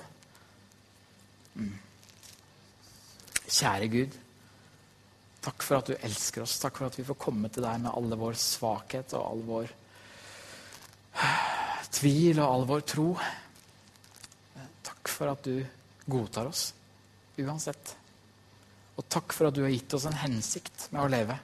Kjære 3.46 3.88
Gud. 3.92 4.16
Takk 5.46 5.62
for 5.62 5.78
at 5.78 5.90
du 5.92 5.96
elsker 6.00 6.42
oss. 6.42 6.58
Takk 6.60 6.80
for 6.80 6.88
at 6.88 6.96
vi 6.98 7.04
får 7.06 7.20
komme 7.20 7.52
til 7.52 7.64
deg 7.64 7.84
med 7.84 7.92
alle 7.92 8.18
vår 8.18 8.38
svakhet 8.40 9.12
og 9.14 9.28
all 9.28 9.44
vår 9.46 9.74
tvil 11.96 12.40
og 12.40 12.46
all 12.46 12.66
vår 12.68 12.86
tro. 12.88 13.06
Takk 14.86 15.12
for 15.12 15.32
at 15.32 15.46
du 15.46 15.60
godtar 16.06 16.50
oss 16.50 16.68
uansett. 17.40 17.94
Og 18.96 19.04
takk 19.12 19.34
for 19.36 19.48
at 19.48 19.56
du 19.56 19.62
har 19.64 19.72
gitt 19.72 19.94
oss 19.96 20.06
en 20.08 20.20
hensikt 20.22 20.88
med 20.92 21.04
å 21.04 21.10
leve. 21.12 21.36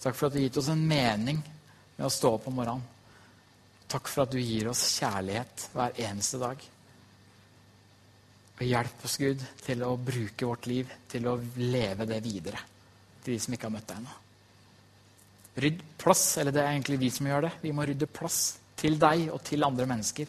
Takk 0.00 0.16
for 0.16 0.28
at 0.28 0.36
du 0.36 0.40
har 0.40 0.46
gitt 0.46 0.60
oss 0.60 0.70
en 0.72 0.84
mening 0.88 1.40
med 1.96 2.06
å 2.06 2.12
stå 2.12 2.36
opp 2.38 2.48
om 2.48 2.56
morgenen. 2.60 2.84
Takk 3.86 4.08
for 4.10 4.24
at 4.24 4.32
du 4.34 4.40
gir 4.40 4.68
oss 4.70 4.82
kjærlighet 4.96 5.68
hver 5.74 6.00
eneste 6.08 6.40
dag. 6.42 6.62
Og 8.56 8.62
hjelp 8.64 9.04
oss, 9.04 9.18
Gud, 9.20 9.42
til 9.62 9.84
å 9.84 9.92
bruke 10.00 10.48
vårt 10.48 10.66
liv 10.70 10.90
til 11.12 11.28
å 11.28 11.36
leve 11.60 12.08
det 12.08 12.22
videre 12.24 12.62
til 13.22 13.34
de 13.34 13.42
som 13.42 13.54
ikke 13.54 13.68
har 13.68 13.74
møtt 13.74 13.88
deg 13.90 14.00
ennå. 14.00 14.14
Rydd 15.66 15.82
plass, 16.00 16.24
eller 16.40 16.54
det 16.54 16.62
er 16.62 16.74
egentlig 16.74 16.98
vi 17.00 17.10
som 17.12 17.28
gjør 17.28 17.46
det. 17.46 17.52
Vi 17.62 17.72
må 17.74 17.84
rydde 17.88 18.08
plass 18.12 18.40
til 18.76 18.98
deg 19.00 19.30
og 19.32 19.40
til 19.46 19.64
andre 19.64 19.86
mennesker, 19.88 20.28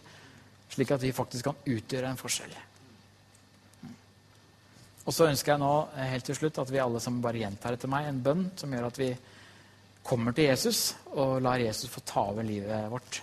slik 0.72 0.92
at 0.96 1.04
vi 1.04 1.16
faktisk 1.16 1.50
kan 1.50 1.62
utgjøre 1.68 2.12
en 2.12 2.20
forskjell. 2.20 2.56
Og 5.08 5.16
så 5.16 5.30
ønsker 5.30 5.54
jeg 5.54 5.62
nå 5.62 5.72
eh, 5.96 6.10
helt 6.12 6.28
til 6.28 6.36
slutt 6.36 6.60
at 6.64 6.72
vi 6.72 6.84
alle 6.84 7.00
som 7.04 7.22
bare 7.24 7.40
gjentar 7.40 7.78
etter 7.78 7.92
meg 7.92 8.10
en 8.10 8.24
bønn 8.24 8.44
som 8.60 8.74
gjør 8.76 8.90
at 8.90 9.00
vi 9.00 9.14
kommer 10.08 10.36
til 10.36 10.50
Jesus 10.50 10.82
og 11.14 11.40
lar 11.44 11.64
Jesus 11.64 11.92
få 11.92 12.04
ta 12.08 12.26
over 12.32 12.44
livet 12.48 12.90
vårt, 12.92 13.22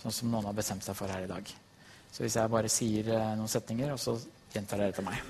sånn 0.00 0.14
som 0.14 0.32
noen 0.32 0.48
har 0.48 0.56
bestemt 0.56 0.84
seg 0.84 0.96
for 0.96 1.12
her 1.12 1.24
i 1.24 1.30
dag. 1.30 1.52
Så 2.12 2.24
hvis 2.24 2.38
jeg 2.40 2.52
bare 2.52 2.72
sier 2.72 3.12
eh, 3.12 3.34
noen 3.36 3.52
setninger, 3.52 3.92
og 3.92 4.00
så 4.00 4.16
gjentar 4.54 4.80
dere 4.80 4.96
til 4.96 5.04
meg. 5.04 5.20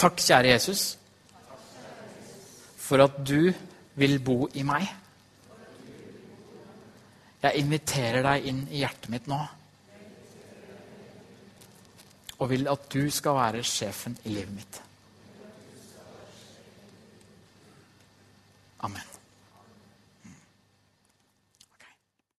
Takk, 0.00 0.16
kjære 0.24 0.54
Jesus, 0.54 0.86
for 2.80 3.04
at 3.04 3.20
du 3.20 3.52
vil 4.00 4.16
bo 4.24 4.46
i 4.56 4.64
meg. 4.66 4.88
Jeg 7.42 7.58
inviterer 7.58 8.22
deg 8.22 8.46
inn 8.46 8.62
i 8.70 8.82
hjertet 8.84 9.10
mitt 9.10 9.26
nå. 9.30 9.40
Og 12.38 12.50
vil 12.50 12.70
at 12.70 12.86
du 12.94 13.06
skal 13.10 13.38
være 13.38 13.64
sjefen 13.66 14.14
i 14.24 14.34
livet 14.34 14.54
mitt. 14.54 14.82
Amen. 18.82 19.11